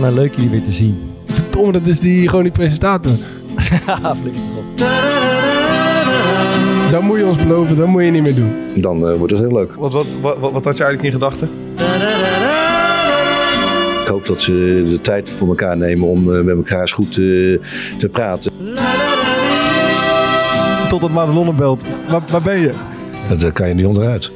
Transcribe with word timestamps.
Mannen, 0.00 0.14
leuk 0.14 0.34
jullie 0.34 0.50
weer 0.50 0.62
te 0.62 0.72
zien. 0.72 1.12
Verdomme, 1.26 1.72
dat 1.72 1.86
is 1.86 2.00
die, 2.00 2.28
gewoon 2.28 2.42
die 2.42 2.52
presentator. 2.52 3.12
Haha, 3.84 4.14
flikker 4.20 4.40
toch 4.48 4.58
op. 4.58 4.64
Dat 6.90 7.02
moet 7.02 7.18
je 7.18 7.26
ons 7.26 7.36
beloven, 7.36 7.76
dat 7.76 7.86
moet 7.86 8.04
je 8.04 8.10
niet 8.10 8.22
meer 8.22 8.34
doen. 8.34 8.52
Dan 8.74 9.08
eh, 9.08 9.16
wordt 9.16 9.32
het 9.32 9.40
heel 9.40 9.52
leuk. 9.52 9.74
Wat, 9.74 9.92
wat, 9.92 10.06
wat, 10.20 10.38
wat, 10.38 10.52
wat 10.52 10.64
had 10.64 10.76
je 10.76 10.84
eigenlijk 10.84 11.02
in 11.02 11.20
gedachten? 11.20 11.48
Ik 14.02 14.06
hoop 14.06 14.26
dat 14.26 14.40
ze 14.40 14.82
de 14.86 15.00
tijd 15.00 15.30
voor 15.30 15.48
elkaar 15.48 15.76
nemen 15.76 16.08
om 16.08 16.34
eh, 16.34 16.40
met 16.40 16.56
elkaar 16.56 16.80
eens 16.80 16.92
goed 16.92 17.10
eh, 17.10 17.16
te 17.98 18.08
praten. 18.12 18.52
Tot 20.88 21.02
het 21.02 21.12
Madelon 21.12 21.56
belt. 21.56 21.82
Waar, 22.08 22.22
waar 22.30 22.42
ben 22.42 22.60
je? 22.60 22.72
Dat 23.38 23.52
kan 23.52 23.68
je 23.68 23.74
niet 23.74 23.86
onderuit. 23.86 24.32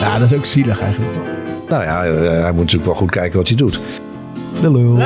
Ja, 0.00 0.18
dat 0.18 0.30
is 0.30 0.36
ook 0.36 0.46
zielig 0.46 0.80
eigenlijk. 0.80 1.31
Nou 1.72 1.84
ja, 1.84 2.04
eh, 2.04 2.42
hij 2.42 2.52
moet 2.52 2.60
natuurlijk 2.60 2.84
wel 2.84 2.94
goed 2.94 3.10
kijken 3.10 3.38
wat 3.38 3.48
hij 3.48 3.56
doet. 3.56 3.80
De 4.60 4.72
lul. 4.72 4.96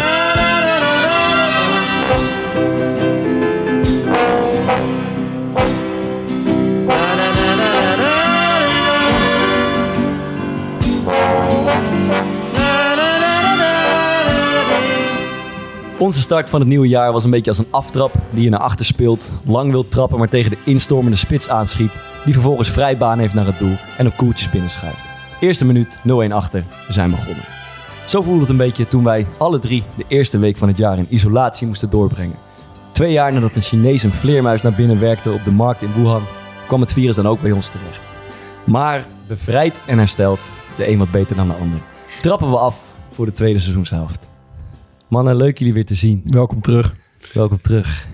Onze 15.99 16.21
start 16.21 16.51
van 16.51 16.61
het 16.61 16.69
nieuwe 16.69 16.89
jaar 16.89 17.13
was 17.13 17.25
een 17.25 17.31
beetje 17.31 17.51
als 17.51 17.59
een 17.59 17.67
aftrap 17.71 18.15
die 18.31 18.43
je 18.43 18.51
naar 18.51 18.61
achter 18.61 18.85
speelt, 18.85 19.31
lang 19.45 19.71
wil 19.71 19.89
trappen, 19.89 20.19
maar 20.19 20.29
tegen 20.29 20.51
de 20.51 20.59
instormende 20.65 21.17
spits 21.17 21.49
aanschiet, 21.49 21.91
die 22.25 22.33
vervolgens 22.33 22.71
vrij 22.71 22.97
baan 22.97 23.19
heeft 23.19 23.35
naar 23.35 23.47
het 23.47 23.59
doel 23.59 23.77
en 23.97 24.07
op 24.07 24.17
koeltjes 24.17 24.51
binnenschuift. 24.51 25.16
Eerste 25.41 25.65
minuut, 25.65 25.99
0-1 25.99 26.33
achter, 26.33 26.65
we 26.87 26.93
zijn 26.93 27.11
begonnen. 27.11 27.45
Zo 28.07 28.23
voelde 28.23 28.41
het 28.41 28.49
een 28.49 28.57
beetje 28.57 28.89
toen 28.89 29.05
wij 29.05 29.27
alle 29.39 29.59
drie 29.59 29.83
de 29.97 30.05
eerste 30.09 30.39
week 30.39 30.57
van 30.57 30.69
het 30.69 30.79
jaar 30.79 30.99
in 30.99 31.07
isolatie 31.09 31.67
moesten 31.67 31.91
doorbrengen. 31.91 32.37
Twee 32.93 33.13
jaar 33.13 33.33
nadat 33.33 33.57
een 33.57 33.63
Chinees 33.63 34.03
een 34.03 34.13
vleermuis 34.13 34.63
naar 34.63 34.75
binnen 34.75 35.01
werkte 35.01 35.33
op 35.33 35.43
de 35.43 35.51
markt 35.51 35.83
in 35.83 35.93
Wuhan, 35.93 36.23
kwam 36.67 36.81
het 36.81 36.93
virus 36.93 37.15
dan 37.15 37.27
ook 37.27 37.41
bij 37.41 37.53
ons 37.53 37.69
terecht. 37.69 38.03
Maar 38.65 39.07
bevrijd 39.27 39.75
en 39.87 39.99
hersteld, 39.99 40.41
de 40.77 40.89
een 40.89 40.99
wat 40.99 41.11
beter 41.11 41.37
dan 41.37 41.49
de 41.49 41.55
ander, 41.55 41.81
trappen 42.23 42.51
we 42.51 42.59
af 42.59 42.95
voor 43.11 43.27
de 43.27 43.33
tweede 43.33 43.59
seizoenshelft. 43.59 44.29
Mannen, 45.09 45.37
leuk 45.37 45.59
jullie 45.59 45.75
weer 45.75 45.87
te 45.87 45.95
zien. 45.95 46.23
Welkom 46.25 46.61
terug. 46.61 46.95
Welkom 47.33 47.61
terug. 47.61 48.09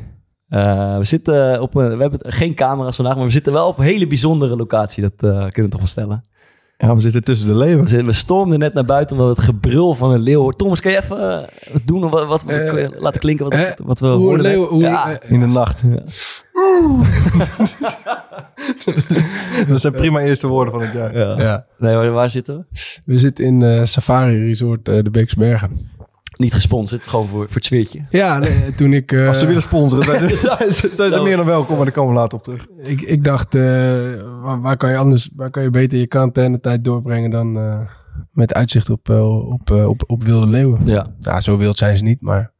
Eh, 0.48 0.96
we 0.96 1.04
zitten 1.04 1.60
op 1.60 1.74
een, 1.74 1.96
we 1.96 2.00
hebben 2.00 2.20
geen 2.22 2.54
camera's 2.54 2.96
vandaag, 2.96 3.14
maar 3.16 3.24
we 3.24 3.30
zitten 3.30 3.52
wel 3.52 3.68
op 3.68 3.78
een 3.78 3.84
hele 3.84 4.06
bijzondere 4.06 4.56
locatie. 4.56 5.02
Dat 5.02 5.12
eh, 5.12 5.38
kunnen 5.38 5.62
we 5.62 5.68
toch 5.68 5.80
wel 5.80 5.88
stellen. 5.88 6.20
Ja, 6.82 6.94
we 6.94 7.00
zitten 7.00 7.24
tussen 7.24 7.46
de 7.46 7.52
We, 7.52 7.58
leeuwen. 7.58 8.04
we 8.04 8.12
stormden 8.12 8.58
net 8.58 8.74
naar 8.74 8.84
buiten 8.84 9.16
omdat 9.18 9.36
het 9.36 9.44
gebrul 9.44 9.94
van 9.94 10.12
een 10.12 10.20
leeuw. 10.20 10.50
Thomas, 10.50 10.80
kan 10.80 10.92
je 10.92 11.02
even 11.02 11.30
eh, 11.30 11.38
wat 11.72 11.80
doen? 11.84 12.10
Wat, 12.10 12.26
wat 12.26 12.44
we 12.44 12.52
Eh, 12.52 13.00
laten 13.00 13.20
klinken 13.20 13.44
wat, 13.44 13.54
eh, 13.54 13.70
wat 13.84 14.00
we 14.00 14.06
net? 14.08 14.40
leeuw- 14.40 14.68
hoe- 14.68 14.82
ja. 14.82 15.20
In 15.28 15.40
de 15.40 15.46
nacht. 15.46 15.80
dat 19.68 19.80
zijn 19.80 19.92
prima 19.92 20.20
eerste 20.20 20.46
woorden 20.46 20.74
van 20.74 20.82
het 20.82 20.92
jaar. 20.92 21.18
ja. 21.18 21.38
Ja. 21.42 21.64
Nee, 21.78 21.94
waar, 21.94 22.10
waar 22.10 22.30
zitten 22.30 22.56
we? 22.70 22.78
We 23.06 23.18
zitten 23.18 23.44
in 23.44 23.62
eh, 23.62 23.84
Safari 23.84 24.44
Resort 24.46 24.84
de 24.84 25.10
Beeksbergen. 25.10 25.90
Niet 26.42 26.54
gesponsord, 26.54 27.06
gewoon 27.06 27.26
voor, 27.28 27.44
voor 27.46 27.54
het 27.54 27.64
sfeertje. 27.64 28.00
Ja, 28.10 28.38
nee, 28.38 28.74
toen 28.74 28.92
ik... 28.92 29.12
eh, 29.12 29.28
Als 29.28 29.38
ze 29.38 29.46
willen 29.46 29.62
sponsoren, 29.62 30.04
zijn 30.04 30.28
ze, 30.28 30.36
zijn 30.58 30.72
ze- 30.72 30.90
zijn 30.94 31.12
ze 31.12 31.20
meer 31.22 31.36
dan 31.36 31.46
welkom, 31.46 31.76
maar 31.76 31.84
daar 31.84 31.94
komen 31.94 32.14
we 32.14 32.20
later 32.20 32.38
op 32.38 32.44
terug. 32.44 32.66
ik, 32.82 33.00
ik 33.00 33.24
dacht, 33.24 33.54
eh, 33.54 33.62
waar, 34.42 34.60
waar 34.60 34.76
kan 34.76 34.90
je 34.90 34.96
anders, 34.96 35.30
waar 35.36 35.50
kan 35.50 35.62
je 35.62 35.70
beter 35.70 35.98
je 35.98 36.06
quarantainetijd 36.06 36.84
doorbrengen 36.84 37.30
dan 37.30 37.56
eh, 37.58 37.80
met 38.32 38.54
uitzicht 38.54 38.90
op, 38.90 39.08
eh, 39.10 39.48
op, 39.52 39.70
eh, 39.70 39.88
op, 39.88 40.02
op 40.06 40.22
wilde 40.24 40.46
leeuwen? 40.46 40.80
Ja. 40.84 41.06
Ja, 41.20 41.40
zo 41.40 41.56
wild 41.56 41.76
zijn 41.76 41.96
ze 41.96 42.02
niet, 42.02 42.20
maar 42.20 42.51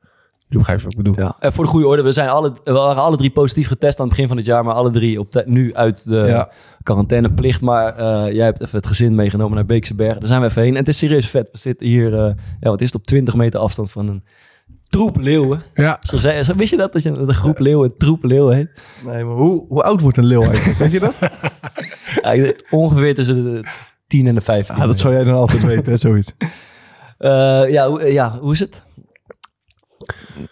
je 0.53 0.59
begrijpt 0.59 0.83
wat 0.83 0.93
ik 0.93 0.99
bedoel. 0.99 1.15
ja. 1.19 1.37
En 1.39 1.53
voor 1.53 1.65
de 1.65 1.71
goede 1.71 1.87
orde, 1.87 2.03
we, 2.03 2.13
zijn 2.13 2.29
alle, 2.29 2.53
we 2.65 2.73
waren 2.73 3.03
alle 3.03 3.17
drie 3.17 3.31
positief 3.31 3.67
getest 3.69 3.99
aan 3.99 4.05
het 4.07 4.15
begin 4.15 4.29
van 4.29 4.37
het 4.37 4.47
jaar, 4.47 4.65
maar 4.65 4.75
alle 4.75 4.91
drie 4.91 5.19
op 5.21 5.43
nu 5.47 5.75
uit 5.75 6.05
de 6.05 6.17
Ja. 6.17 6.51
quarantaineplicht. 6.83 7.61
Maar 7.61 7.97
eh, 7.97 8.33
jij 8.35 8.45
hebt 8.45 8.61
even 8.61 8.77
het 8.79 8.87
gezin 8.87 9.15
meegenomen 9.15 9.55
naar 9.55 9.67
Beekse 9.67 9.95
Bergen. 9.95 10.19
Daar 10.19 10.29
zijn 10.29 10.41
we 10.41 10.47
even 10.47 10.63
heen. 10.63 10.71
En 10.73 10.79
het 10.79 10.89
is 10.89 10.99
serieus 10.99 11.29
vet. 11.29 11.49
We 11.53 11.59
zitten 11.59 11.87
hier, 11.87 12.15
eh, 12.15 12.33
ja, 12.61 12.71
wat 12.71 12.81
is 12.81 12.87
het, 12.87 12.95
op 12.95 13.07
20 13.07 13.35
meter 13.35 13.61
afstand 13.61 13.91
van 13.91 14.09
een 14.09 14.25
troep 14.89 15.17
leeuwen. 15.21 15.63
Ja, 15.75 15.99
Zo, 16.01 16.17
zei, 16.17 16.43
zo 16.43 16.55
wist 16.55 16.71
je 16.71 16.77
dat, 16.77 16.93
dat 16.93 17.03
je 17.03 17.09
een 17.11 17.33
groep 17.35 17.59
leeuwen 17.59 17.91
een 17.91 17.97
troep 17.99 18.25
leeuwen 18.25 18.57
heet? 18.57 18.83
Nee, 19.05 19.25
maar 19.25 19.35
hoe, 19.35 19.65
hoe 19.69 19.83
oud 19.83 20.01
wordt 20.01 20.17
een 20.17 20.25
leeuw 20.27 20.43
eigenlijk? 20.43 20.79
Weet 20.79 20.93
je 20.93 21.01
dat? 21.01 21.15
Ja, 22.23 22.33
ik 22.33 22.43
denk 22.43 22.65
ongeveer 22.71 23.15
tussen 23.15 23.45
de 23.45 23.65
10 24.07 24.27
en 24.27 24.35
de 24.35 24.41
15. 24.41 24.77
Ja, 24.77 24.87
dat 24.87 24.99
zou 24.99 25.15
jij 25.15 25.25
dan 25.25 25.35
altijd 25.35 25.63
weten, 25.65 25.93
hè, 25.93 25.97
zoiets. 25.99 26.33
Eh, 27.19 27.63
ja, 27.69 27.89
hoe- 27.89 28.13
ja, 28.13 28.39
hoe 28.41 28.53
is 28.53 28.61
het? 28.61 28.83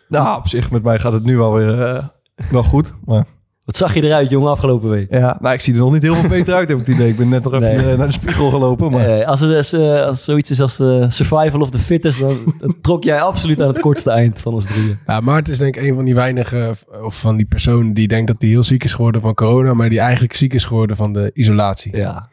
Nou, 0.08 0.38
op 0.38 0.48
zich, 0.48 0.70
met 0.70 0.82
mij 0.82 0.98
gaat 0.98 1.12
het 1.12 1.24
nu 1.24 1.36
wel 1.36 1.52
weer 1.54 1.82
eh, 1.82 2.04
wel 2.50 2.62
goed. 2.62 2.92
Maar 3.04 3.24
Wat 3.64 3.76
zag 3.76 3.94
je 3.94 4.02
eruit, 4.04 4.30
jongen, 4.30 4.50
afgelopen 4.50 4.88
week? 4.90 5.06
ja, 5.14 5.36
nou, 5.40 5.54
ik 5.54 5.60
zie 5.60 5.72
er 5.74 5.78
nog 5.80 5.92
niet 5.92 6.02
heel 6.02 6.14
veel 6.14 6.28
beter 6.28 6.54
uit, 6.54 6.68
heb 6.68 6.78
ik 6.78 6.86
het 6.86 6.94
idee. 6.94 7.08
Ik 7.08 7.16
ben 7.16 7.28
net 7.28 7.44
nog 7.44 7.52
even 7.54 7.76
Nee. 7.76 7.90
eh, 7.92 7.98
naar 7.98 8.06
de 8.06 8.12
spiegel 8.12 8.50
gelopen. 8.50 8.90
Maar 8.90 9.06
Eh, 9.08 9.26
als, 9.26 9.40
het 9.40 9.50
is, 9.50 9.72
eh, 9.72 10.02
als 10.06 10.24
zoiets 10.24 10.50
is 10.50 10.60
als 10.60 10.78
eh, 10.78 11.04
survival 11.08 11.60
of 11.60 11.70
the 11.70 11.78
fittest, 11.78 12.20
dan, 12.20 12.36
dan 12.60 12.74
trok 12.80 13.04
jij 13.04 13.20
absoluut 13.20 13.60
aan 13.62 13.68
het 13.68 13.80
kortste 13.80 14.10
eind 14.10 14.40
van 14.40 14.54
ons 14.54 14.66
drieën. 14.66 14.98
ja 15.06 15.20
Maarten 15.20 15.52
is 15.52 15.58
denk 15.58 15.76
ik 15.76 15.82
een 15.82 15.94
van 15.94 16.04
die 16.04 16.14
weinige, 16.14 16.74
of 17.04 17.18
van 17.20 17.36
die 17.36 17.46
personen 17.46 17.94
die 17.94 18.08
denkt 18.08 18.26
dat 18.26 18.36
hij 18.40 18.50
heel 18.50 18.62
ziek 18.62 18.84
is 18.84 18.92
geworden 18.92 19.20
van 19.20 19.34
corona, 19.34 19.74
maar 19.74 19.88
die 19.88 20.00
eigenlijk 20.00 20.34
ziek 20.34 20.54
is 20.54 20.64
geworden 20.64 20.96
van 20.96 21.12
de 21.12 21.30
isolatie. 21.34 21.96
Ja. 21.96 22.28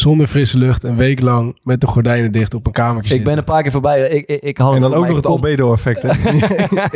Zonder 0.00 0.26
frisse 0.26 0.58
lucht, 0.58 0.82
een 0.84 0.96
week 0.96 1.20
lang 1.20 1.58
met 1.62 1.80
de 1.80 1.86
gordijnen 1.86 2.32
dicht 2.32 2.54
op 2.54 2.66
een 2.66 2.72
kamertje 2.72 3.00
Ik 3.02 3.08
zitten. 3.08 3.28
ben 3.28 3.38
een 3.38 3.44
paar 3.44 3.62
keer 3.62 3.70
voorbij. 3.72 4.08
Ik, 4.08 4.26
ik, 4.26 4.40
ik 4.42 4.58
had 4.58 4.74
en 4.74 4.80
dan 4.80 4.94
ook 4.94 5.06
nog 5.06 5.16
het 5.16 5.24
kop- 5.24 5.32
albedo-effect 5.34 6.02
hè, 6.02 6.08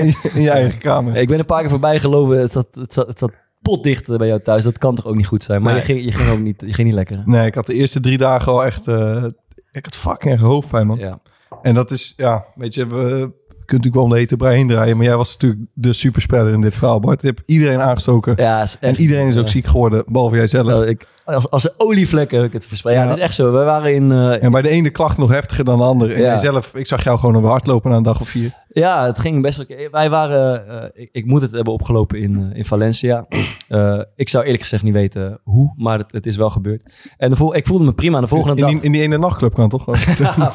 in, 0.03 0.07
je- 0.07 0.31
in, 0.35 0.49
eigen 0.49 0.79
kamer. 0.79 1.17
Ik 1.17 1.29
ben 1.29 1.39
een 1.39 1.45
paar 1.45 1.61
keer 1.61 1.71
voorbij 1.71 1.99
gelopen. 1.99 2.39
Het 2.41 2.53
zat, 2.53 2.67
het 2.73 2.93
zat, 2.93 3.07
het 3.07 3.19
zat 3.19 3.31
potdicht 3.63 4.17
bij 4.17 4.27
jou 4.27 4.41
thuis. 4.41 4.65
Dat 4.65 4.79
kan 4.79 4.95
toch 4.95 5.07
ook 5.07 5.17
niet 5.17 5.27
goed 5.27 5.43
zijn? 5.43 5.63
Maar 5.63 5.73
Nee. 5.73 5.81
je, 5.81 5.87
ging, 5.87 6.05
je 6.05 6.13
ging 6.13 6.29
ook 6.31 6.39
niet, 6.41 6.63
je 6.67 6.73
ging 6.75 6.87
niet 6.87 6.97
lekker. 6.97 7.17
hè? 7.17 7.23
Nee, 7.25 7.47
ik 7.47 7.55
had 7.55 7.67
de 7.67 7.75
eerste 7.75 8.01
drie 8.01 8.19
dagen 8.19 8.53
al 8.53 8.65
echt... 8.65 8.89
eh, 8.89 9.25
ik 9.71 9.85
had 9.85 9.97
fucking 9.97 10.33
erg 10.33 10.43
hoofdpijn, 10.43 10.87
man. 10.87 10.99
Ja. 10.99 11.19
En 11.63 11.75
dat 11.75 11.91
is, 11.91 12.15
ja, 12.17 12.45
weet 12.55 12.75
je, 12.75 12.87
we 12.87 12.95
kunnen 12.97 13.33
natuurlijk 13.67 13.95
wel 13.95 14.03
om 14.05 14.11
de 14.11 14.17
hete 14.17 14.37
brei 14.37 14.57
heen 14.57 14.69
draaien. 14.69 14.97
Maar 14.97 15.07
jij 15.07 15.17
was 15.17 15.33
natuurlijk 15.33 15.71
de 15.75 15.93
superspreader 15.93 16.53
in 16.53 16.61
dit 16.61 16.77
verhaal, 16.77 17.01
Bart. 17.01 17.21
Je 17.23 17.27
hebt 17.29 17.43
iedereen 17.47 17.81
aangestoken. 17.81 18.35
Ja, 18.37 18.63
is 18.63 18.77
echt, 18.81 18.97
en 18.97 19.03
iedereen 19.03 19.27
is 19.27 19.37
ook 19.37 19.45
ja. 19.45 19.51
ziek 19.51 19.67
geworden, 19.67 20.05
behalve 20.07 20.37
jij 20.37 20.47
zelf. 20.47 20.67
Wel, 20.67 20.87
ik, 20.87 21.07
als, 21.35 21.51
als 21.51 21.65
een 21.65 21.71
olievlek 21.77 22.31
heb 22.31 22.43
ik 22.43 22.53
het 22.53 22.67
verspreid. 22.67 22.97
Ja, 22.97 23.03
Ja. 23.03 23.09
dat 23.09 23.17
is 23.17 23.23
echt 23.23 23.35
zo. 23.35 23.45
We 23.53 23.59
waren 23.65 23.95
in... 23.95 24.13
eh, 24.13 24.43
En 24.43 24.51
bij 24.51 24.63
de 24.63 24.69
ene 24.69 24.91
klacht 24.91 25.19
nog 25.19 25.31
heftiger 25.31 25.65
dan 25.65 25.79
de 25.79 25.85
andere. 25.85 26.13
En 26.25 26.39
zelf, 26.39 26.71
ik 26.75 26.87
zag 26.87 27.05
jou 27.05 27.19
gewoon 27.19 27.45
hardlopen 27.45 27.91
na 27.91 27.97
een 27.97 28.03
dag 28.03 28.21
of 28.21 28.29
vier. 28.29 28.53
Ja, 28.73 29.07
het 29.07 29.19
ging 29.19 29.43
best 29.43 29.61
oké. 29.61 29.91
Wij 29.91 30.11
waren, 30.11 30.69
eh, 30.69 31.03
ik, 31.03 31.09
ik 31.13 31.27
moet 31.27 31.41
het 31.41 31.51
hebben 31.51 31.73
opgelopen 31.73 32.19
in, 32.19 32.37
eh, 32.37 32.59
in 32.59 32.65
Valencia. 32.65 33.27
Eh, 33.71 34.01
ik 34.17 34.29
zou 34.29 34.45
eerlijk 34.45 34.63
gezegd 34.63 34.83
niet 34.83 34.93
weten 34.93 35.41
hoe, 35.43 35.75
maar 35.77 35.99
het, 35.99 36.13
het 36.13 36.27
is 36.27 36.37
wel 36.37 36.49
gebeurd. 36.49 37.13
En 37.17 37.31
de 37.31 37.37
vol, 37.37 37.55
ik 37.55 37.67
voelde 37.67 37.85
me 37.85 37.93
prima. 37.93 38.17
En 38.17 38.23
de 38.23 38.29
volgende 38.29 38.57
In 38.57 38.63
dag... 38.63 38.71
die, 38.71 38.81
in 38.81 38.93
die 38.93 39.01
ene 39.01 39.19
nachtclub 39.19 39.55
kan 39.55 39.69
toch? 39.69 39.87
Ja, 40.19 40.53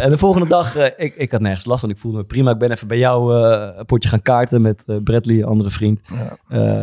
en 0.00 0.10
de 0.10 0.18
volgende 0.18 0.48
dag, 0.48 0.76
ik, 0.96 1.14
ik 1.16 1.30
had 1.30 1.40
nergens 1.40 1.64
last 1.64 1.80
van. 1.80 1.90
Ik 1.90 1.98
voelde 1.98 2.18
me 2.18 2.24
prima. 2.24 2.50
Ik 2.50 2.58
ben 2.58 2.70
even 2.70 2.88
bij 2.88 2.98
jou 2.98 3.34
een 3.34 3.86
potje 3.86 4.08
gaan 4.08 4.22
kaarten 4.22 4.62
met 4.62 4.84
Bradley, 5.04 5.36
een 5.36 5.44
andere 5.44 5.70
vriend. 5.70 6.00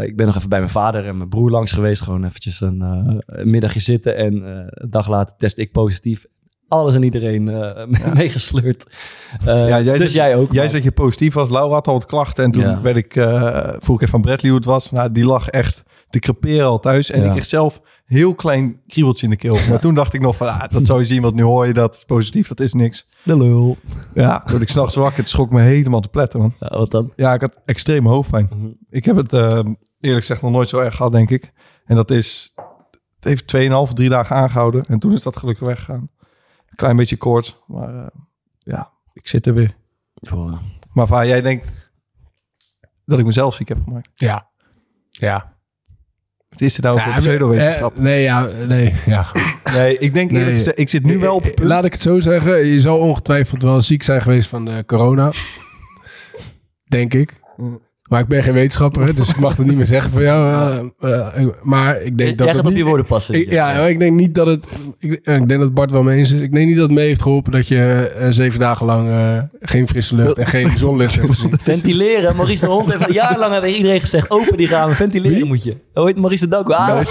Ik 0.02 0.16
ben 0.16 0.26
nog 0.26 0.36
even 0.36 0.50
bij 0.50 0.60
mijn 0.60 0.72
vader 0.72 1.06
en 1.06 1.18
mijn 1.18 1.30
broer 1.30 1.50
langs 1.50 1.72
geweest. 1.72 2.02
Gewoon 2.02 2.24
eventjes 2.24 2.62
een, 2.62 2.82
een 3.26 3.50
middagje 3.50 3.80
zitten. 3.80 4.16
En 4.16 4.34
een 4.44 4.90
dag 4.90 5.08
later 5.08 5.36
test 5.38 5.58
ik 5.58 5.72
positief. 5.72 6.26
Alles 6.74 6.96
en 6.96 7.04
iedereen 7.04 7.50
eh 7.50 7.86
meegesleurd. 8.14 8.84
Eh, 9.46 9.68
Ja, 9.68 9.82
jij 9.82 9.98
dus 9.98 10.14
jij 10.14 10.36
ook. 10.36 10.52
Jij 10.54 10.68
zegt 10.68 10.84
je 10.84 10.92
positief 10.92 11.34
was. 11.34 11.50
Laura 11.50 11.74
had 11.74 11.88
al 11.88 11.94
wat 11.94 12.06
klachten. 12.06 12.44
En 12.44 12.52
toen 12.52 12.64
Ja. 12.64 12.82
werd 12.82 12.98
ik, 12.98 13.16
eh 13.16 13.68
vroeg 13.80 13.96
ik 13.96 14.02
even 14.02 14.08
van 14.08 14.22
Bradley 14.22 14.50
hoe 14.52 14.60
het 14.60 14.70
was. 14.70 14.92
Nou, 14.92 15.12
die 15.12 15.26
lag 15.26 15.48
echt 15.48 15.84
te 16.10 16.20
creperen 16.20 16.66
al 16.66 16.80
thuis. 16.80 17.12
En 17.12 17.20
Ja. 17.20 17.26
ik 17.26 17.32
kreeg 17.32 17.46
zelf 17.46 17.82
heel 18.06 18.36
klein 18.36 18.82
kriebeltje 18.88 19.24
in 19.26 19.30
de 19.32 19.38
keel. 19.38 19.58
Maar 19.70 19.80
toen 19.86 19.94
dacht 19.94 20.14
ik 20.14 20.22
nog 20.22 20.36
van, 20.36 20.48
ah, 20.48 20.70
dat 20.70 20.86
zou 20.86 21.00
je 21.00 21.06
zien. 21.06 21.22
Want 21.22 21.36
nu 21.36 21.44
hoor 21.44 21.68
je 21.68 21.74
dat 21.74 21.96
is 21.96 22.04
positief. 22.04 22.48
Dat 22.48 22.60
is 22.60 22.74
niks. 22.74 23.10
De 23.24 23.38
lul. 23.38 23.78
Ja, 24.14 24.44
dat 24.52 24.62
ik 24.62 24.70
s'nachts 24.70 24.96
wakker. 24.96 25.20
Het 25.20 25.30
schrok 25.30 25.52
me 25.52 25.62
helemaal 25.62 26.02
te 26.02 26.08
pletten, 26.10 26.40
man. 26.40 26.54
Ja, 26.60 26.78
wat 26.78 26.92
dan? 26.92 27.12
Ja, 27.16 27.34
ik 27.34 27.42
had 27.42 27.60
extreme 27.66 28.10
hoofdpijn. 28.10 28.50
Mhm. 28.52 28.68
Ik 28.90 29.06
heb 29.06 29.16
het 29.16 29.34
eh, 29.34 29.42
eerlijk 30.00 30.26
gezegd 30.26 30.42
nog 30.42 30.52
nooit 30.52 30.70
zo 30.70 30.80
erg 30.80 30.96
gehad, 30.96 31.12
denk 31.12 31.30
ik. 31.30 31.52
En 31.86 31.96
dat 31.96 32.12
is... 32.12 32.54
Het 33.16 33.32
heeft 33.32 33.88
2,5, 33.88 33.94
drie 33.94 34.10
dagen 34.10 34.36
aangehouden. 34.36 34.84
En 34.88 35.00
toen 35.00 35.14
is 35.14 35.24
dat 35.24 35.38
gelukkig 35.38 35.68
weggegaan. 35.68 36.10
Klein 36.76 36.96
beetje 36.96 37.18
koorts. 37.18 37.60
Maar 37.68 37.96
eh, 37.96 38.06
ja, 38.58 38.92
ik 39.14 39.28
zit 39.28 39.48
er 39.48 39.54
weer. 39.54 39.76
Voor, 40.16 40.60
Maar 40.94 41.06
waar 41.08 41.28
jij 41.28 41.42
denkt 41.42 41.92
dat 43.06 43.20
ik 43.20 43.26
mezelf 43.26 43.56
ziek 43.56 43.68
heb 43.68 43.78
gemaakt. 43.84 44.10
Ja. 44.14 44.50
Ja. 45.10 45.52
Wat 46.50 46.62
is 46.62 46.78
er 46.78 46.84
nou 46.84 46.98
Ja, 46.98 47.04
voor 47.04 47.22
pseudowetenschap? 47.22 47.96
eh, 47.96 48.02
nee, 48.02 48.22
ja, 48.22 48.46
nee, 48.68 48.94
ja. 49.06 49.26
Nee, 49.74 49.98
ik 49.98 50.14
denk 50.14 50.30
eerlijk 50.32 50.48
Nee. 50.50 50.58
gezegd, 50.58 50.80
ik 50.80 50.90
zit 50.90 51.04
nu 51.04 51.18
wel 51.20 51.36
op 51.36 51.44
het 51.44 51.56
punt. 51.56 51.68
Laat 51.68 51.86
ik 51.86 51.92
het 51.92 52.02
zo 52.02 52.20
zeggen. 52.20 52.66
Je 52.66 52.80
zal 52.80 53.00
ongetwijfeld 53.00 53.64
wel 53.64 53.82
ziek 53.82 54.04
zijn 54.04 54.22
geweest 54.22 54.50
van 54.50 54.66
de 54.66 54.84
corona. 54.86 55.32
Denk 56.84 57.14
ik. 57.14 57.40
Mm. 57.58 57.82
Maar 58.14 58.22
ik 58.22 58.28
ben 58.28 58.44
geen 58.44 58.54
wetenschapper, 58.54 59.04
hè, 59.06 59.14
dus 59.14 59.30
ik 59.30 59.38
mag 59.40 59.58
het 59.58 59.66
niet 59.68 59.76
meer 59.76 59.86
zeggen 59.86 60.12
van 60.12 60.22
jou. 60.22 60.50
eh, 61.00 61.10
eh, 61.42 61.48
maar 61.62 62.02
ik 62.02 62.18
denk 62.18 62.38
dat 62.38 62.48
Jij 62.48 62.56
gaat 62.56 62.66
op 62.66 62.70
niet- 62.70 62.78
je 62.80 62.84
woorden 62.86 63.06
passen. 63.06 63.36
Ik, 63.36 63.52
ja, 63.52 63.72
ik 63.74 64.00
denk 64.00 64.16
niet 64.16 64.36
dat 64.36 64.48
het. 64.48 64.66
Ik, 65.00 65.20
eh, 65.24 65.36
ik 65.36 65.48
denk 65.48 65.60
dat 65.62 65.74
Bart 65.74 65.92
wel 65.92 66.04
mee 66.04 66.18
eens 66.18 66.32
is. 66.32 66.42
Ik 66.42 66.52
denk 66.52 66.66
niet 66.68 66.76
dat 66.76 66.86
het 66.88 66.94
mee 66.98 67.08
heeft 67.08 67.22
geholpen 67.22 67.52
dat 67.52 67.68
je 67.68 68.12
zeven 68.30 68.60
dagen 68.60 68.86
lang 68.86 69.10
eh, 69.10 69.38
geen 69.62 69.88
frisse 69.88 70.16
lucht 70.16 70.38
en 70.38 70.46
geen 70.48 70.78
zonlicht 70.78 71.16
hebt 71.16 71.28
gezien. 71.28 71.52
Ventileren. 71.62 72.36
Maurice 72.36 72.66
de 72.66 72.72
Hond 72.72 72.92
heeft 72.92 73.06
al 73.06 73.14
jarenlang 73.14 73.54
tegen 73.54 73.78
iedereen 73.78 74.00
gezegd... 74.00 74.30
open 74.32 74.58
die 74.58 74.68
ramen, 74.68 74.96
ventileren 74.96 75.48
moet 75.48 75.64
je. 75.64 75.78
Oh, 75.94 76.06
heet 76.06 76.18
Maurice 76.18 76.44
de 76.48 76.50
Danko. 76.52 76.74
Ah, 76.74 77.06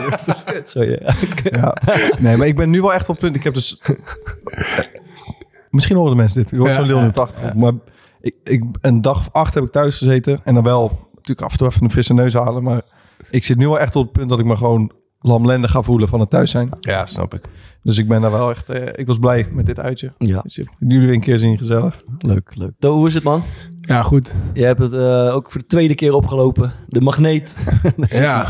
Sorry. 0.64 0.98
ja. 1.02 1.14
Ja. 1.50 1.76
Nee, 2.18 2.36
maar 2.36 2.46
ik 2.46 2.56
ben 2.56 2.70
nu 2.70 2.80
wel 2.80 2.94
echt 2.94 3.08
op 3.08 3.14
het 3.14 3.18
punt. 3.24 3.36
Ik 3.36 3.44
heb 3.44 3.54
dus... 3.54 3.80
Misschien 5.70 5.96
horen 5.96 6.10
de 6.10 6.16
mensen 6.16 6.40
dit. 6.42 6.50
Je 6.50 6.56
hoort 6.56 6.70
Ja, 6.70 6.76
zo'n 6.76 6.86
ja, 6.88 6.96
in 7.00 7.02
het 7.02 7.18
achtergrond. 7.18 7.54
Maar 7.54 7.72
ik, 8.20 8.34
ik, 8.44 8.64
een 8.80 9.00
dag 9.00 9.18
of 9.18 9.28
acht 9.32 9.54
heb 9.54 9.64
ik 9.64 9.70
thuis 9.70 9.98
gezeten. 9.98 10.40
En 10.44 10.54
dan 10.54 10.62
wel 10.64 11.06
natuurlijk 11.14 11.40
af 11.46 11.52
en 11.52 11.58
toe 11.58 11.68
even 11.68 11.82
een 11.84 11.90
frisse 11.90 12.14
neus 12.14 12.34
halen. 12.34 12.62
Maar 12.62 12.82
ik 13.30 13.44
zit 13.44 13.56
nu 13.56 13.66
wel 13.66 13.78
echt 13.78 13.96
op 13.96 14.02
het 14.02 14.12
punt 14.12 14.28
dat 14.28 14.38
ik 14.38 14.44
me 14.44 14.56
gewoon 14.56 14.92
lamlendig 15.20 15.70
ga 15.70 15.82
voelen 15.82 16.08
van 16.08 16.20
het 16.20 16.30
thuis 16.30 16.50
zijn. 16.50 16.68
Ja, 16.80 17.06
snap 17.06 17.34
ik. 17.34 17.40
Dus 17.82 17.98
ik 17.98 18.08
ben 18.08 18.20
daar 18.20 18.30
wel 18.30 18.50
echt... 18.50 18.70
eh, 18.70 18.82
ik 18.92 19.06
was 19.06 19.18
blij 19.18 19.48
met 19.52 19.66
dit 19.66 19.78
uitje. 19.80 20.12
ja, 20.18 20.40
Dus 20.42 20.54
jullie 20.78 20.98
weer 21.06 21.14
een 21.14 21.20
keer 21.20 21.38
zien, 21.38 21.58
gezellig. 21.58 22.00
leuk, 22.18 22.54
leuk. 22.56 22.72
To, 22.78 22.92
hoe 22.94 23.06
is 23.06 23.14
het, 23.14 23.22
man? 23.22 23.42
Ja, 23.80 24.02
goed. 24.02 24.34
Je 24.54 24.64
hebt 24.64 24.80
het 24.80 24.92
eh, 24.92 25.34
ook 25.34 25.50
voor 25.50 25.60
de 25.60 25.66
tweede 25.66 25.94
keer 25.94 26.12
opgelopen. 26.14 26.72
De 26.86 27.00
magneet. 27.00 27.56
Ja. 28.08 28.46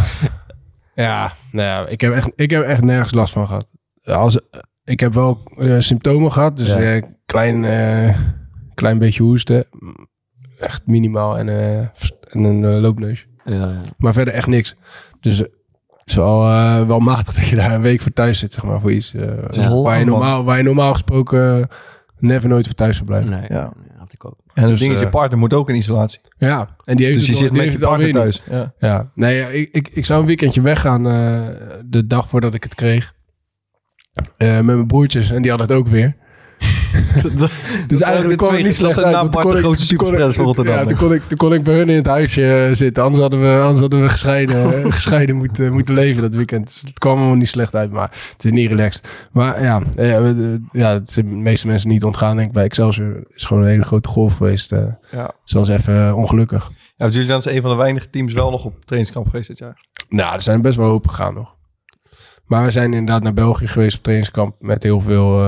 Ja, 0.94 1.32
nou 1.52 1.66
ja, 1.68 1.86
ik 1.86 2.00
heb 2.00 2.12
echt, 2.12 2.30
ik 2.34 2.50
heb 2.50 2.62
echt 2.62 2.82
nergens 2.82 3.14
last 3.14 3.32
van 3.32 3.46
gehad. 3.46 3.66
Als, 4.04 4.38
ik 4.84 5.00
heb 5.00 5.14
wel 5.14 5.40
eh, 5.58 5.76
symptomen 5.78 6.32
gehad, 6.32 6.56
dus 6.56 6.72
Ja. 6.72 7.00
klein, 7.26 7.64
eh, 7.64 8.16
klein 8.78 8.98
beetje 8.98 9.22
hoesten. 9.22 9.64
Echt 10.58 10.86
minimaal 10.86 11.38
en, 11.38 11.48
eh, 11.48 11.78
en 11.78 11.90
een 12.44 12.64
eh, 12.64 12.80
loopneus. 12.80 13.26
Ja, 13.44 13.54
ja. 13.54 13.80
Maar 13.98 14.12
verder 14.12 14.34
echt 14.34 14.46
niks. 14.46 14.76
Dus 15.20 15.38
eh, 15.40 15.46
het 15.96 16.06
is 16.08 16.14
wel, 16.14 16.40
wel 16.86 16.98
matig 16.98 17.34
dat 17.38 17.46
je 17.46 17.56
daar 17.56 17.74
een 17.74 17.80
week 17.80 18.00
voor 18.00 18.12
thuis 18.12 18.38
zit, 18.38 18.52
zeg 18.52 18.64
maar, 18.64 18.80
voor 18.80 18.92
iets. 18.92 19.14
eh, 19.14 19.22
Ja. 19.50 19.82
waar, 19.82 19.98
je 19.98 20.04
normaal, 20.04 20.44
waar 20.44 20.56
je 20.56 20.62
normaal 20.62 20.92
gesproken 20.92 21.68
never 22.18 22.48
nooit 22.48 22.66
voor 22.66 22.74
thuis 22.74 22.94
zou 22.96 23.06
blijven. 23.08 23.30
Nee, 23.30 23.44
Ja. 23.48 23.72
nee, 23.76 23.96
had 23.98 24.12
ik 24.12 24.24
ook. 24.24 24.36
En 24.54 24.62
het 24.62 24.70
Dus, 24.70 24.80
ding 24.80 24.92
is, 24.92 25.00
je 25.00 25.08
partner 25.08 25.38
moet 25.38 25.54
ook 25.54 25.68
in 25.68 25.74
isolatie. 25.74 26.20
Ja, 26.36 26.76
en 26.84 26.96
die 26.96 27.06
heeft 27.06 27.18
Dus 27.18 27.26
je 27.26 27.32
het, 27.32 27.42
zit 27.42 27.52
met 27.52 27.72
je 27.72 27.78
partner 27.78 28.12
thuis. 28.12 28.42
Ja. 28.50 28.72
Ja, 28.78 29.10
nee, 29.14 29.60
ik, 29.60 29.68
ik, 29.74 29.88
ik 29.88 30.04
zou 30.06 30.20
een 30.20 30.26
weekendje 30.26 30.60
weggaan 30.60 31.06
eh, 31.06 31.46
de 31.86 32.06
dag 32.06 32.28
voordat 32.28 32.54
ik 32.54 32.62
het 32.62 32.74
kreeg. 32.74 33.14
Eh, 34.36 34.54
met 34.54 34.64
mijn 34.64 34.86
broertjes 34.86 35.30
en 35.30 35.42
die 35.42 35.50
hadden 35.50 35.68
het 35.68 35.76
ook 35.76 35.88
weer. 35.88 36.16
dus 37.88 38.00
eigenlijk 38.00 38.38
kwam 38.38 38.54
het 38.54 38.64
niet 38.64 38.74
slecht 38.74 38.94
zijn 38.94 39.16
uit. 39.16 39.30
Bart 39.30 39.46
toen 39.46 39.54
de 39.56 39.62
grootste 39.62 39.82
ik- 39.82 39.88
superspreaders 39.88 40.36
van 40.36 40.44
Rotterdam. 40.44 40.74
Ja, 40.74 40.84
toen 40.84 40.96
kon, 40.96 41.12
ik, 41.12 41.22
toen 41.22 41.36
kon 41.36 41.54
ik 41.54 41.62
bij 41.62 41.74
hun 41.74 41.88
in 41.88 41.96
het 41.96 42.06
huisje 42.06 42.52
eh, 42.52 42.74
zitten. 42.74 43.02
Anders 43.02 43.22
hadden 43.22 43.40
we, 43.40 43.60
anders 43.60 43.80
hadden 43.80 44.02
we 44.02 44.08
gescheiden, 44.08 44.64
eh, 44.84 44.92
gescheiden 44.92 45.36
moeten, 45.36 45.72
moeten 45.72 45.94
leven 45.94 46.22
dat 46.22 46.34
weekend. 46.34 46.66
Dus 46.66 46.80
het 46.80 46.98
kwam 46.98 47.16
allemaal 47.16 47.34
niet 47.34 47.48
slecht 47.48 47.74
uit, 47.74 47.90
maar 47.90 48.10
het 48.32 48.44
is 48.44 48.50
niet 48.50 48.68
relaxed. 48.70 49.28
Maar 49.32 49.62
ja, 49.62 49.82
eh, 49.94 50.54
ja 50.72 50.92
het 50.92 51.08
is 51.08 51.14
de 51.14 51.24
meeste 51.24 51.66
mensen 51.66 51.88
niet 51.88 52.04
ontgaan. 52.04 52.36
Denk 52.36 52.48
ik 52.48 52.54
bij 52.54 52.64
Excelsior 52.64 53.24
is 53.34 53.44
gewoon 53.44 53.62
een 53.62 53.68
hele 53.68 53.84
grote 53.84 54.08
golf 54.08 54.36
geweest. 54.36 54.74
Ja. 55.10 55.30
Zoals 55.44 55.68
even 55.68 56.16
ongelukkig. 56.16 56.68
Ja, 56.96 57.06
jullie 57.08 57.26
zijn 57.26 57.56
een 57.56 57.62
van 57.62 57.70
de 57.70 57.76
weinige 57.76 58.10
teams 58.10 58.32
wel 58.32 58.50
nog 58.50 58.64
op 58.64 58.84
trainingskamp 58.84 59.28
geweest 59.28 59.48
dit 59.48 59.58
jaar. 59.58 59.86
Nou, 60.08 60.34
er 60.34 60.42
zijn 60.42 60.62
best 60.62 60.76
wel 60.76 60.88
hoop 60.88 61.06
gegaan 61.06 61.34
nog. 61.34 61.56
Maar 62.46 62.64
we 62.64 62.70
zijn 62.70 62.92
inderdaad 62.92 63.22
naar 63.22 63.32
België 63.32 63.66
geweest 63.66 63.96
op 63.96 64.02
trainingskamp 64.02 64.54
met 64.58 64.82
heel 64.82 65.00
veel, 65.00 65.40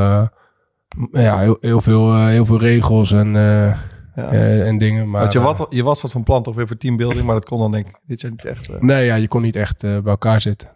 ja, 1.13 1.39
heel, 1.39 1.57
heel, 1.61 1.81
veel, 1.81 2.13
eh, 2.13 2.27
heel 2.27 2.45
veel 2.45 2.59
regels 2.59 3.13
en, 3.13 3.37
eh, 3.37 3.77
Ja. 4.15 4.31
eh, 4.31 4.67
en 4.69 4.79
dingen. 4.79 5.11
Maar, 5.11 5.21
Want 5.21 5.33
je, 5.33 5.41
wat, 5.41 5.67
je 5.71 5.83
was 5.83 6.03
wat 6.03 6.11
van 6.11 6.23
plan 6.23 6.43
toch 6.43 6.55
weer 6.55 6.67
voor 6.67 6.77
teambuilding, 6.77 7.25
maar 7.27 7.35
dat 7.35 7.45
kon 7.45 7.59
dan 7.59 7.71
denk 7.73 7.87
ik 7.89 7.99
dit 8.07 8.21
jaar 8.21 8.31
niet 8.31 8.45
echt. 8.45 8.81
nee, 8.81 9.05
ja, 9.07 9.15
je 9.15 9.29
kon 9.29 9.43
niet 9.43 9.57
echt 9.57 9.83
eh, 9.85 9.91
bij 9.91 10.11
elkaar 10.13 10.41
zitten. 10.41 10.69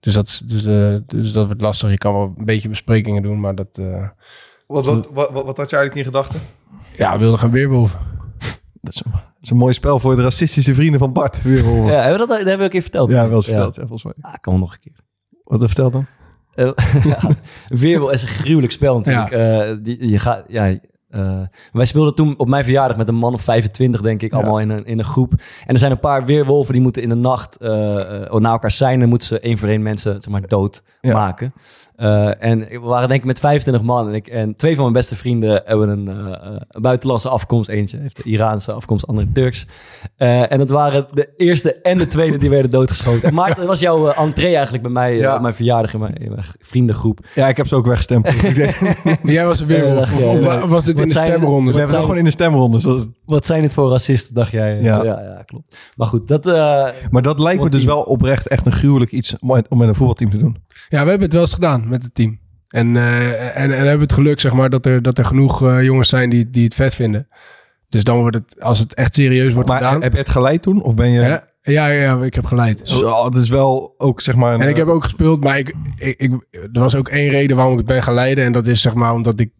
Dus 0.00 0.14
dat, 0.14 0.26
is- 0.26 0.38
dus, 0.46 0.64
eh, 0.66 0.96
dus 1.06 1.32
dat 1.32 1.46
wordt 1.46 1.60
lastig. 1.60 1.90
Je 1.90 1.98
kan 1.98 2.12
wel 2.12 2.34
een 2.38 2.44
beetje 2.44 2.68
besprekingen 2.68 3.22
doen, 3.22 3.40
maar 3.40 3.54
dat... 3.54 3.78
eh, 3.78 4.08
Wat, 4.66 4.86
wat, 4.86 5.10
wat, 5.12 5.30
wat, 5.30 5.44
wat 5.44 5.56
had 5.56 5.70
je 5.70 5.76
eigenlijk 5.76 5.94
in 6.06 6.12
gedachten? 6.12 6.40
ja, 6.96 7.12
we 7.12 7.18
wilden 7.18 7.38
gaan 7.38 7.50
weerwolven. 7.50 8.00
Dat 8.80 8.94
is, 8.94 9.02
een, 9.04 9.10
dat 9.12 9.22
is 9.40 9.50
een 9.50 9.56
mooi 9.56 9.72
spel 9.74 9.98
voor 9.98 10.16
de 10.16 10.22
racistische 10.22 10.74
vrienden 10.74 10.98
van 11.00 11.12
Bart. 11.12 11.42
Weer 11.42 11.64
horen. 11.64 11.92
Ja, 11.92 12.02
hebben 12.02 12.12
we 12.12 12.18
dat, 12.18 12.28
dat 12.28 12.36
hebben 12.38 12.56
we 12.58 12.64
een 12.64 12.70
keer 12.70 12.82
verteld. 12.82 13.10
Ja, 13.10 13.26
wel 13.28 13.36
eens 13.36 13.44
verteld, 13.46 13.74
ja, 13.74 13.80
volgens 13.86 14.04
mij. 14.04 14.30
Ja, 14.30 14.36
kan 14.36 14.52
wel 14.52 14.62
nog 14.62 14.72
een 14.72 14.80
keer. 14.80 14.96
Wat 15.44 15.60
vertel 15.64 15.90
dan? 15.90 16.06
Eh, 16.60 17.04
ja, 17.12 17.18
Weerwolf 17.66 18.12
is 18.12 18.22
een 18.22 18.28
gruwelijk 18.28 18.72
spel 18.72 18.96
natuurlijk. 18.98 19.30
Eh, 19.30 19.76
die, 19.82 20.08
je 20.08 20.18
gaat, 20.18 20.44
ja, 20.48 20.78
eh, 21.10 21.40
wij 21.72 21.86
speelden 21.86 22.14
toen 22.14 22.34
op 22.38 22.48
mijn 22.48 22.64
verjaardag 22.64 22.96
met 22.96 23.08
een 23.08 23.14
man 23.14 23.34
of 23.34 23.40
25, 23.42 24.00
denk 24.00 24.22
ik, 24.22 24.30
Ja. 24.30 24.36
allemaal 24.36 24.60
in 24.60 24.70
een, 24.70 24.84
in 24.84 24.98
een 24.98 25.04
groep. 25.04 25.32
En 25.66 25.72
er 25.72 25.78
zijn 25.78 25.90
een 25.90 26.00
paar 26.00 26.24
weerwolven 26.24 26.72
die 26.72 26.82
moeten 26.82 27.02
in 27.02 27.08
de 27.08 27.14
nacht 27.14 27.56
eh, 27.56 28.00
eh, 28.24 28.32
naar 28.34 28.52
elkaar 28.52 28.70
zijn. 28.70 29.02
En 29.02 29.08
moeten 29.08 29.28
ze 29.28 29.40
één 29.40 29.58
voor 29.58 29.68
één 29.68 29.82
mensen 29.82 30.12
zeg 30.22 30.28
maar, 30.32 30.48
dood 30.48 30.82
Ja. 31.00 31.12
maken. 31.12 31.52
Eh, 32.00 32.42
en 32.44 32.58
we 32.58 32.78
waren 32.80 33.08
denk 33.08 33.20
ik 33.20 33.26
met 33.26 33.38
25 33.38 33.82
man. 33.82 34.08
En, 34.08 34.14
ik, 34.14 34.26
en 34.28 34.56
twee 34.56 34.72
van 34.74 34.82
mijn 34.82 34.94
beste 34.94 35.16
vrienden 35.16 35.62
hebben 35.64 35.88
een, 35.88 36.08
eh, 36.08 36.32
eh, 36.32 36.56
een 36.68 36.82
buitenlandse 36.82 37.28
afkomst. 37.28 37.68
Eentje 37.68 37.98
heeft 37.98 38.16
de 38.16 38.22
Iraanse 38.30 38.72
afkomst, 38.72 39.06
andere 39.06 39.28
Turks. 39.32 39.66
Eh, 40.16 40.52
en 40.52 40.58
dat 40.58 40.70
waren 40.70 41.06
de 41.10 41.32
eerste 41.36 41.74
en 41.74 41.98
de 41.98 42.06
tweede 42.06 42.36
die 42.36 42.50
werden 42.50 42.70
doodgeschoten. 42.70 43.28
En 43.28 43.34
Maarten, 43.34 43.56
dat 43.56 43.66
was 43.66 43.80
jouw 43.80 44.08
entree 44.10 44.52
eigenlijk 44.54 44.82
bij 44.82 44.92
mij 44.92 45.16
Ja. 45.16 45.34
op 45.34 45.40
mijn 45.42 45.54
verjaardag 45.54 45.92
in 45.94 46.00
mijn, 46.00 46.14
in 46.14 46.28
mijn 46.28 46.42
vriendengroep. 46.60 47.18
Ja, 47.34 47.48
ik 47.48 47.56
heb 47.56 47.66
ze 47.66 47.74
ook 47.76 47.86
weggestempeld. 47.86 48.40
We 48.40 48.74
Jij 49.22 49.46
was 49.46 49.60
weerwolf. 49.64 50.18
Ja, 50.18 50.26
of, 50.26 50.40
was 50.44 50.68
Wat 50.68 50.86
in 50.86 50.94
de 50.96 51.10
stemronde? 51.10 51.70
wat 51.72 51.80
hebben 51.80 52.00
gewoon 52.00 52.16
in 52.16 52.24
de 52.24 52.30
stemronde. 52.30 52.78
zoals- 52.78 53.06
Wat 53.30 53.46
zijn 53.46 53.62
het 53.62 53.72
voor 53.74 53.90
racisten, 53.90 54.34
dacht 54.34 54.50
jij? 54.50 54.80
Ja. 54.80 55.02
ja, 55.04 55.20
ja, 55.20 55.42
klopt. 55.46 55.76
Maar 55.96 56.06
goed, 56.06 56.28
dat... 56.28 56.46
eh, 56.46 56.86
Maar 57.10 57.22
dat 57.22 57.38
lijkt 57.38 57.62
me 57.62 57.68
dus 57.68 57.84
wel 57.84 58.02
oprecht 58.02 58.48
echt 58.48 58.66
een 58.66 58.72
gruwelijk 58.72 59.10
iets 59.12 59.38
om 59.38 59.78
met 59.78 59.88
een 59.88 59.94
voetbalteam 59.94 60.30
te 60.30 60.36
doen. 60.36 60.56
Ja, 60.88 61.02
we 61.02 61.08
hebben 61.08 61.20
het 61.20 61.32
wel 61.32 61.40
eens 61.42 61.54
gedaan 61.54 61.88
met 61.88 62.02
het 62.02 62.14
team. 62.14 62.38
En, 62.68 62.96
eh, 62.96 63.56
en, 63.56 63.72
en 63.72 63.86
hebben 63.86 64.00
het 64.00 64.12
geluk, 64.12 64.40
zeg 64.40 64.52
maar, 64.52 64.70
dat 64.70 64.86
er, 64.86 65.02
dat 65.02 65.18
er 65.18 65.24
genoeg 65.24 65.62
eh, 65.66 65.82
jongens 65.84 66.08
zijn 66.08 66.30
die, 66.30 66.50
die 66.50 66.64
het 66.64 66.74
vet 66.74 66.94
vinden. 66.94 67.28
Dus 67.88 68.04
dan 68.04 68.18
wordt 68.18 68.36
het, 68.36 68.60
als 68.62 68.78
het 68.78 68.94
echt 68.94 69.14
serieus 69.14 69.52
wordt 69.52 69.68
Maar 69.68 69.78
gedaan. 69.78 70.02
heb 70.02 70.12
je 70.12 70.18
het 70.18 70.28
geleid 70.28 70.62
toen? 70.62 70.82
Of 70.82 70.94
ben 70.94 71.10
je... 71.10 71.20
Ja, 71.20 71.48
ja, 71.62 71.86
ja, 71.86 72.22
ik 72.22 72.34
heb 72.34 72.44
geleid. 72.44 72.80
Zo, 72.82 73.24
het 73.24 73.34
is 73.34 73.48
wel 73.48 73.94
ook 73.98 74.20
zeg 74.20 74.34
maar... 74.34 74.54
Een, 74.54 74.60
En 74.60 74.68
ik 74.68 74.76
heb 74.76 74.88
ook 74.88 75.02
gespeeld, 75.04 75.44
maar 75.44 75.58
ik, 75.58 75.74
ik, 75.96 76.18
ik, 76.18 76.32
er 76.50 76.80
was 76.80 76.94
ook 76.94 77.08
één 77.08 77.30
reden 77.30 77.56
waarom 77.56 77.72
ik 77.74 77.78
het 77.78 77.88
ben 77.88 78.02
gaan 78.02 78.14
leiden. 78.14 78.44
En 78.44 78.52
dat 78.52 78.66
is 78.66 78.80
zeg 78.80 78.94
maar 78.94 79.12
omdat 79.12 79.40
ik 79.40 79.52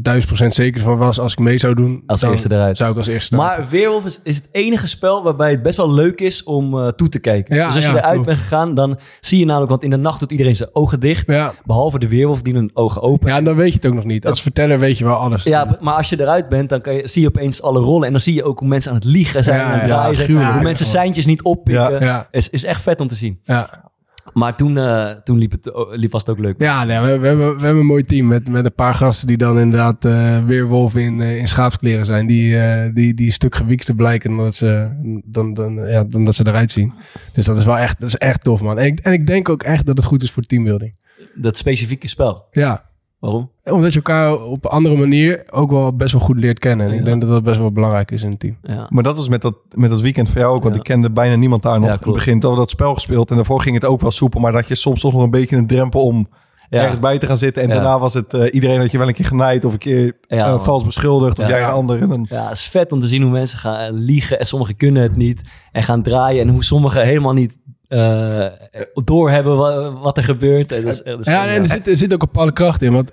duizend 0.00 0.26
procent 0.26 0.54
zeker 0.54 0.80
van 0.80 0.98
was 0.98 1.20
als 1.20 1.32
ik 1.32 1.38
mee 1.38 1.58
zou 1.58 1.74
doen. 1.74 2.02
Als 2.06 2.20
dan 2.20 2.30
eerste 2.30 2.52
eruit. 2.52 2.76
Zou 2.76 2.90
ik 2.90 2.96
als 2.96 3.06
eerste 3.06 3.26
starten. 3.34 3.58
maar 3.58 3.68
Weerwolf 3.70 4.04
is, 4.04 4.20
is 4.24 4.36
het 4.36 4.48
enige 4.52 4.86
spel 4.86 5.22
waarbij 5.22 5.50
het 5.50 5.62
best 5.62 5.76
wel 5.76 5.90
leuk 5.92 6.20
is 6.20 6.42
om 6.42 6.78
eh, 6.78 6.88
toe 6.88 7.08
te 7.08 7.18
kijken. 7.18 7.56
Ja, 7.56 7.66
dus 7.66 7.74
als 7.74 7.84
je 7.84 7.90
eruit 7.90 8.12
klopt. 8.12 8.26
bent 8.26 8.38
gegaan, 8.38 8.74
dan 8.74 8.98
zie 9.20 9.38
je 9.38 9.44
namelijk... 9.44 9.70
Want 9.70 9.82
in 9.82 9.90
de 9.90 9.96
nacht 9.96 10.20
doet 10.20 10.30
iedereen 10.30 10.54
zijn 10.54 10.68
ogen 10.72 11.00
dicht. 11.00 11.26
ja. 11.26 11.52
Behalve 11.64 11.98
de 11.98 12.08
Weerwolf 12.08 12.42
die 12.42 12.54
hun 12.54 12.70
ogen 12.74 13.02
open. 13.02 13.28
ja, 13.28 13.40
dan 13.40 13.54
weet 13.54 13.68
je 13.68 13.74
het 13.74 13.86
ook 13.86 13.94
nog 13.94 14.04
niet. 14.04 14.26
Als 14.26 14.42
verteller 14.42 14.78
weet 14.78 14.98
je 14.98 15.04
wel 15.04 15.16
alles. 15.16 15.42
Ja, 15.42 15.78
maar 15.80 15.94
als 15.94 16.08
je 16.08 16.20
eruit 16.20 16.48
bent, 16.48 16.68
dan 16.68 16.80
kan 16.80 16.94
je, 16.94 17.08
zie 17.08 17.22
je 17.22 17.28
opeens 17.28 17.62
alle 17.62 17.78
rollen. 17.80 18.06
En 18.06 18.12
dan 18.12 18.20
zie 18.20 18.34
je 18.34 18.44
ook 18.44 18.58
hoe 18.58 18.68
mensen 18.68 18.90
aan 18.90 18.96
het 18.96 19.06
liegen 19.06 19.44
zijn. 19.44 19.60
En 19.60 19.66
aan 19.66 19.72
het 19.72 19.80
ja, 19.80 19.86
draaien 19.86 20.16
zijn. 20.16 20.52
hoe 20.52 20.62
mensen 20.62 20.86
seintjes 20.86 21.26
niet 21.26 21.42
oppikken. 21.42 22.04
Ja. 22.04 22.28
Is, 22.30 22.50
is 22.50 22.64
echt 22.64 22.80
vet 22.82 23.00
om 23.00 23.08
te 23.08 23.14
zien. 23.14 23.40
ja. 23.42 23.92
Maar 24.32 24.56
toen, 24.56 24.78
eh, 24.78 25.10
toen 25.10 25.38
liep 25.38 25.50
het, 25.50 25.70
liep, 25.90 26.10
was 26.12 26.20
het 26.20 26.30
ook 26.30 26.38
leuk. 26.38 26.54
Ja, 26.58 26.84
nee, 26.84 26.98
we, 26.98 27.18
we, 27.18 27.26
hebben, 27.26 27.56
we 27.56 27.62
hebben 27.62 27.80
een 27.80 27.86
mooi 27.86 28.04
team 28.04 28.26
met, 28.26 28.48
met 28.48 28.64
een 28.64 28.74
paar 28.74 28.94
gasten 28.94 29.26
die 29.26 29.36
dan 29.36 29.58
inderdaad 29.58 30.04
eh 30.04 30.44
weerwolven 30.44 31.00
in, 31.00 31.20
eh, 31.20 31.38
in 31.38 31.46
schaapskleren 31.46 32.06
zijn. 32.06 32.26
Die, 32.26 32.56
die, 32.92 33.14
die 33.14 33.26
een 33.26 33.32
stuk 33.32 33.54
gewiekster 33.54 33.94
blijken 33.94 34.30
dan 34.30 34.38
dat, 34.38 34.54
ze, 34.54 34.88
dan, 35.24 35.54
dan, 35.54 35.74
ja, 35.74 36.04
dan 36.04 36.24
dat 36.24 36.34
ze 36.34 36.46
eruit 36.46 36.70
zien. 36.70 36.92
Dus 37.32 37.44
dat 37.44 37.56
is 37.56 37.64
wel 37.64 37.78
echt, 37.78 38.00
dat 38.00 38.08
is 38.08 38.16
echt 38.16 38.42
tof, 38.42 38.60
man. 38.62 38.78
En 38.78 38.86
ik, 38.86 39.00
en 39.00 39.12
ik 39.12 39.26
denk 39.26 39.48
ook 39.48 39.62
echt 39.62 39.86
dat 39.86 39.96
het 39.96 40.06
goed 40.06 40.22
is 40.22 40.30
voor 40.30 40.42
teambuilding. 40.42 40.98
Dat 41.34 41.56
specifieke 41.56 42.08
spel. 42.08 42.46
Ja, 42.50 42.84
Waarom? 43.24 43.50
omdat 43.64 43.90
je 43.92 43.98
elkaar 43.98 44.34
op 44.42 44.64
een 44.64 44.70
andere 44.70 44.96
manier 44.96 45.44
ook 45.50 45.70
wel 45.70 45.96
best 45.96 46.12
wel 46.12 46.20
goed 46.20 46.36
leert 46.36 46.58
kennen. 46.58 46.86
En 46.86 46.92
ik 46.92 47.04
denk 47.04 47.20
dat 47.20 47.30
dat 47.30 47.42
best 47.42 47.58
wel 47.58 47.72
belangrijk 47.72 48.10
is 48.10 48.22
in 48.22 48.28
een 48.30 48.36
team. 48.38 48.56
Ja. 48.62 48.86
Maar 48.88 49.02
dat 49.02 49.16
was 49.16 49.28
met 49.28 49.42
dat, 49.42 49.54
met 49.74 49.90
dat 49.90 50.00
weekend 50.00 50.28
voor 50.28 50.40
jou 50.40 50.54
ook. 50.54 50.62
Want 50.62 50.74
Ja. 50.74 50.80
ik 50.80 50.86
kende 50.86 51.10
bijna 51.10 51.34
niemand 51.34 51.62
daar 51.62 51.80
nog. 51.80 51.88
Ja, 51.88 51.92
in 51.94 52.00
het 52.02 52.12
begin 52.12 52.40
toen 52.40 52.50
we 52.50 52.56
dat 52.56 52.70
spel 52.70 52.94
gespeeld. 52.94 53.30
En 53.30 53.36
daarvoor 53.36 53.60
ging 53.60 53.74
het 53.74 53.84
ook 53.84 54.00
wel 54.00 54.10
soepel. 54.10 54.40
Maar 54.40 54.52
dat 54.52 54.68
je 54.68 54.74
soms 54.74 55.00
toch 55.00 55.12
nog 55.12 55.22
een 55.22 55.30
beetje 55.30 55.56
een 55.56 55.66
drempel 55.66 56.02
om 56.02 56.28
Ja. 56.68 56.80
ergens 56.80 57.00
bij 57.00 57.18
te 57.18 57.26
gaan 57.26 57.36
zitten. 57.36 57.62
En 57.62 57.68
Ja. 57.68 57.74
daarna 57.74 57.98
was 57.98 58.14
het 58.14 58.34
eh, 58.34 58.54
iedereen 58.54 58.80
had 58.80 58.90
je 58.90 58.98
wel 58.98 59.08
een 59.08 59.14
keer 59.14 59.24
genaaid. 59.24 59.64
Of 59.64 59.72
een 59.72 59.78
keer 59.78 60.16
Ja, 60.26 60.46
eh, 60.46 60.60
vals 60.60 60.84
beschuldigd. 60.84 61.38
Of 61.38 61.44
Ja. 61.48 61.50
jij 61.50 61.62
een 61.62 61.70
ander. 61.70 62.00
En 62.02 62.08
dan, 62.08 62.26
Ja, 62.28 62.42
het 62.48 62.52
is 62.58 62.64
vet 62.68 62.92
om 62.92 63.00
te 63.00 63.06
zien 63.06 63.22
hoe 63.22 63.30
mensen 63.30 63.58
gaan 63.58 63.94
liegen 63.94 64.38
en 64.38 64.46
sommigen 64.46 64.76
kunnen 64.76 65.02
het 65.02 65.16
niet 65.16 65.40
en 65.72 65.82
gaan 65.82 66.02
draaien 66.02 66.42
en 66.42 66.48
hoe 66.48 66.64
sommigen 66.64 67.04
helemaal 67.04 67.32
niet 67.34 67.56
eh 67.88 68.46
doorhebben 68.94 69.56
wat, 69.56 69.92
wat 70.02 70.16
er 70.16 70.24
gebeurt. 70.24 70.72
En 70.72 71.18
Ja, 71.20 71.46
en 71.46 71.62
er 71.62 71.68
zit, 71.68 71.88
er 71.88 71.96
zit 71.96 72.14
ook 72.14 72.22
een 72.22 72.28
bepaalde 72.32 72.52
kracht 72.52 72.82
in. 72.82 72.92
Want 72.92 73.12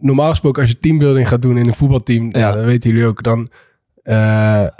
normaal 0.00 0.30
gesproken, 0.30 0.62
als 0.62 0.70
je 0.70 0.78
teambuilding 0.78 1.28
gaat 1.28 1.42
doen 1.42 1.58
in 1.58 1.66
een 1.66 1.74
voetbalteam, 1.74 2.28
ja. 2.32 2.38
Ja. 2.38 2.52
dat 2.52 2.64
weten 2.64 2.90
jullie 2.90 3.06
ook, 3.06 3.22
dan, 3.22 3.50
eh, 4.02 4.14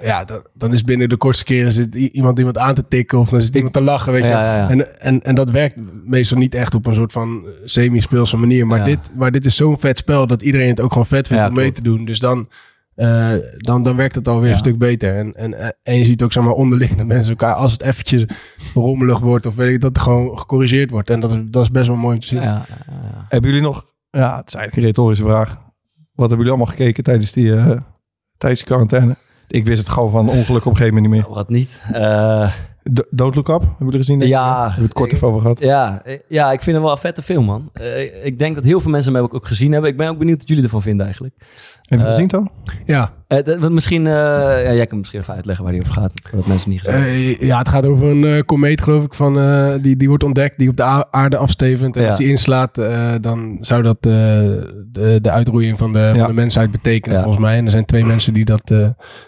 ja, 0.02 0.24
dan, 0.24 0.46
dan 0.54 0.72
is 0.72 0.84
binnen 0.84 1.08
de 1.08 1.16
kortste 1.16 1.44
keren 1.44 1.72
zit 1.72 1.94
iemand 1.94 2.38
iemand 2.38 2.58
aan 2.58 2.74
te 2.74 2.88
tikken 2.88 3.18
of 3.18 3.28
dan 3.28 3.40
zit 3.40 3.56
iemand 3.56 3.72
te 3.74 3.80
lachen. 3.80 4.12
Weet 4.12 4.22
je. 4.22 4.28
Ja, 4.28 4.44
ja, 4.44 4.56
ja. 4.56 4.68
En, 4.70 5.00
en, 5.00 5.22
en 5.22 5.34
dat 5.34 5.50
werkt 5.50 5.76
meestal 6.04 6.38
niet 6.38 6.54
echt 6.54 6.74
op 6.74 6.86
een 6.86 6.94
soort 6.94 7.12
van 7.12 7.44
semi-speelse 7.64 8.36
manier. 8.36 8.66
Maar, 8.66 8.84
dit, 8.84 8.98
maar 9.16 9.30
dit 9.30 9.46
is 9.46 9.56
zo'n 9.56 9.78
vet 9.78 9.98
spel 9.98 10.26
dat 10.26 10.42
iedereen 10.42 10.68
het 10.68 10.80
ook 10.80 10.90
gewoon 10.90 11.06
vet 11.06 11.26
vindt 11.26 11.48
om 11.48 11.54
mee 11.54 11.62
klopt. 11.62 11.76
te 11.76 11.82
doen. 11.82 12.04
Dus 12.04 12.18
dan, 12.18 12.48
eh, 12.94 13.32
dan, 13.56 13.82
dan 13.82 13.96
werkt 13.96 14.14
het 14.14 14.28
alweer 14.28 14.46
Ja. 14.46 14.52
een 14.52 14.58
stuk 14.58 14.78
beter. 14.78 15.16
En, 15.16 15.34
en, 15.34 15.54
eh, 15.54 15.68
en 15.82 15.98
je 15.98 16.04
ziet 16.04 16.22
ook 16.22 16.32
zeg 16.32 16.44
maar, 16.44 16.52
onderling 16.52 16.94
dat 16.96 17.06
mensen 17.06 17.30
elkaar, 17.30 17.54
als 17.54 17.72
het 17.72 17.82
eventjes 17.82 18.24
rommelig 18.74 19.18
wordt 19.18 19.46
of 19.46 19.54
weet 19.54 19.74
ik, 19.74 19.80
dat 19.80 19.96
er 19.96 20.02
gewoon 20.02 20.38
gecorrigeerd 20.38 20.90
wordt. 20.90 21.10
En 21.10 21.20
dat 21.20 21.30
is, 21.32 21.38
dat 21.44 21.62
is 21.62 21.70
best 21.70 21.86
wel 21.86 21.96
mooi 21.96 22.14
om 22.14 22.20
te 22.20 22.26
zien. 22.26 22.40
Ja, 22.42 22.64
ja, 22.68 22.76
ja. 22.90 23.26
Hebben 23.28 23.50
jullie 23.50 23.64
nog... 23.66 23.84
Ja, 24.10 24.36
het 24.36 24.48
is 24.48 24.54
eigenlijk 24.54 24.76
een 24.76 24.82
retorische 24.82 25.24
vraag. 25.24 25.48
Wat 26.14 26.28
hebben 26.28 26.36
jullie 26.38 26.50
allemaal 26.52 26.66
gekeken 26.76 27.04
tijdens 27.04 27.32
die, 27.32 27.54
eh, 27.56 27.80
tijdens 28.36 28.60
die 28.60 28.68
quarantaine? 28.70 29.16
Ik 29.48 29.64
wist 29.64 29.78
het 29.78 29.88
gewoon 29.88 30.10
van 30.10 30.28
ongeluk 30.28 30.64
op 30.64 30.70
een 30.70 30.76
gegeven 30.76 30.94
moment 30.94 31.12
niet 31.12 31.22
meer. 31.22 31.34
Wat 31.34 31.48
niet. 31.48 31.82
Eh, 31.92 32.48
D- 32.48 32.71
Don't 33.10 33.34
Look 33.34 33.48
Up, 33.48 33.60
hebben 33.60 33.76
jullie 33.78 33.98
gezien? 33.98 34.18
denk 34.18 34.30
ik? 34.30 34.36
Ja. 34.36 34.58
Hebben 34.60 34.76
we 34.76 34.82
het 34.82 34.92
kort 34.92 35.12
even 35.12 35.28
over 35.28 35.40
gehad. 35.40 35.58
ja, 35.58 36.00
eh, 36.04 36.18
ja, 36.28 36.52
ik 36.52 36.62
vind 36.62 36.76
het 36.76 36.84
wel 36.84 36.94
een 36.94 37.00
vette 37.00 37.22
film, 37.22 37.44
man. 37.44 37.70
Eh, 37.72 38.24
ik 38.24 38.38
denk 38.38 38.54
dat 38.54 38.64
heel 38.64 38.80
veel 38.80 38.90
mensen 38.90 39.14
hem 39.14 39.22
ook- 39.22 39.34
ook 39.34 39.46
gezien 39.46 39.72
hebben. 39.72 39.90
Ik 39.90 39.96
ben 39.96 40.08
ook 40.08 40.18
benieuwd 40.18 40.38
wat 40.38 40.48
jullie 40.48 40.64
ervan 40.64 40.82
vinden 40.82 41.04
eigenlijk. 41.04 41.34
Heb 41.38 41.48
je 41.88 41.94
het 41.96 42.04
Eh, 42.04 42.10
gezien, 42.10 42.28
Toon? 42.28 42.50
Ja, 42.86 43.12
Want 43.58 43.70
misschien, 43.72 44.06
eh, 44.06 44.12
ja, 44.64 44.72
jij 44.72 44.86
kan 44.86 44.98
misschien 44.98 45.20
even 45.20 45.34
uitleggen 45.34 45.64
waar 45.64 45.72
die 45.72 45.82
over 45.82 45.94
gaat, 45.94 46.12
voordat 46.22 46.46
mensen 46.46 46.70
niet 46.70 46.80
gezien. 46.80 47.00
Eh, 47.04 47.40
ja, 47.40 47.58
het 47.58 47.68
gaat 47.68 47.86
over 47.86 48.06
een 48.08 48.44
komeet, 48.44 48.80
geloof 48.82 49.04
ik, 49.04 49.14
van, 49.14 49.34
die, 49.82 49.96
die 49.96 50.08
wordt 50.08 50.24
ontdekt, 50.24 50.58
die 50.58 50.68
op 50.68 50.76
de 50.76 51.10
aarde 51.10 51.36
afstevend. 51.36 51.96
En 51.96 52.02
Ja. 52.02 52.08
als 52.08 52.16
die 52.16 52.28
inslaat, 52.28 52.74
dan 53.20 53.56
zou 53.60 53.82
dat 53.82 54.02
de, 54.02 55.18
de 55.22 55.30
uitroeiing 55.30 55.78
van 55.78 55.92
de, 55.92 55.98
Ja. 55.98 56.14
van 56.14 56.26
de 56.26 56.32
mensheid 56.32 56.70
betekenen, 56.70 57.16
Ja. 57.16 57.22
volgens 57.22 57.44
mij. 57.44 57.56
En 57.56 57.64
er 57.64 57.70
zijn 57.70 57.84
twee 57.84 58.04
mensen 58.04 58.34
die 58.34 58.44
dat, 58.44 58.66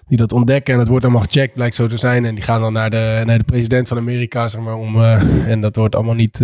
die 0.07 0.17
dat 0.17 0.33
ontdekken. 0.33 0.73
En 0.75 0.81
het 0.81 0.89
wordt 0.89 1.05
allemaal 1.05 1.23
gecheckt, 1.23 1.55
blijkt 1.55 1.75
zo 1.75 1.87
te 1.87 1.97
zijn. 1.97 2.25
En 2.25 2.35
die 2.35 2.45
gaan 2.45 2.61
dan 2.61 2.73
naar 2.73 2.91
de, 2.91 3.23
naar 3.25 3.39
de 3.39 3.45
president 3.45 3.89
van 3.89 3.97
Amerika, 3.99 4.49
zeg 4.49 4.61
maar. 4.61 4.75
Om, 4.77 5.01
en 5.47 5.61
dat 5.61 5.77
wordt 5.77 5.95
allemaal 5.95 6.15
niet... 6.15 6.41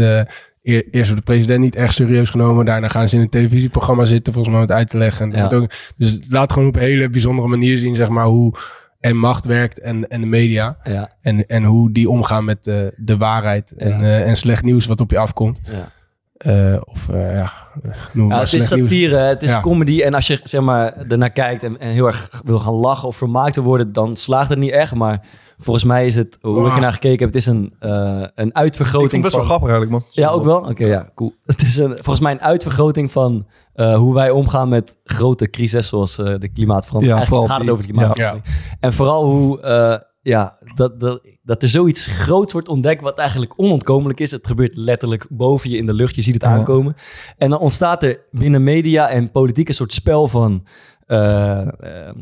eh, 0.62 0.74
eer- 0.74 0.84
Eerst 0.90 1.10
wordt 1.10 1.26
de 1.26 1.32
president 1.32 1.60
niet 1.60 1.74
echt 1.76 1.94
serieus 1.94 2.30
genomen. 2.30 2.64
Daarna 2.64 2.88
gaan 2.88 3.08
ze 3.08 3.16
in 3.16 3.22
een 3.22 3.28
televisieprogramma 3.28 4.04
zitten, 4.04 4.32
volgens 4.32 4.54
mij, 4.54 4.62
om 4.64 4.68
het 4.68 4.78
uit 4.78 4.90
te 4.90 4.98
leggen. 4.98 5.24
En 5.24 5.30
dat 5.30 5.38
Ja. 5.38 5.48
wordt 5.58 5.64
ook, 5.74 5.78
dus 5.96 6.12
het 6.12 6.26
laat 6.30 6.52
gewoon 6.52 6.68
op 6.68 6.74
een 6.76 6.80
hele 6.82 7.10
bijzondere 7.10 7.48
manier 7.48 7.78
zien, 7.78 7.96
zeg 7.96 8.08
maar, 8.08 8.26
hoe 8.26 8.54
en 9.00 9.16
macht 9.16 9.46
werkt 9.46 9.80
en, 9.80 10.08
en 10.08 10.20
de 10.20 10.26
media. 10.26 10.76
Ja, 10.82 11.10
En, 11.20 11.46
en 11.46 11.64
hoe 11.64 11.92
die 11.92 12.10
omgaan 12.10 12.44
met 12.44 12.64
de, 12.64 12.92
de 12.96 13.16
waarheid 13.16 13.70
en, 13.76 13.92
eh, 14.00 14.28
en 14.28 14.36
slecht 14.36 14.62
nieuws 14.62 14.86
wat 14.86 15.00
op 15.00 15.10
je 15.10 15.18
afkomt. 15.18 15.60
ja. 15.72 15.92
Eh, 16.40 16.76
of 16.84 17.08
eh, 17.08 17.34
ja, 17.34 17.52
noem 18.12 18.30
Ja, 18.30 18.38
het 18.40 18.52
is 18.52 18.70
nieuws. 18.70 18.88
satire, 18.90 19.16
het 19.16 19.42
is 19.42 19.50
Ja. 19.50 19.60
comedy. 19.60 20.00
En 20.02 20.14
als 20.14 20.26
je 20.26 20.40
zeg 20.44 20.60
maar, 20.60 20.92
ernaar 21.08 21.30
kijkt 21.30 21.62
en, 21.62 21.78
en 21.78 21.90
heel 21.90 22.06
erg 22.06 22.42
wil 22.44 22.58
gaan 22.58 22.74
lachen 22.74 23.08
of 23.08 23.16
vermaakt 23.16 23.54
te 23.54 23.62
worden, 23.62 23.92
dan 23.92 24.16
slaagt 24.16 24.48
het 24.48 24.58
niet 24.58 24.70
echt. 24.70 24.94
Maar 24.94 25.24
volgens 25.58 25.84
mij 25.84 26.06
is 26.06 26.16
het, 26.16 26.38
hoe 26.40 26.60
ik 26.60 26.66
Ah. 26.66 26.74
ernaar 26.74 26.92
gekeken 26.92 27.18
heb, 27.18 27.26
het 27.26 27.36
is 27.36 27.46
een, 27.46 27.74
eh, 27.78 27.90
een 27.90 28.24
Ik 28.26 28.28
vond 28.34 28.54
uitvergroting 28.54 29.12
het 29.12 29.22
best 29.22 29.34
wel 29.34 29.44
grappig 29.44 29.68
eigenlijk, 29.68 29.90
man. 29.90 30.02
Ja, 30.24 30.28
ook 30.30 30.44
wel? 30.44 30.58
Oké, 30.60 30.86
ja, 30.86 31.08
cool. 31.14 31.32
Het 31.46 31.62
is 31.62 31.76
een, 31.76 31.90
volgens 31.90 32.20
mij 32.20 32.32
een 32.32 32.40
uitvergroting 32.42 33.12
van 33.12 33.46
eh, 33.74 33.94
hoe 33.96 34.14
wij 34.14 34.30
omgaan 34.30 34.68
met 34.68 34.96
grote 35.04 35.50
crises 35.50 35.88
zoals 35.88 36.18
eh, 36.18 36.34
de 36.38 36.48
klimaatverandering. 36.48 37.18
Ja, 37.20 37.26
vooral 37.26 37.46
Eigenlijk 37.48 37.48
gaat 37.48 37.60
het 37.60 37.70
over 37.70 37.86
de 37.86 37.92
klimaatverandering. 37.92 38.76
En 38.80 38.92
vooral 38.92 39.24
hoe 39.24 39.60
eh, 39.60 39.96
ja, 40.22 40.58
dat, 40.74 41.00
dat, 41.00 41.20
dat 41.42 41.62
er 41.62 41.68
zoiets 41.68 42.06
groots 42.06 42.52
wordt 42.52 42.68
ontdekt 42.68 43.02
wat 43.02 43.18
eigenlijk 43.18 43.60
onontkomelijk 43.60 44.20
is. 44.20 44.30
Het 44.30 44.46
gebeurt 44.46 44.76
letterlijk 44.76 45.26
boven 45.28 45.70
je 45.70 45.76
in 45.76 45.86
de 45.86 45.94
lucht. 45.94 46.14
Je 46.14 46.22
ziet 46.22 46.34
het 46.34 46.42
Ja. 46.42 46.48
aankomen. 46.48 46.94
En 47.38 47.50
dan 47.50 47.58
ontstaat 47.58 48.02
er 48.02 48.20
binnen 48.30 48.62
media 48.62 49.08
en 49.08 49.30
politiek 49.30 49.68
een 49.68 49.74
soort 49.74 49.92
spel 49.92 50.28
van... 50.28 50.66
eh, 51.06 51.60
eh, 51.60 52.14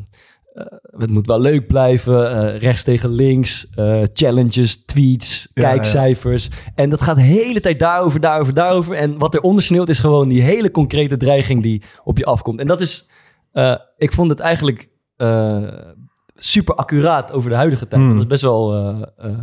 het 0.99 1.11
moet 1.11 1.26
wel 1.26 1.40
leuk 1.40 1.67
blijven, 1.67 2.31
eh, 2.52 2.59
rechts 2.61 2.83
tegen 2.83 3.11
links, 3.11 3.73
challenges, 4.12 4.85
tweets, 4.85 5.50
Ja, 5.55 5.62
kijkcijfers. 5.62 6.50
En 6.75 6.90
dat 6.90 7.02
gaat 7.02 7.17
de 7.17 7.23
hele 7.23 7.61
tijd 7.61 7.78
daarover, 7.78 8.21
daarover, 8.21 8.55
daarover. 8.55 8.95
En 8.95 9.19
wat 9.19 9.35
er 9.35 9.40
ondersneeuwt 9.40 9.88
is 9.88 9.99
gewoon 9.99 10.28
die 10.28 10.43
hele 10.43 10.71
concrete 10.71 11.17
dreiging 11.17 11.62
die 11.62 11.83
op 12.05 12.19
je 12.19 12.25
afkomt. 12.25 12.61
En 12.61 12.67
dat 12.67 12.81
is, 12.81 13.11
ik 13.97 14.12
vond 14.12 14.31
het 14.31 14.40
eigenlijk 14.40 14.88
super 16.40 16.75
accuraat 16.75 17.33
over 17.33 17.50
de 17.50 17.57
huidige 17.57 17.88
tijd. 17.88 18.02
Hmm. 18.02 18.11
Dat 18.12 18.21
is 18.21 18.26
best 18.26 18.42
wel 18.42 18.75
eh, 18.75 19.02
eh, 19.30 19.37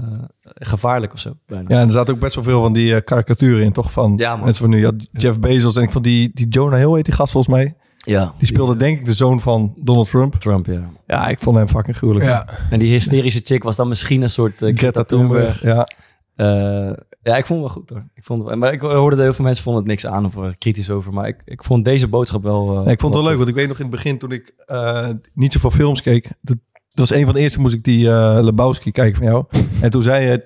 gevaarlijk 0.43 1.13
of 1.13 1.19
zo. 1.19 1.33
bijna. 1.47 1.65
Ja, 1.67 1.79
en 1.79 1.85
er 1.85 1.91
zaten 1.91 2.13
ook 2.13 2.19
best 2.19 2.35
wel 2.35 2.43
veel 2.43 2.61
van 2.61 2.73
die 2.73 2.95
eh, 2.95 3.01
karikaturen 3.03 3.63
in, 3.63 3.71
toch? 3.71 3.91
Van 3.91 4.13
Ja, 4.17 4.35
mensen 4.35 4.55
van 4.61 4.69
nu. 4.69 4.79
Ja, 4.81 4.91
Jeff 5.11 5.39
Bezos 5.39 5.75
en 5.75 5.83
ik 5.83 5.91
vond 5.91 6.03
die, 6.03 6.31
die 6.33 6.47
Jonah 6.47 6.79
Hill 6.79 6.93
heet 6.95 7.05
die 7.05 7.13
gast 7.13 7.31
volgens 7.31 7.55
mij. 7.55 7.75
ja. 7.97 8.33
Die 8.37 8.47
speelde 8.47 8.75
denk 8.75 8.99
ik 8.99 9.05
de 9.05 9.13
zoon 9.13 9.41
van 9.41 9.73
Donald 9.77 10.09
Trump. 10.09 10.35
Trump, 10.35 10.65
ja. 10.65 10.89
Ja, 11.07 11.27
ik 11.27 11.39
vond 11.39 11.57
hem 11.57 11.67
fucking 11.67 11.97
gruwelijk. 11.97 12.25
Ja, 12.25 12.47
En 12.69 12.79
die 12.79 12.91
hysterische 12.91 13.41
chick 13.43 13.63
was 13.63 13.75
dan 13.75 13.87
misschien 13.87 14.21
een 14.21 14.29
soort 14.29 14.53
Greta 14.57 15.03
Thunberg. 15.03 15.61
Ja. 15.61 15.87
Eh, 16.35 16.91
ja, 17.21 17.35
ik 17.37 17.45
vond 17.45 17.59
het 17.63 17.73
wel 17.73 17.81
goed 17.83 17.89
hoor. 17.89 18.03
Ik 18.13 18.23
vond 18.23 18.47
het, 18.47 18.55
maar 18.59 18.73
ik 18.73 18.81
hoorde 18.81 19.15
dat 19.15 19.25
heel 19.25 19.33
veel 19.33 19.45
mensen 19.45 19.63
vonden 19.63 19.81
het 19.81 19.91
niks 19.91 20.05
aan 20.05 20.25
of 20.25 20.33
waren 20.33 20.49
er 20.49 20.57
kritisch 20.57 20.89
over. 20.89 21.13
Maar 21.13 21.27
ik, 21.27 21.41
ik 21.45 21.63
vond 21.63 21.85
deze 21.85 22.07
boodschap 22.07 22.43
wel... 22.43 22.77
eh, 22.77 22.83
Nee, 22.83 22.93
ik 22.93 22.99
vond 22.99 23.13
het 23.13 23.21
wel 23.23 23.29
leuk, 23.31 23.37
want 23.37 23.49
ik 23.49 23.55
weet 23.55 23.67
nog 23.67 23.77
in 23.77 23.81
het 23.85 23.91
begin 23.91 24.17
toen 24.17 24.31
ik 24.31 24.53
eh, 24.65 25.07
niet 25.33 25.51
zoveel 25.53 25.71
films 25.71 26.01
keek. 26.01 26.29
Dat, 26.41 26.57
dat 26.95 27.09
was 27.09 27.17
een 27.17 27.25
van 27.25 27.33
de 27.33 27.39
eerste 27.39 27.59
moest 27.59 27.73
ik 27.73 27.83
die 27.83 28.09
eh 28.11 28.37
Lebowski 28.41 28.91
kijken 28.91 29.15
van 29.17 29.25
jou. 29.25 29.45
En 29.81 29.89
toen 29.89 30.01
zei 30.01 30.25
je 30.25 30.45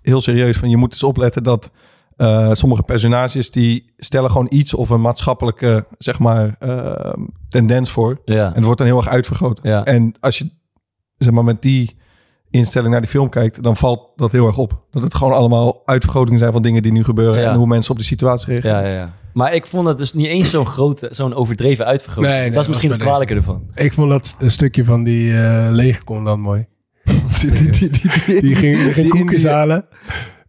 heel 0.00 0.20
serieus 0.20 0.56
van 0.56 0.70
je 0.70 0.76
moet 0.76 0.92
eens 0.92 1.02
opletten 1.02 1.42
dat 1.42 1.70
eh, 2.16 2.48
sommige 2.52 2.82
personages 2.82 3.50
die 3.50 3.92
stellen 3.96 4.30
gewoon 4.30 4.46
iets 4.50 4.74
of 4.74 4.90
een 4.90 5.00
maatschappelijke 5.00 5.86
zeg 5.98 6.18
maar 6.18 6.56
eh, 6.58 7.12
tendens 7.48 7.90
voor. 7.90 8.20
Ja. 8.24 8.46
En 8.46 8.54
het 8.54 8.64
wordt 8.64 8.78
dan 8.78 8.86
heel 8.86 8.96
erg 8.96 9.08
uitvergroot. 9.08 9.60
Ja. 9.62 9.84
En 9.84 10.14
als 10.20 10.38
je 10.38 10.50
zeg 11.16 11.32
maar 11.32 11.44
met 11.44 11.62
die 11.62 11.96
instelling 12.50 12.90
naar 12.92 13.00
die 13.00 13.10
film 13.10 13.28
kijkt, 13.28 13.62
dan 13.62 13.76
valt 13.76 14.08
dat 14.16 14.32
heel 14.32 14.46
erg 14.46 14.58
op. 14.58 14.82
Dat 14.90 15.02
het 15.02 15.14
gewoon 15.14 15.32
allemaal 15.32 15.82
uitvergrotingen 15.84 16.38
zijn 16.38 16.52
van 16.52 16.62
dingen 16.62 16.82
die 16.82 16.92
nu 16.92 17.04
gebeuren 17.04 17.40
Ja. 17.40 17.50
en 17.50 17.56
hoe 17.56 17.66
mensen 17.66 17.90
op 17.90 17.96
die 17.96 18.06
situatie 18.06 18.48
reageren. 18.52 18.82
Ja, 18.82 18.88
ja, 18.88 18.94
ja. 18.94 19.14
Maar 19.32 19.54
ik 19.54 19.66
vond 19.66 19.86
het 19.88 19.98
dus 19.98 20.12
niet 20.12 20.26
eens 20.26 20.50
zo'n 20.50 20.66
grote, 20.66 21.08
zo'n 21.10 21.34
overdreven 21.34 21.84
uitvergroting. 21.86 22.32
Nee, 22.34 22.42
nee, 22.42 22.50
dat 22.52 22.62
is 22.62 22.68
misschien 22.68 22.90
het 22.90 23.00
kwalijke 23.00 23.34
ervan. 23.34 23.70
ik 23.74 23.92
vond 23.92 24.10
dat 24.10 24.36
een 24.38 24.50
stukje 24.50 24.84
van 24.84 25.02
die 25.04 25.32
eh 25.42 25.66
legercommandant 25.70 26.40
mooi. 26.42 26.66
Die, 27.40 27.50
die, 27.50 27.70
die, 27.70 27.90
die- 27.90 28.40
Die 28.40 28.54
ging, 28.54 28.76
die 28.76 28.92
ging 28.92 28.94
die 28.94 29.08
koekjes 29.08 29.44
halen. 29.44 29.86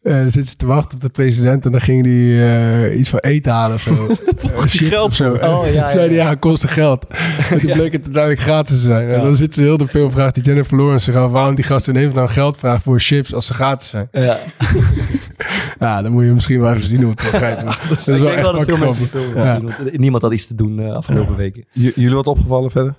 Eh, 0.01 0.13
dan 0.13 0.29
zitten 0.29 0.51
ze 0.51 0.55
te 0.55 0.65
wachten 0.65 0.95
op 0.95 1.01
de 1.01 1.09
president 1.09 1.65
en 1.65 1.71
dan 1.71 1.81
ging 1.81 2.03
die 2.03 2.43
eh, 2.45 2.99
iets 2.99 3.09
van 3.09 3.19
eten 3.19 3.51
halen 3.51 3.75
of 3.75 3.81
zo. 3.81 3.93
Eh, 4.41 4.59
chips 4.59 4.77
geld 4.89 5.07
of 5.07 5.13
zo. 5.15 5.33
Oh, 5.33 5.73
ja, 5.73 5.89
zei 5.89 6.05
hij, 6.05 6.13
ja, 6.15 6.35
kostte 6.35 6.67
geld. 6.67 7.05
En 7.49 7.59
toen 7.59 7.69
Ja. 7.69 7.75
bleek 7.75 7.91
het 7.91 8.03
uiteindelijk 8.03 8.41
gratis 8.41 8.75
te 8.75 8.81
zijn. 8.81 9.09
En 9.09 9.21
dan 9.21 9.35
zit 9.35 9.53
ze 9.53 9.61
heel 9.61 9.77
de 9.77 9.87
film, 9.87 10.11
vraagt 10.11 10.33
die 10.35 10.43
Jennifer 10.43 10.77
Lawrence 10.77 11.03
zich 11.03 11.15
af 11.15 11.31
waarom 11.31 11.55
die 11.55 11.63
gasten 11.63 11.95
ineens 11.95 12.13
nou 12.13 12.29
geld 12.29 12.57
vragen 12.57 12.81
voor 12.81 12.99
chips 12.99 13.33
als 13.33 13.45
ze 13.45 13.53
gratis 13.53 13.89
zijn. 13.89 14.07
Ja. 14.11 14.37
Ja, 15.79 16.01
dan 16.01 16.11
moet 16.11 16.23
je 16.23 16.31
misschien 16.33 16.59
wel 16.59 16.69
even 16.73 16.87
zien 16.87 17.01
hoe 17.01 17.11
het 17.11 17.21
gaat. 17.21 17.59
Dat 17.89 17.97
is 17.97 17.99
ik 17.99 18.05
wel 18.05 18.17
denk 18.21 18.39
wel 18.39 18.51
dat 18.51 18.63
veel 18.65 18.77
mensen 18.77 19.09
want 19.63 19.97
Niemand 19.97 20.23
had 20.23 20.33
iets 20.33 20.47
te 20.47 20.55
doen 20.55 20.93
afgelopen 20.95 21.35
weken. 21.35 21.65
J- 21.71 21.91
jullie 21.95 22.15
wat 22.15 22.27
opgevallen 22.27 22.71
verder? 22.71 22.93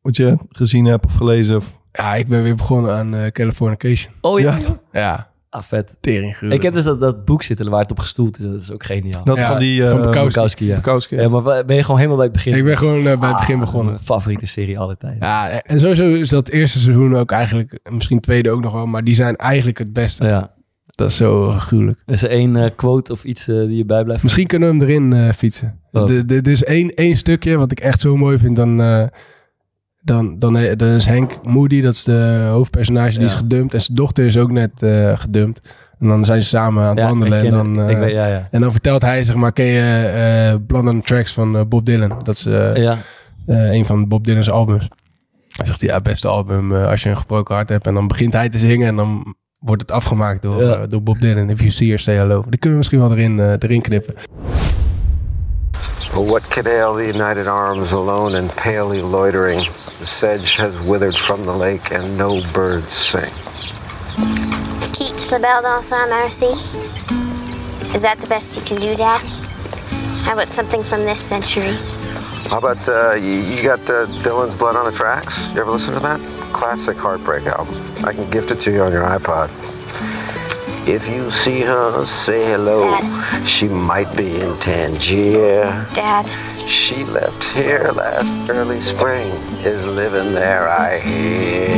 Wat 0.00 0.16
je 0.16 0.36
gezien 0.48 0.84
hebt 0.84 1.06
of 1.06 1.14
gelezen? 1.14 1.56
Of... 1.56 1.72
Ja, 1.92 2.14
ik 2.14 2.26
ben 2.28 2.42
weer 2.42 2.54
begonnen 2.56 2.94
aan 2.94 3.14
eh 3.14 3.30
Californication. 3.30 4.12
Oh 4.20 4.40
ja? 4.40 4.56
Ja. 4.92 5.30
Ah, 5.52 5.62
vet. 5.62 5.94
tering 6.00 6.36
gruwelijk. 6.36 6.54
Ik 6.54 6.62
heb 6.62 6.74
dus 6.74 6.84
dat, 6.84 7.00
dat 7.00 7.24
boek 7.24 7.42
zitten 7.42 7.70
waar 7.70 7.80
het 7.80 7.90
op 7.90 7.98
gestoeld 7.98 8.38
is. 8.38 8.44
Dat 8.44 8.60
is 8.62 8.72
ook 8.72 8.84
geniaal. 8.84 9.24
Dat 9.24 9.36
Ja, 9.36 9.48
van 9.50 9.58
die... 9.58 9.80
van 9.82 9.98
eh, 9.98 10.04
Bukowski. 10.04 10.24
Bukowski, 10.24 10.66
ja. 10.66 10.74
Bukowski. 10.74 11.16
ja. 11.16 11.28
Maar 11.28 11.64
ben 11.64 11.76
je 11.76 11.82
gewoon 11.82 11.96
helemaal 11.96 12.16
bij 12.16 12.26
het 12.26 12.34
begin? 12.34 12.54
Ik 12.56 12.64
ben 12.64 12.76
gewoon 12.76 13.06
eh, 13.06 13.18
bij 13.18 13.28
het 13.28 13.36
begin 13.38 13.54
Ah, 13.54 13.60
begonnen. 13.60 13.92
Mijn 13.92 14.04
favoriete 14.04 14.46
serie 14.46 14.78
alle 14.78 14.96
tijden. 14.96 15.18
Ja, 15.20 15.62
en 15.62 15.80
sowieso 15.80 16.08
is 16.08 16.28
dat 16.28 16.48
eerste 16.48 16.80
seizoen 16.80 17.16
ook 17.16 17.30
eigenlijk, 17.30 17.78
misschien 17.90 18.20
tweede 18.20 18.50
ook 18.50 18.60
nog 18.62 18.72
wel, 18.72 18.86
maar 18.86 19.04
die 19.04 19.14
zijn 19.14 19.36
eigenlijk 19.36 19.78
het 19.78 19.92
beste. 19.92 20.24
Ja. 20.24 20.54
Dat 20.86 21.10
is 21.10 21.16
zo 21.16 21.48
gruwelijk. 21.48 22.02
Is 22.06 22.22
er 22.22 22.30
één 22.30 22.56
eh, 22.56 22.70
quote 22.76 23.12
of 23.12 23.24
iets 23.24 23.48
eh, 23.48 23.56
die 23.56 23.76
je 23.76 23.84
bijblijft? 23.84 24.22
Misschien 24.22 24.46
kunnen 24.46 24.68
we 24.68 24.74
hem 24.74 24.84
erin 24.88 25.12
eh, 25.12 25.32
fietsen. 25.32 25.80
Oh. 25.92 26.10
Er 26.10 26.48
is 26.48 26.64
één, 26.64 26.90
één 26.90 27.16
stukje 27.16 27.56
wat 27.56 27.70
ik 27.70 27.80
echt 27.80 28.00
zo 28.00 28.16
mooi 28.16 28.38
vind. 28.38 28.56
Dan, 28.56 28.80
eh, 28.82 29.04
dan, 30.02 30.38
dan, 30.38 30.52
dan 30.76 30.88
is 30.88 31.06
Henk 31.06 31.38
Moody, 31.42 31.80
dat 31.80 31.94
is 31.94 32.04
de 32.04 32.48
hoofdpersonage, 32.50 33.16
die 33.18 33.26
is 33.26 33.34
gedumpt. 33.34 33.74
En 33.74 33.80
zijn 33.80 33.96
dochter 33.96 34.24
is 34.24 34.36
ook 34.36 34.50
net 34.50 34.82
eh, 34.82 35.18
gedumpt. 35.18 35.76
En 35.98 36.08
dan 36.08 36.24
zijn 36.24 36.42
ze 36.42 36.48
samen 36.48 36.82
aan 36.84 36.96
het 36.96 37.04
wandelen. 37.04 37.38
En 37.40 37.50
dan, 37.50 37.80
eh, 37.80 37.98
weet, 37.98 38.44
en 38.50 38.60
dan 38.60 38.72
vertelt 38.72 39.02
hij, 39.02 39.24
zeg 39.24 39.34
maar, 39.34 39.52
ken 39.52 39.64
je 39.66 40.60
the 40.66 40.98
Tracks 41.04 41.32
van 41.32 41.68
Bob 41.68 41.86
Dylan? 41.86 42.20
Dat 42.22 42.36
is 42.36 42.44
een 43.46 43.86
van 43.86 44.08
Bob 44.08 44.24
Dylan's 44.24 44.50
albums. 44.50 44.88
Hij 45.56 45.66
zegt, 45.66 45.80
ja, 45.80 46.00
beste 46.00 46.28
album 46.28 46.72
als 46.72 47.02
je 47.02 47.08
een 47.10 47.16
gebroken 47.16 47.54
hart 47.54 47.68
hebt. 47.68 47.86
En 47.86 47.94
dan 47.94 48.06
begint 48.06 48.32
hij 48.32 48.48
te 48.48 48.58
zingen 48.58 48.88
en 48.88 48.96
dan 48.96 49.34
wordt 49.58 49.82
het 49.82 49.90
afgemaakt 49.90 50.42
door, 50.42 50.62
Ja. 50.62 50.86
door 50.86 51.02
Bob 51.02 51.20
Dylan. 51.20 51.50
If 51.50 51.58
you 51.58 51.70
see 51.70 51.88
her, 51.88 51.98
say 51.98 52.14
hello. 52.14 52.44
Die 52.48 52.58
kunnen 52.58 52.70
we 52.70 52.76
misschien 52.76 52.98
wel 52.98 53.12
erin, 53.12 53.38
erin 53.58 53.80
knippen. 53.80 54.14
What 56.14 56.44
could 56.50 56.66
ail 56.66 56.92
the 56.94 57.06
united 57.06 57.46
arms 57.48 57.92
alone 57.92 58.34
and 58.34 58.50
palely 58.50 59.00
loitering? 59.00 59.60
The 59.98 60.04
sedge 60.04 60.56
has 60.56 60.78
withered 60.82 61.16
from 61.16 61.46
the 61.46 61.56
lake 61.56 61.90
and 61.90 62.18
no 62.18 62.38
birds 62.52 62.92
sing. 62.92 63.32
Keats 64.92 65.30
the 65.30 65.38
LaBelle 65.38 65.62
dans 65.62 65.88
sa 65.88 66.04
mercy. 66.04 66.52
Is 67.94 68.02
that 68.02 68.18
the 68.20 68.26
best 68.26 68.56
you 68.56 68.62
can 68.62 68.78
do, 68.78 68.94
Dad? 68.94 69.22
How 70.26 70.34
about 70.34 70.52
something 70.52 70.82
from 70.84 71.04
this 71.04 71.18
century? 71.18 71.72
How 72.50 72.58
about 72.58 72.86
uh, 72.86 73.14
you, 73.14 73.40
you 73.40 73.62
got 73.62 73.80
uh, 73.88 74.04
Dylan's 74.22 74.54
Blood 74.54 74.76
on 74.76 74.84
the 74.84 74.92
Tracks? 74.92 75.48
You 75.54 75.62
ever 75.62 75.70
listen 75.70 75.94
to 75.94 76.00
that? 76.00 76.20
Classic 76.52 76.96
heartbreak 76.96 77.46
album. 77.46 77.82
I 78.04 78.12
can 78.12 78.28
gift 78.30 78.50
it 78.50 78.60
to 78.60 78.70
you 78.70 78.82
on 78.82 78.92
your 78.92 79.04
iPod. 79.04 79.48
If 80.84 81.08
you 81.08 81.30
see 81.30 81.60
her, 81.60 82.04
say 82.04 82.44
hello. 82.44 82.82
Dad. 82.82 83.46
She 83.46 83.68
might 83.68 84.16
be 84.16 84.40
in 84.40 84.58
Tangier. 84.58 85.86
Dad, 85.94 86.26
She 86.68 87.04
left 87.04 87.44
here 87.54 87.88
last 87.94 88.34
early 88.50 88.80
spring. 88.80 89.30
Is 89.64 89.84
living 89.86 90.34
there, 90.34 90.68
I 90.68 90.98
hear. 90.98 91.70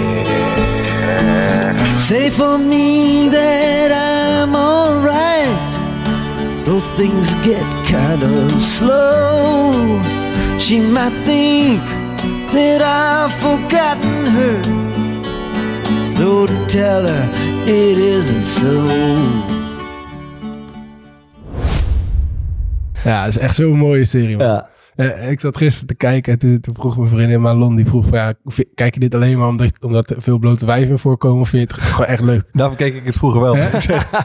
Say 1.99 2.31
for 2.31 2.57
me 2.57 3.29
that 3.29 3.93
I'm 3.93 4.57
alright. 4.57 5.53
Though 6.65 6.81
things 6.81 7.35
get 7.45 7.63
kind 7.87 8.23
of 8.23 8.63
slow. 8.63 10.01
She 10.59 10.81
might 10.81 11.13
think 11.27 11.83
that 12.53 12.81
I've 12.81 13.35
forgotten 13.35 14.27
her. 14.29 14.63
Though 16.15 16.47
to 16.47 16.67
tell 16.69 17.07
her 17.07 17.54
it 17.69 17.99
isn't 17.99 18.45
so. 18.45 18.85
Ja, 23.05 23.25
het 23.25 23.37
is 23.37 23.39
echt 23.39 23.55
zo'n 23.55 23.77
mooie 23.77 24.05
serie, 24.05 24.37
man. 24.37 24.47
Ja. 24.47 24.69
Eh, 24.97 25.31
ik 25.31 25.41
zat 25.41 25.57
gisteren 25.57 25.87
te 25.89 25.95
kijken 25.95 26.33
en 26.33 26.39
toen, 26.39 26.61
toen 26.61 26.75
vroeg 26.75 26.97
mijn 26.97 27.09
vriendin 27.09 27.41
Malon, 27.41 27.77
die 27.77 27.87
vroeg 27.87 28.07
van 28.07 28.19
ja, 28.19 28.35
kijk 28.75 28.95
je 28.95 29.01
dit 29.01 29.15
alleen 29.15 29.39
maar 29.39 29.49
omdat, 29.49 29.73
omdat 29.81 30.11
er 30.11 30.23
veel 30.23 30.39
blote 30.39 30.67
wijven 30.67 30.99
voorkomen 30.99 31.41
of 31.41 31.49
vind 31.49 31.71
je 31.71 31.77
het 31.77 31.85
gewoon 31.85 32.07
echt 32.07 32.23
leuk? 32.23 32.43
Daarvoor 32.53 32.77
keek 32.77 32.95
ik 32.95 33.05
het 33.05 33.17
vroeger 33.17 33.41
wel. 33.41 33.57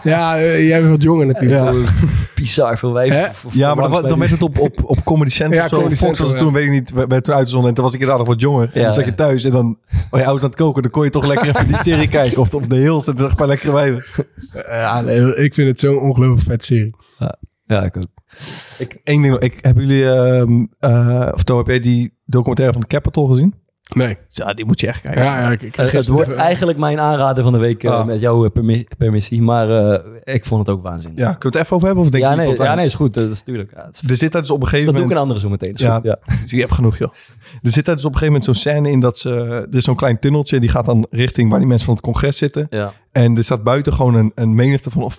Ja, 0.03 0.38
eh, 0.38 0.67
jij 0.67 0.79
bent 0.79 0.91
wat 0.91 1.01
jonger 1.01 1.25
natuurlijk. 1.25 1.89
Bizar 2.35 2.77
veel 2.77 2.93
wijven. 2.93 3.31
Ja, 3.51 3.75
maar 3.75 3.89
dan, 3.89 4.07
dan 4.07 4.19
werd 4.19 4.31
het 4.31 4.41
op, 4.41 4.59
op, 4.59 4.83
op 4.83 5.03
Comedy 5.03 5.31
Central 5.31 5.59
Ja, 5.59 5.63
of 5.63 5.69
zo. 5.69 5.77
Comedy 5.77 5.95
Fox 5.95 6.19
was 6.19 6.29
Central, 6.29 6.38
het 6.38 6.45
toen, 6.45 6.53
weet 6.53 6.63
ik 6.63 6.95
niet, 6.95 7.07
werd 7.07 7.23
toen 7.23 7.35
uitgezonden. 7.35 7.69
En 7.69 7.75
toen 7.75 7.83
was 7.83 7.93
ik 7.93 7.99
inderdaad 7.99 8.25
nog 8.25 8.33
wat 8.33 8.41
jonger. 8.41 8.69
En 8.73 8.79
Ja, 8.79 8.85
dan 8.85 8.93
zat 8.93 9.03
je 9.03 9.09
ja. 9.09 9.15
thuis 9.15 9.43
en 9.43 9.51
dan 9.51 9.77
was 10.09 10.19
je 10.19 10.25
ouders 10.25 10.43
aan 10.43 10.49
het 10.49 10.59
koken. 10.59 10.81
Dan 10.81 10.91
kon 10.91 11.03
je 11.03 11.09
toch 11.09 11.27
lekker 11.27 11.47
even 11.47 11.67
die 11.67 11.77
serie 11.77 12.07
kijken. 12.19 12.38
Of 12.38 12.53
op 12.53 12.69
de 12.69 12.75
Hills. 12.75 13.07
En 13.07 13.15
toen 13.15 13.29
een 13.29 13.35
paar 13.35 13.47
lekkere 13.47 13.73
wijven. 13.73 14.03
Ja, 14.67 15.01
nee, 15.01 15.35
ik 15.35 15.53
vind 15.53 15.67
het 15.67 15.79
zo'n 15.79 15.99
ongelooflijk 15.99 16.41
vet 16.41 16.63
serie. 16.63 16.95
mij. 17.19 17.35
Ja, 17.69 17.83
ik 17.83 17.97
ook. 17.97 18.03
Ik, 18.77 18.97
één 19.03 19.21
ding. 19.21 19.38
Ik, 19.38 19.57
hebben 19.61 19.85
jullie, 19.88 20.11
ehm 20.11 20.65
eh, 20.79 21.29
of 21.33 21.57
heb 21.57 21.67
jij 21.67 21.79
die 21.79 22.13
documentaire 22.25 22.73
van 22.73 22.81
The 22.81 22.88
Capital 22.95 23.25
gezien? 23.25 23.53
Nee. 23.95 24.17
Ja, 24.27 24.53
die 24.53 24.65
moet 24.65 24.79
je 24.79 24.88
echt 24.88 25.01
kijken. 25.01 25.23
Ja, 25.23 25.39
ja, 25.41 25.51
ik, 25.51 25.61
ik 25.61 25.77
Eh, 25.77 25.91
het 25.91 26.07
wordt 26.07 26.27
even- 26.29 26.39
eigenlijk 26.41 26.77
mijn 26.77 26.99
aanrader 26.99 27.43
van 27.43 27.51
de 27.53 27.59
week 27.59 27.83
eh, 27.83 27.91
Ah. 27.91 28.05
met 28.05 28.19
jouw 28.19 28.49
permi- 28.49 28.88
permissie. 28.97 29.41
Maar 29.41 29.69
eh, 29.69 29.99
ik 30.33 30.45
vond 30.45 30.67
het 30.67 30.75
ook 30.75 30.83
waanzinnig. 30.83 31.19
Ja, 31.19 31.25
kunnen 31.25 31.41
we 31.41 31.48
het 31.57 31.57
even 31.65 31.75
over 31.75 31.88
hebben? 31.88 32.05
Of 32.05 32.09
denk 32.12 32.24
ja, 32.24 32.29
je 32.31 32.38
nee, 32.38 32.57
ja, 32.57 32.75
nee, 32.75 32.86
is 32.86 32.93
goed. 32.93 33.13
Dat 33.13 33.29
is 33.29 33.38
natuurlijk. 33.39 33.71
Ja, 33.75 33.89
is- 33.91 34.09
Er 34.09 34.15
zit 34.15 34.31
daar 34.31 34.41
dus 34.41 34.51
op 34.51 34.62
een 34.62 34.67
gegeven 34.67 34.86
dat 34.93 34.95
doe 34.95 35.03
ik 35.12 35.15
moment... 35.17 35.31
een 35.33 35.38
andere 35.38 35.39
zo 35.39 35.67
meteen. 35.74 35.88
Ja, 35.88 36.00
ja. 36.03 36.19
Je 36.55 36.59
hebt 36.59 36.74
genoeg, 36.74 36.98
joh. 36.98 37.13
Er 37.62 37.71
zit 37.71 37.86
daar 37.86 37.95
dus 37.95 38.05
op 38.05 38.12
een 38.13 38.17
gegeven 38.17 38.39
moment 38.41 38.43
zo'n 38.43 38.74
scène 38.74 38.91
in 38.91 39.00
dat 39.00 39.17
ze... 39.17 39.31
Er 39.71 39.77
is 39.77 39.83
zo'n 39.83 39.95
klein 39.95 40.19
tunneltje, 40.19 40.59
die 40.59 40.69
gaat 40.69 40.86
dan 40.86 41.07
richting 41.09 41.50
waar 41.50 41.59
die 41.59 41.67
mensen 41.67 41.86
van 41.86 41.95
het 41.95 42.03
congres 42.03 42.38
zitten. 42.38 42.67
Ja. 42.69 42.93
En 43.12 43.38
er 43.38 43.43
staat 43.43 43.63
buiten 43.63 43.93
gewoon 43.93 44.15
een, 44.15 44.31
een 44.36 44.55
menigte 44.55 44.91
van 44.91 45.01
of 45.03 45.17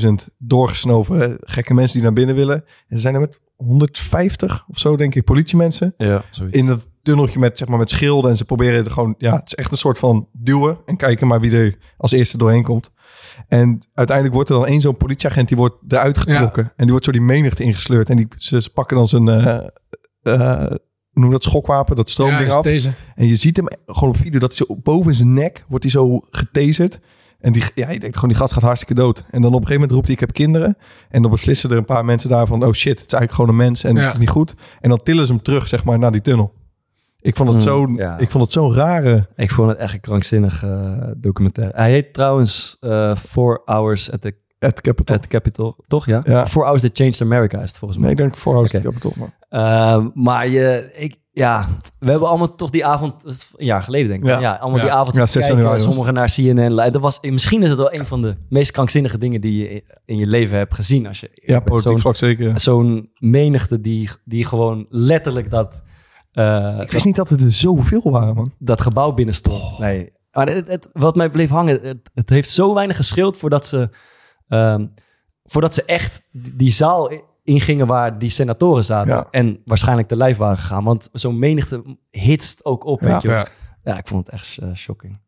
15.000 0.00 0.08
doorgesnoven 0.38 1.36
gekke 1.40 1.74
mensen 1.74 1.94
die 1.94 2.02
naar 2.02 2.12
binnen 2.12 2.34
willen. 2.34 2.54
En 2.56 2.64
er 2.88 2.98
zijn 2.98 3.14
er 3.14 3.20
met 3.20 3.40
150 3.56 4.64
of 4.68 4.78
zo, 4.78 4.96
denk 4.96 5.14
ik, 5.14 5.24
politiemensen. 5.24 5.94
Ja, 5.96 6.22
zoiets. 6.30 6.56
In 6.56 6.66
dat 6.66 6.88
tunneltje 7.02 7.38
met, 7.38 7.58
zeg 7.58 7.68
maar, 7.68 7.78
met 7.78 7.90
schilden. 7.90 8.30
En 8.30 8.36
ze 8.36 8.44
proberen 8.44 8.84
er 8.84 8.90
gewoon... 8.90 9.14
Ja, 9.18 9.34
het 9.34 9.46
is 9.46 9.54
echt 9.54 9.70
een 9.70 9.76
soort 9.76 9.98
van 9.98 10.28
duwen. 10.32 10.78
En 10.86 10.96
kijken 10.96 11.26
maar 11.26 11.40
wie 11.40 11.56
er 11.56 11.78
als 11.96 12.12
eerste 12.12 12.38
doorheen 12.38 12.62
komt. 12.62 12.90
En 13.48 13.80
uiteindelijk 13.94 14.36
wordt 14.36 14.50
er 14.50 14.56
dan 14.56 14.66
één 14.66 14.80
zo'n 14.80 14.96
politieagent... 14.96 15.48
die 15.48 15.56
wordt 15.56 15.74
eruit 15.88 16.18
getrokken. 16.18 16.64
En 16.64 16.72
die 16.76 16.90
wordt 16.90 17.04
zo 17.04 17.12
die 17.12 17.20
menigte 17.20 17.62
ingesleurd. 17.62 18.10
En 18.10 18.16
die, 18.16 18.28
ze, 18.36 18.62
ze 18.62 18.70
pakken 18.70 18.96
dan 18.96 19.06
zijn... 19.06 19.28
hoe 19.28 20.80
noem 21.12 21.30
dat 21.30 21.42
schookwapen, 21.42 21.96
dat 21.96 22.06
ja, 22.06 22.12
stroomding 22.12 22.48
is 22.48 22.52
af. 22.52 22.62
deze. 22.62 22.90
En 23.14 23.26
je 23.26 23.36
ziet 23.36 23.56
hem 23.56 23.66
gewoon 23.86 24.08
op 24.08 24.16
video 24.16 24.40
dat 24.40 24.56
hij 24.56 24.66
zo 24.66 24.76
boven 24.82 25.14
zijn 25.14 25.34
nek 25.34 25.64
wordt 25.68 25.84
hij 25.84 25.92
zo 25.92 26.20
getaserd. 26.30 27.00
En 27.38 27.52
die, 27.52 27.62
ja, 27.74 27.90
je 27.90 27.98
denkt 27.98 28.14
gewoon, 28.14 28.30
die 28.30 28.38
gast 28.38 28.52
gaat 28.52 28.62
hartstikke 28.62 28.94
dood. 28.94 29.24
En 29.30 29.42
dan 29.42 29.54
op 29.54 29.60
een 29.60 29.66
gegeven 29.66 29.74
moment 29.74 29.90
roept 29.90 30.04
hij, 30.04 30.14
ik 30.14 30.20
heb 30.20 30.32
kinderen. 30.32 30.76
En 31.08 31.22
dan 31.22 31.30
beslissen 31.30 31.70
er 31.70 31.76
een 31.76 31.84
paar 31.84 32.04
mensen 32.04 32.28
daarvan, 32.30 32.64
oh 32.64 32.72
shit, 32.72 32.98
het 32.98 33.06
is 33.06 33.12
eigenlijk 33.12 33.32
gewoon 33.32 33.50
een 33.50 33.56
mens 33.56 33.84
en 33.84 33.94
Ja. 33.94 34.02
het 34.02 34.12
is 34.12 34.18
niet 34.18 34.28
goed. 34.28 34.54
En 34.80 34.88
dan 34.88 35.02
tillen 35.02 35.26
ze 35.26 35.32
hem 35.32 35.42
terug, 35.42 35.68
zeg 35.68 35.84
maar, 35.84 35.98
naar 35.98 36.12
die 36.12 36.20
tunnel. 36.20 36.52
Ik 37.28 37.36
vond 37.36 37.48
het 37.52 37.64
Hmm, 37.64 37.86
zo, 37.86 37.92
ja. 38.02 38.18
ik 38.18 38.30
vond 38.30 38.44
het 38.44 38.52
zo'n 38.52 38.74
rare... 38.74 39.28
Ik 39.36 39.50
vond 39.50 39.68
het 39.68 39.78
echt 39.78 39.94
een 39.94 40.00
krankzinnig 40.00 40.62
eh, 40.64 40.92
documentaire. 41.16 41.76
Hij 41.76 41.90
heet 41.90 42.14
trouwens 42.14 42.76
eh 42.80 43.16
Four 43.16 43.62
Hours 43.64 44.12
at 44.12 44.20
the, 44.20 44.34
Capital. 44.80 45.16
at 45.16 45.22
the 45.22 45.28
Capitol. 45.28 45.76
Toch, 45.86 46.06
ja? 46.06 46.20
Ja. 46.24 46.46
Four 46.46 46.64
Hours 46.64 46.82
That 46.82 46.90
Changed 46.94 47.20
America 47.20 47.60
is 47.62 47.68
het 47.68 47.78
volgens 47.78 48.00
mij. 48.00 48.08
Nee, 48.08 48.16
ik 48.16 48.22
denk 48.22 48.36
voor 48.36 48.52
House 48.54 48.76
Oké. 48.76 48.86
Capital. 48.88 49.12
Maar. 49.16 49.36
Ehm, 49.48 50.08
maar 50.14 50.48
je, 50.48 50.90
ik, 50.96 51.16
ja, 51.32 51.66
we 51.98 52.10
hebben 52.10 52.28
allemaal 52.28 52.54
toch 52.54 52.70
die 52.70 52.84
avond, 52.86 53.22
dat 53.22 53.32
is 53.32 53.50
een 53.56 53.64
jaar 53.66 53.82
geleden 53.82 54.08
denk 54.08 54.22
ik. 54.22 54.28
Ja. 54.28 54.40
Ja, 54.40 54.52
allemaal 54.54 54.78
Ja. 54.78 54.84
die 54.84 54.94
avond 54.94 55.16
Ja, 55.16 55.26
zitten 55.26 55.52
6 55.54 55.62
kijken, 55.64 55.80
sommigen 55.80 56.14
naar 56.14 56.32
CNN. 56.34 56.74
Dat 56.92 57.02
was, 57.02 57.20
misschien 57.20 57.62
is 57.62 57.68
het 57.68 57.78
wel 57.78 57.92
een 57.94 58.06
van 58.06 58.22
de 58.22 58.36
meest 58.48 58.70
krankzinnige 58.70 59.18
dingen 59.18 59.40
die 59.40 59.62
je 59.68 59.84
in 60.04 60.16
je 60.16 60.26
leven 60.26 60.56
hebt 60.58 60.74
gezien. 60.74 61.06
Als 61.06 61.20
je 61.20 61.30
Ja, 61.34 61.60
politiek 61.60 61.90
zo'n- 61.90 62.00
vlak 62.00 62.16
zeker. 62.16 62.60
Zo'n 62.60 63.10
menigte 63.18 63.80
die, 63.80 64.08
die 64.24 64.44
gewoon 64.44 64.86
letterlijk 64.88 65.50
dat, 65.50 65.82
Ik 66.80 66.90
wist 66.90 67.04
niet 67.04 67.16
dat 67.16 67.28
het 67.28 67.40
er 67.40 67.52
zoveel 67.52 68.10
waren, 68.10 68.34
man. 68.34 68.52
dat 68.58 68.80
gebouw 68.82 69.12
binnenstond. 69.12 69.78
Nee. 69.78 70.12
Maar 70.32 70.48
het, 70.48 70.66
het- 70.68 70.88
wat 70.92 71.16
mij 71.16 71.30
bleef 71.30 71.50
hangen, 71.50 71.80
het, 71.82 72.10
het 72.14 72.28
heeft 72.28 72.50
zo 72.50 72.74
weinig 72.74 72.96
gescheeld 72.96 73.36
voordat 73.36 73.66
ze, 73.66 73.90
ehm, 74.48 74.86
voordat 75.44 75.74
ze 75.74 75.84
echt 75.84 76.22
die 76.32 76.70
zaal 76.70 77.10
ingingen 77.44 77.86
waar 77.86 78.18
die 78.18 78.30
senatoren 78.30 78.84
zaten. 78.84 79.10
Ja. 79.14 79.26
En 79.30 79.60
waarschijnlijk 79.64 80.08
te 80.08 80.16
lijf 80.16 80.36
waren 80.36 80.56
gegaan. 80.56 80.84
Want 80.84 81.08
zo'n 81.12 81.38
menigte 81.38 81.98
hitst 82.10 82.64
ook 82.64 82.84
op, 82.84 83.00
Ja. 83.00 83.12
weet 83.12 83.22
je 83.22 83.28
wel. 83.28 83.36
Ja. 83.36 83.46
Ja, 83.82 83.98
ik 83.98 84.06
vond 84.08 84.26
het 84.26 84.34
echt 84.34 84.58
eh, 84.58 84.74
shocking. 84.74 85.20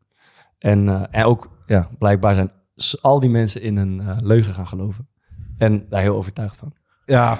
En, 0.59 0.89
eh, 0.89 1.03
en 1.11 1.25
ook, 1.25 1.51
ja, 1.67 1.89
blijkbaar 1.99 2.35
zijn 2.35 2.53
al 3.01 3.21
die 3.21 3.31
mensen 3.31 3.63
in 3.63 3.77
een 3.77 4.01
eh, 4.01 4.17
leugen 4.21 4.55
gaan 4.55 4.69
geloven. 4.69 5.09
En 5.59 5.87
daar 5.89 6.01
heel 6.03 6.17
overtuigd 6.17 6.57
van. 6.57 6.73
Ja, 7.05 7.33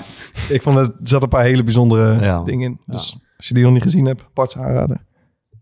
ik 0.49 0.63
vond 0.63 0.77
het, 0.79 0.91
er 1.01 1.09
zat 1.09 1.23
een 1.23 1.29
paar 1.29 1.45
hele 1.45 1.63
bijzondere 1.63 2.21
Ja. 2.25 2.43
dingen 2.45 2.71
in. 2.71 2.81
Dus 2.87 3.19
als 3.41 3.49
je 3.49 3.55
die 3.55 3.65
nog 3.65 3.73
niet 3.73 3.83
gezien 3.83 4.07
hebt, 4.07 4.23
apart 4.23 4.57
aanraden. 4.57 5.07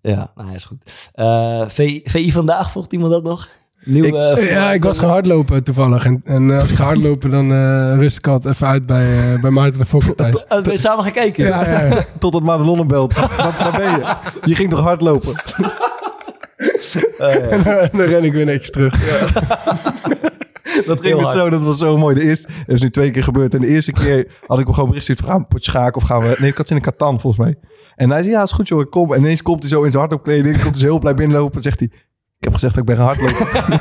Ja, 0.00 0.30
nou, 0.34 0.54
is 0.54 0.64
goed. 0.64 1.10
Eh, 1.14 1.68
V- 1.68 2.00
VI 2.04 2.32
Vandaag, 2.32 2.72
volgt 2.72 2.92
iemand 2.92 3.12
dat 3.12 3.22
nog? 3.22 3.48
Nieuw, 3.84 4.04
Ik- 4.04 4.14
eh, 4.14 4.50
Ja, 4.52 4.72
ik 4.72 4.82
was 4.84 4.98
gaan 4.98 5.08
hardlopen 5.10 5.64
toevallig. 5.64 6.04
En, 6.04 6.20
en 6.24 6.50
eh, 6.50 6.58
als 6.60 6.70
ik 6.70 6.76
ga 6.76 6.84
hardlopen, 6.84 7.30
dan 7.30 7.52
eh 7.52 7.94
rust 7.96 8.18
ik 8.18 8.26
altijd 8.26 8.54
even 8.54 8.66
uit 8.66 8.86
bij, 8.86 9.32
eh, 9.34 9.40
bij 9.40 9.50
Maarten 9.50 9.78
de 9.78 9.86
Fokker 9.86 10.14
thuis. 10.14 10.44
Ben 10.48 10.72
je 10.72 10.78
samen 10.78 11.04
gaan 11.04 11.12
kijken? 11.12 11.46
Ja, 11.46 11.70
ja, 11.70 11.84
ja. 11.84 12.04
Totdat 12.18 12.42
Madelon 12.42 12.78
hem 12.78 12.86
belt. 12.88 13.14
Waar 13.14 13.72
ben 13.76 13.90
je? 13.90 14.14
Je 14.44 14.54
ging 14.54 14.70
toch 14.70 14.80
hardlopen? 14.80 15.32
en 17.50 17.62
dan 17.92 18.00
ren 18.06 18.24
ik 18.24 18.32
weer 18.32 18.44
netjes 18.44 18.70
terug. 18.70 18.94
Dat 20.86 21.00
ging 21.00 21.20
het 21.20 21.30
zo, 21.30 21.50
dat 21.50 21.62
was 21.62 21.78
zo 21.78 21.96
mooi. 21.98 22.14
De 22.14 22.22
eerste, 22.22 22.48
dat 22.66 22.74
is 22.74 22.80
nu 22.80 22.90
twee 22.90 23.10
keer 23.10 23.22
gebeurd. 23.22 23.54
En 23.54 23.60
de 23.60 23.66
eerste 23.66 23.92
keer 23.92 24.30
had 24.46 24.58
ik 24.58 24.64
hem 24.64 24.74
gewoon 24.74 24.88
bericht 24.88 25.06
gestuurd. 25.06 25.30
van, 25.30 25.38
Gaan 25.38 25.46
we 25.48 25.60
schaken 25.62 26.00
of 26.00 26.06
gaan 26.08 26.20
we... 26.20 26.36
Nee, 26.38 26.50
ik 26.50 26.56
had 26.56 26.66
zin 26.66 26.76
in 26.76 26.82
Catan 26.82 27.20
volgens 27.20 27.44
mij. 27.44 27.56
En 27.94 28.10
hij 28.10 28.22
zei, 28.22 28.34
ja, 28.34 28.42
is 28.42 28.52
goed 28.52 28.68
joh, 28.68 28.80
ik 28.80 28.90
kom. 28.90 29.12
En 29.12 29.20
ineens 29.20 29.42
komt 29.42 29.60
hij 29.60 29.70
zo 29.70 29.82
in 29.82 29.90
zijn 29.90 29.98
hardloopkleding. 29.98 30.54
Komt 30.62 30.70
hij 30.70 30.80
zo 30.80 30.86
heel 30.86 30.98
blij 30.98 31.14
binnenlopen. 31.14 31.56
En 31.56 31.62
zegt 31.62 31.78
hij, 31.78 31.88
ik 32.38 32.44
heb 32.44 32.52
gezegd 32.52 32.74
dat 32.74 32.88
ik 32.88 32.96
ben 32.96 32.96
gaan 32.96 33.06
hardlopen. 33.06 33.80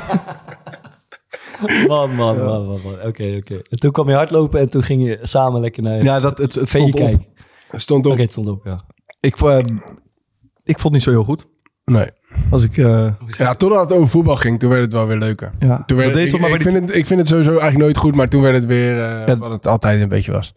Man, 1.88 2.14
man, 2.14 2.36
man, 2.36 2.66
man. 2.66 2.80
man. 2.84 2.92
Oké, 3.06 3.36
oké. 3.36 3.60
En 3.68 3.78
toen 3.78 3.90
kwam 3.92 4.08
je 4.08 4.14
hardlopen 4.14 4.60
en 4.60 4.70
toen 4.70 4.82
ging 4.82 5.02
je 5.06 5.18
samen 5.22 5.60
lekker 5.60 5.82
naar 5.82 6.02
ja, 6.02 6.20
dat, 6.20 6.38
het, 6.38 6.54
het 6.54 6.68
stond 6.68 6.92
op. 6.92 7.00
kijken. 7.00 7.26
Stond 7.72 8.06
Oké, 8.06 8.14
op. 8.14 8.20
het 8.20 8.30
stond 8.30 8.48
op, 8.48 8.64
ja. 8.64 8.80
Ik, 9.20 9.40
eh, 9.40 9.58
ik 10.64 10.78
vond 10.78 10.82
het 10.82 10.92
niet 10.92 11.02
zo 11.02 11.10
heel 11.10 11.24
goed. 11.24 11.46
Nee. 11.88 12.06
Als 12.50 12.64
ik... 12.64 12.76
eh, 12.76 13.08
Ja, 13.38 13.54
totdat 13.54 13.80
het 13.80 13.92
over 13.98 14.08
voetbal 14.08 14.36
ging, 14.36 14.58
toen 14.58 14.70
werd 14.70 14.82
het 14.82 14.92
wel 14.92 15.06
weer 15.06 15.16
leuker. 15.18 15.50
ja, 15.58 15.82
Toen 15.86 15.98
werd, 15.98 16.16
ik, 16.16 16.32
ik, 16.34 16.40
bij 16.40 16.60
vind 16.60 16.72
het, 16.72 16.94
ik 16.94 17.06
vind 17.06 17.20
het 17.20 17.28
sowieso 17.28 17.50
eigenlijk 17.50 17.80
nooit 17.82 17.96
goed, 17.96 18.14
maar 18.14 18.28
toen 18.28 18.42
werd 18.42 18.54
het 18.54 18.64
weer 18.66 18.92
eh, 19.04 19.26
Ja. 19.26 19.36
wat 19.36 19.50
het 19.50 19.66
altijd 19.66 20.00
een 20.02 20.08
beetje 20.08 20.32
was. 20.32 20.52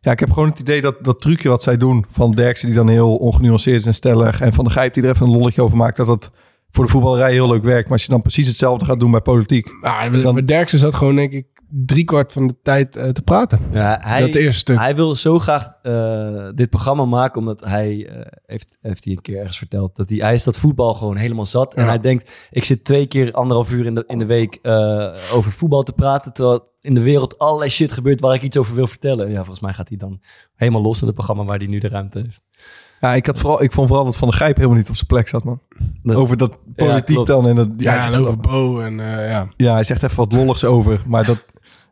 Ja, 0.00 0.12
ik 0.12 0.20
heb 0.20 0.30
gewoon 0.30 0.48
het 0.48 0.58
idee 0.58 0.80
dat 0.80 1.04
dat 1.04 1.20
trucje 1.20 1.48
wat 1.48 1.62
zij 1.62 1.76
doen... 1.76 2.04
van 2.10 2.32
Derksen 2.32 2.66
die 2.66 2.76
dan 2.76 2.88
heel 2.88 3.16
ongenuanceerd 3.16 3.80
is 3.80 3.86
en 3.86 3.94
stellig... 3.94 4.40
en 4.40 4.52
van 4.52 4.64
de 4.64 4.70
Gijp 4.70 4.94
die 4.94 5.02
er 5.02 5.08
even 5.10 5.26
een 5.26 5.32
lolletje 5.32 5.62
over 5.62 5.76
maakt... 5.76 5.96
dat 5.96 6.06
dat 6.06 6.30
voor 6.70 6.84
de 6.84 6.90
voetballerij 6.90 7.32
heel 7.32 7.48
leuk 7.48 7.64
werkt. 7.64 7.82
Maar 7.84 7.92
als 7.92 8.04
je 8.04 8.10
dan 8.10 8.22
precies 8.22 8.46
hetzelfde 8.46 8.84
gaat 8.84 9.00
doen 9.00 9.10
bij 9.10 9.20
politiek... 9.20 9.68
Ah, 9.80 10.12
Dan- 10.12 10.22
dan... 10.22 10.44
Derksen 10.44 10.78
zat 10.78 10.94
gewoon, 10.94 11.14
denk 11.14 11.32
ik, 11.32 11.46
driekwart 11.68 12.32
van 12.32 12.46
de 12.46 12.54
tijd 12.62 12.96
eh, 12.96 13.08
te 13.08 13.22
praten. 13.22 13.60
ja 13.72 13.98
hij, 14.02 14.20
dat 14.20 14.34
eerste 14.34 14.60
stuk. 14.60 14.78
hij 14.78 14.96
wil 14.96 15.14
zo 15.14 15.38
graag 15.38 15.72
eh, 15.82 16.48
dit 16.54 16.70
programma 16.70 17.04
maken, 17.04 17.40
omdat 17.40 17.64
hij, 17.64 18.08
eh, 18.08 18.20
heeft, 18.46 18.78
heeft 18.80 19.04
hij 19.04 19.12
een 19.12 19.20
keer 19.22 19.38
ergens 19.38 19.58
verteld, 19.58 19.96
dat 19.96 20.08
hij, 20.08 20.18
hij 20.18 20.34
is 20.34 20.44
dat 20.44 20.56
voetbal 20.56 20.94
gewoon 20.94 21.16
helemaal 21.16 21.46
zat. 21.46 21.74
En 21.74 21.86
hij 21.86 22.00
denkt, 22.00 22.48
ik 22.50 22.64
zit 22.64 22.84
twee 22.84 23.06
keer 23.06 23.32
anderhalf 23.32 23.72
uur 23.72 23.86
in 23.86 23.94
de, 23.94 24.04
in 24.06 24.18
de 24.18 24.26
week 24.26 24.58
eh, 24.62 25.08
over 25.32 25.52
voetbal 25.52 25.82
te 25.82 25.92
praten, 25.92 26.32
terwijl 26.32 26.74
in 26.80 26.94
de 26.94 27.02
wereld 27.02 27.38
allerlei 27.38 27.70
shit 27.70 27.92
gebeurt 27.92 28.20
waar 28.20 28.34
ik 28.34 28.42
iets 28.42 28.56
over 28.56 28.74
wil 28.74 28.86
vertellen. 28.86 29.26
En 29.26 29.30
ja, 29.32 29.38
volgens 29.38 29.60
mij 29.60 29.72
gaat 29.72 29.88
hij 29.88 29.98
dan 29.98 30.20
helemaal 30.54 30.82
los 30.82 31.00
in 31.00 31.06
het 31.06 31.14
programma 31.14 31.44
waar 31.44 31.58
hij 31.58 31.66
nu 31.66 31.78
de 31.78 31.88
ruimte 31.88 32.18
heeft. 32.18 32.44
Ja, 33.00 33.14
ik, 33.14 33.26
had 33.26 33.38
vooral, 33.38 33.62
ik 33.62 33.72
vond 33.72 33.88
vooral 33.88 34.04
dat 34.04 34.16
Van 34.16 34.28
de 34.28 34.34
Gijp 34.34 34.56
helemaal 34.56 34.76
niet 34.76 34.88
op 34.88 34.94
zijn 34.94 35.06
plek 35.06 35.28
zat, 35.28 35.44
man. 35.44 35.60
Dat- 36.02 36.16
over 36.16 36.36
dat 36.36 36.58
politiek 36.76 37.26
dan. 37.26 37.48
En 37.48 37.56
dat, 37.56 37.68
ja, 37.76 38.06
en 38.06 38.20
over 38.20 38.36
Bo 38.38 38.80
en 38.80 39.00
eh, 39.00 39.30
ja. 39.30 39.48
ja, 39.56 39.72
hij 39.72 39.84
zegt 39.84 40.02
even 40.02 40.16
wat 40.16 40.32
lolligs 40.32 40.64
over. 40.64 41.02
Maar 41.06 41.24
dat, 41.24 41.44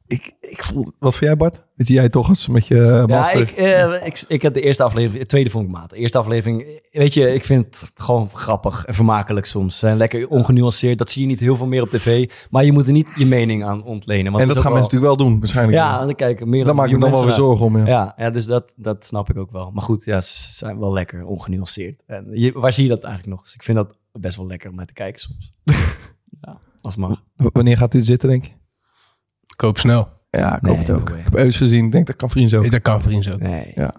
Ik, 0.07 0.33
ik 0.41 0.65
voel... 0.65 0.93
Wat 0.99 1.15
vind 1.15 1.25
jij, 1.31 1.37
Bart? 1.37 1.65
Je, 1.75 1.93
jij 1.93 2.09
toch 2.09 2.29
als 2.29 2.47
met 2.47 2.67
je 2.67 2.81
eh, 2.81 2.87
Ja, 2.87 3.07
master? 3.07 3.41
ik, 3.41 3.51
eh, 3.51 4.07
ik, 4.07 4.25
ik 4.29 4.43
heb 4.43 4.55
de 4.55 4.61
eerste 4.61 4.83
aflevering, 4.83 5.21
de 5.21 5.27
tweede 5.27 5.51
vond 5.51 5.67
ik 5.67 5.73
maat. 5.73 5.91
De 5.91 5.97
eerste 5.97 6.19
aflevering, 6.19 6.81
weet 6.91 7.15
je, 7.15 7.35
ik 7.35 7.45
vind 7.45 7.65
het 7.81 7.91
gewoon 7.95 8.29
grappig 8.33 8.85
en 8.85 8.95
vermakelijk 8.95 9.47
soms. 9.47 9.83
En 9.83 9.97
lekker 9.97 10.29
ongenuanceerd. 10.29 10.99
Dat 10.99 11.11
zie 11.11 11.23
je 11.23 11.29
niet 11.29 11.41
heel 11.41 11.57
veel 11.57 11.67
meer 11.67 11.83
op 11.83 11.89
tv. 11.89 12.31
Maar 12.51 12.65
je 12.65 12.73
moet 12.73 12.87
er 12.87 12.93
niet 12.93 13.09
je 13.17 13.27
mening 13.27 13.65
aan 13.65 13.85
ontlenen. 13.85 14.33
Want 14.33 14.43
en 14.43 14.49
dat 14.49 14.59
gaan 14.59 14.73
mensen 14.73 14.91
natuurlijk 14.95 15.19
wel 15.19 15.29
doen, 15.29 15.39
waarschijnlijk. 15.39 15.77
Ja, 15.79 16.05
dan 16.05 16.15
kijken 16.15 16.49
meer 16.49 16.57
Daar 16.65 16.67
dan 16.67 16.77
maak 16.77 16.87
ik 16.87 16.95
me 16.95 17.01
dan 17.01 17.11
wel 17.11 17.25
weer 17.25 17.35
zorgen 17.35 17.67
om, 17.67 17.79
ja. 17.79 17.87
Ja, 17.87 18.15
ja 18.17 18.31
dus 18.31 18.47
dat, 18.47 18.73
dat 18.77 19.07
snap 19.07 19.31
ik 19.31 19.37
ook 19.37 19.51
wel. 19.51 19.71
Maar 19.71 19.85
goed, 19.85 20.05
ja, 20.05 20.21
ze 20.21 20.53
zijn 20.53 20.79
wel 20.79 20.93
lekker 20.93 21.25
ongenuanceerd. 21.27 22.03
En 22.07 22.27
je, 22.31 22.53
waar 22.53 22.73
zie 22.73 22.83
je 22.83 22.89
dat 22.89 23.03
eigenlijk 23.05 23.35
nog? 23.35 23.45
Dus 23.45 23.55
ik 23.55 23.63
vind 23.63 23.77
dat 23.77 23.97
best 24.13 24.37
wel 24.37 24.47
lekker 24.47 24.71
om 24.71 24.77
naar 24.77 24.87
te 24.87 24.93
kijken 24.93 25.21
soms. 25.21 25.53
ja, 26.43 26.59
als 26.81 26.97
mag. 26.97 27.23
W- 27.37 27.47
Wanneer 27.53 27.77
gaat 27.77 27.93
dit 27.93 28.05
zitten, 28.07 28.29
denk 28.29 28.45
je? 28.45 28.51
Koop 29.57 29.79
snel. 29.79 30.09
Ja, 30.31 30.57
ik 30.57 30.63
Nee, 30.63 30.77
hoop 30.77 30.87
het 30.87 30.97
ook. 30.97 31.09
Ik 31.11 31.25
heb 31.25 31.35
Eus 31.37 31.57
gezien. 31.57 31.85
Ik 31.85 31.93
denk 31.93 32.07
dat 32.07 32.17
kan 32.17 32.31
vrienden 32.31 32.59
ook. 32.59 32.71
Dat 32.71 32.83
kan 32.83 33.03
vriends 33.03 33.33
ook. 33.33 33.41
Nee. 33.41 33.73
Ja. 33.75 33.95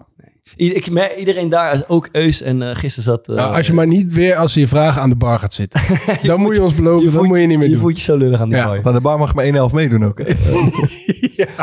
Ik 0.56 0.90
merk, 0.90 1.16
iedereen 1.16 1.48
daar, 1.48 1.84
ook 1.88 2.08
Eus 2.12 2.42
en 2.42 2.62
eh, 2.62 2.74
gisteren 2.74 3.04
zat... 3.04 3.28
eh, 3.28 3.34
Nou, 3.36 3.56
als 3.56 3.66
je 3.66 3.72
maar 3.72 3.86
niet 3.86 4.12
weer 4.12 4.36
als 4.36 4.54
je 4.54 4.60
je 4.60 4.68
vragen 4.68 5.02
aan 5.02 5.08
de 5.08 5.16
bar 5.16 5.38
gaat 5.38 5.54
zitten. 5.54 5.80
dan 6.22 6.40
moet 6.40 6.54
je 6.54 6.62
ons 6.62 6.74
beloven, 6.74 7.02
dan 7.04 7.12
voelt 7.12 7.26
moet 7.26 7.38
je 7.38 7.46
niet 7.46 7.58
meer 7.58 7.66
Je 7.66 7.72
doen. 7.72 7.82
voelt 7.82 7.96
je 7.98 8.02
zo 8.04 8.16
lullig 8.16 8.40
aan 8.40 8.48
die 8.48 8.58
Ja. 8.58 8.68
Want 8.68 8.86
aan 8.86 8.92
de 8.92 9.00
bar 9.00 9.18
mag 9.18 9.28
je 9.28 9.34
maar 9.34 9.44
1 9.44 9.54
helft 9.54 9.74
meedoen 9.74 10.04
ook. 10.04 10.18
hè? 10.18 10.24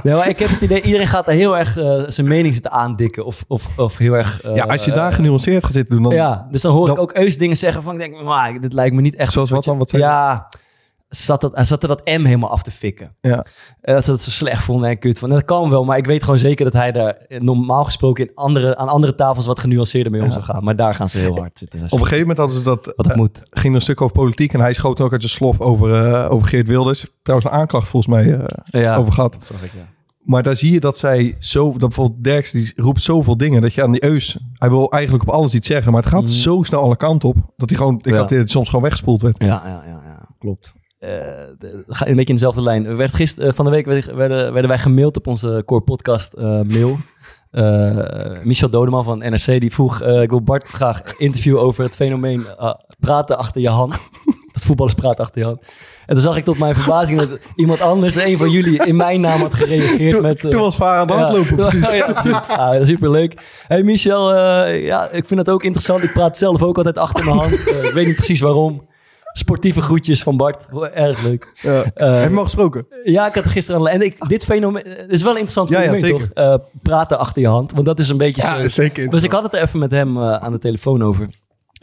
Nee, 0.04 0.14
maar 0.16 0.30
ik 0.30 0.40
heb 0.40 0.50
het 0.50 0.62
idee, 0.62 0.82
iedereen 0.82 1.08
gaat 1.08 1.26
daar 1.26 1.36
heel 1.36 1.58
erg 1.58 1.78
eh, 1.78 2.02
zijn 2.08 2.28
mening 2.28 2.54
zitten 2.54 2.72
aandikken. 2.72 3.26
Of, 3.26 3.46
of, 3.48 3.78
of 3.80 3.98
heel 3.98 4.14
erg... 4.14 4.42
ja, 4.54 4.64
als 4.64 4.86
je 4.86 4.92
daar 4.92 5.14
genuanceerd 5.14 5.64
gaat 5.64 5.74
zitten 5.74 5.96
doen, 5.96 6.04
dan... 6.04 6.14
Ja, 6.14 6.48
dus 6.52 6.62
dan 6.62 6.72
hoor 6.74 6.90
ik 6.90 7.00
ook 7.00 7.18
Eus 7.18 7.38
dingen 7.38 7.58
zeggen 7.58 7.84
van... 7.84 7.94
Ik 7.94 8.00
denk, 8.00 8.24
"Maar, 8.24 8.62
dit 8.62 8.74
lijkt 8.74 8.96
me 8.96 9.02
niet 9.02 9.16
echt... 9.16 9.32
Zoals 9.32 9.50
wat 9.50 9.64
dan? 9.64 9.78
Wat 9.78 9.90
zei 9.90 10.02
Ja, 10.02 10.50
zat 11.16 11.42
dat, 11.42 11.56
hij 11.56 11.64
zat 11.64 11.82
er 11.82 11.88
dat 11.88 12.06
M 12.06 12.24
helemaal 12.24 12.50
af 12.50 12.64
te 12.64 12.72
fikken. 12.72 13.16
Ja. 13.22 13.46
Eh, 13.82 13.94
Dat 13.96 14.04
ze 14.06 14.12
dat 14.12 14.22
zo 14.22 14.30
slecht 14.32 14.64
vonden 14.64 14.90
en 14.90 15.00
kut 15.00 15.20
vonden. 15.20 15.38
Dat 15.38 15.48
kan 15.48 15.70
wel, 15.70 15.84
maar 15.86 15.98
ik 15.98 16.06
weet 16.06 16.24
gewoon 16.24 16.40
zeker 16.40 16.66
dat 16.66 16.74
hij 16.74 16.92
daar 16.92 17.10
eh, 17.14 17.40
normaal 17.40 17.84
gesproken 17.84 18.28
in 18.28 18.32
andere, 18.36 18.78
aan 18.78 18.88
andere 18.88 19.16
tafels 19.16 19.46
wat 19.46 19.60
genuanceerder 19.60 20.12
mee 20.12 20.22
om 20.24 20.32
zou 20.32 20.44
gaan. 20.44 20.64
Maar 20.64 20.76
daar 20.76 20.94
gaan 20.96 21.10
ze 21.10 21.18
heel 21.18 21.38
hard 21.38 21.60
zitten. 21.60 21.80
Op 21.84 21.92
een 21.92 21.98
gegeven 22.00 22.20
moment 22.20 22.38
hadden 22.38 22.58
ze 22.58 22.64
dat... 22.64 22.86
Wat 22.86 23.06
het 23.06 23.10
eh, 23.10 23.16
moet. 23.16 23.42
ging 23.50 23.68
er 23.68 23.76
een 23.76 23.82
stuk 23.82 24.02
over 24.02 24.16
politiek 24.16 24.54
en 24.54 24.60
hij 24.60 24.74
schoot 24.74 25.02
ook 25.02 25.12
uit 25.12 25.22
zijn 25.22 25.34
slof 25.34 25.60
over, 25.62 26.06
eh, 26.06 26.32
over 26.32 26.48
Geert 26.48 26.68
Wilders. 26.68 27.06
Trouwens 27.22 27.52
een 27.52 27.58
aanklacht 27.58 27.90
volgens 27.90 28.14
mij 28.16 28.34
eh, 28.34 28.82
Ja, 28.82 28.96
over 28.96 29.14
gehad. 29.14 29.34
dat 29.34 29.46
zag 29.46 29.64
ik, 29.64 29.72
ja. 29.74 29.92
Maar 30.24 30.44
daar 30.44 30.56
zie 30.56 30.72
je 30.72 30.80
dat 30.80 30.98
zij 30.98 31.36
zo... 31.40 31.70
Dat 31.72 31.80
bijvoorbeeld 31.80 32.24
Derks 32.24 32.52
die 32.52 32.74
roept 32.76 33.02
zoveel 33.02 33.38
dingen. 33.38 33.62
Dat 33.62 33.74
je 33.74 33.84
aan 33.84 33.92
die 33.92 34.04
Eus... 34.06 34.38
Hij 34.54 34.70
wil 34.70 34.92
eigenlijk 34.92 35.24
op 35.24 35.30
alles 35.30 35.54
iets 35.54 35.68
zeggen. 35.68 35.92
Maar 35.92 36.02
het 36.02 36.12
gaat 36.12 36.30
zo 36.30 36.64
snel 36.64 36.82
alle 36.82 36.98
kanten 36.98 37.30
op. 37.30 37.36
Dat 37.58 37.70
hij 37.70 37.78
gewoon... 37.78 37.98
Ik 38.04 38.06
Ja. 38.12 38.18
had 38.18 38.30
dit 38.30 38.50
soms 38.50 38.68
gewoon 38.68 38.84
weggespoeld 38.84 39.22
werd. 39.22 39.36
Ja, 39.44 39.62
ja, 39.66 39.84
ja, 39.86 40.02
ja 40.06 40.28
klopt. 40.40 40.74
Eh, 41.04 41.12
een 41.88 42.16
beetje 42.16 42.24
in 42.24 42.34
dezelfde 42.34 42.62
lijn. 42.62 42.86
Er 42.86 42.98
Werd 42.98 43.16
gister, 43.16 43.48
eh, 43.48 43.54
van 43.54 43.66
de 43.66 43.72
week 43.72 43.86
werden, 43.86 44.16
werden, 44.54 44.68
wij 44.68 44.78
gemaild 44.78 45.18
op 45.18 45.28
onze 45.28 45.64
Core 45.66 45.82
Podcast 45.82 46.34
eh, 46.34 46.44
mail. 46.44 46.98
Michel 48.44 48.70
Dodeman 48.70 49.04
van 49.04 49.18
NRC 49.18 49.60
die 49.60 49.74
vroeg: 49.74 50.02
Ik 50.02 50.30
wil 50.30 50.42
Bart 50.42 50.68
graag 50.68 51.02
interviewen 51.18 51.62
over 51.62 51.84
het 51.84 51.96
fenomeen 51.96 52.46
praten 53.00 53.38
achter 53.38 53.62
je 53.62 53.70
hand. 53.70 53.98
Dat 54.54 54.64
voetballers 54.64 54.96
praten 54.96 55.24
achter 55.24 55.42
je 55.42 55.48
hand. 55.48 55.62
En 56.06 56.14
toen 56.14 56.24
zag 56.24 56.38
ik 56.38 56.44
tot 56.44 56.60
mijn 56.60 56.76
verbazing 56.76 57.20
dat 57.20 57.40
iemand 57.56 57.82
anders, 57.82 58.16
een 58.16 58.38
van 58.38 58.50
jullie, 58.50 58.86
in 58.86 58.96
mijn 58.96 59.22
naam 59.22 59.40
had 59.40 59.54
gereageerd. 59.54 60.22
Met, 60.22 60.40
toen 60.40 60.62
was 60.62 60.76
Vaar 60.76 61.00
aan 61.00 61.08
de 61.08 61.14
hand 61.14 61.38
lopen. 61.38 61.56
precies. 61.80 61.92
ja. 62.24 62.46
Ah, 62.48 62.86
superleuk. 62.86 63.42
Hey 63.68 63.84
Michel, 63.84 64.36
ja, 64.66 65.10
ik 65.10 65.26
vind 65.26 65.46
dat 65.46 65.56
ook 65.56 65.64
interessant. 65.64 66.04
Ik 66.04 66.14
praat 66.14 66.38
zelf 66.38 66.62
ook 66.62 66.78
altijd 66.78 66.98
achter 66.98 67.26
mijn 67.26 67.38
hand. 67.38 67.52
Ik 67.54 67.92
weet 67.94 68.06
niet 68.06 68.16
precies 68.16 68.40
waarom. 68.40 68.82
Sportieve 69.34 69.82
groetjes 69.82 70.24
van 70.24 70.38
Bart. 70.38 70.66
Erg 70.94 71.24
leuk. 71.24 71.52
Ja. 71.54 71.84
Eh, 71.94 72.22
Heb 72.22 72.32
je 72.32 72.38
al 72.38 72.44
gesproken? 72.44 72.86
ja, 73.04 73.28
ik 73.28 73.34
had 73.36 73.44
er 73.44 73.50
gisteren 73.50 73.80
aan... 73.82 73.88
En 73.88 74.02
ik, 74.02 74.28
dit 74.30 74.44
fenomeen 74.46 74.84
het 74.88 75.12
is 75.12 75.22
wel 75.22 75.32
een 75.32 75.40
interessant 75.40 75.70
Ja, 75.70 75.80
fenomeen, 75.80 76.10
toch? 76.12 76.30
Eh, 76.34 76.56
praten 76.82 77.18
achter 77.20 77.42
je 77.42 77.48
hand. 77.48 77.72
Want 77.72 77.86
dat 77.86 78.00
is 78.00 78.10
een 78.10 78.18
beetje 78.18 78.42
Ja, 78.42 78.60
zo... 78.62 78.68
zeker. 78.68 79.10
Dus 79.10 79.24
ik 79.24 79.32
had 79.32 79.44
het 79.44 79.54
er 79.54 79.62
even 79.62 79.80
met 79.80 79.92
hem 79.92 80.18
eh, 80.18 80.34
aan 80.34 80.52
de 80.52 80.58
telefoon 80.60 81.04
over. 81.04 81.28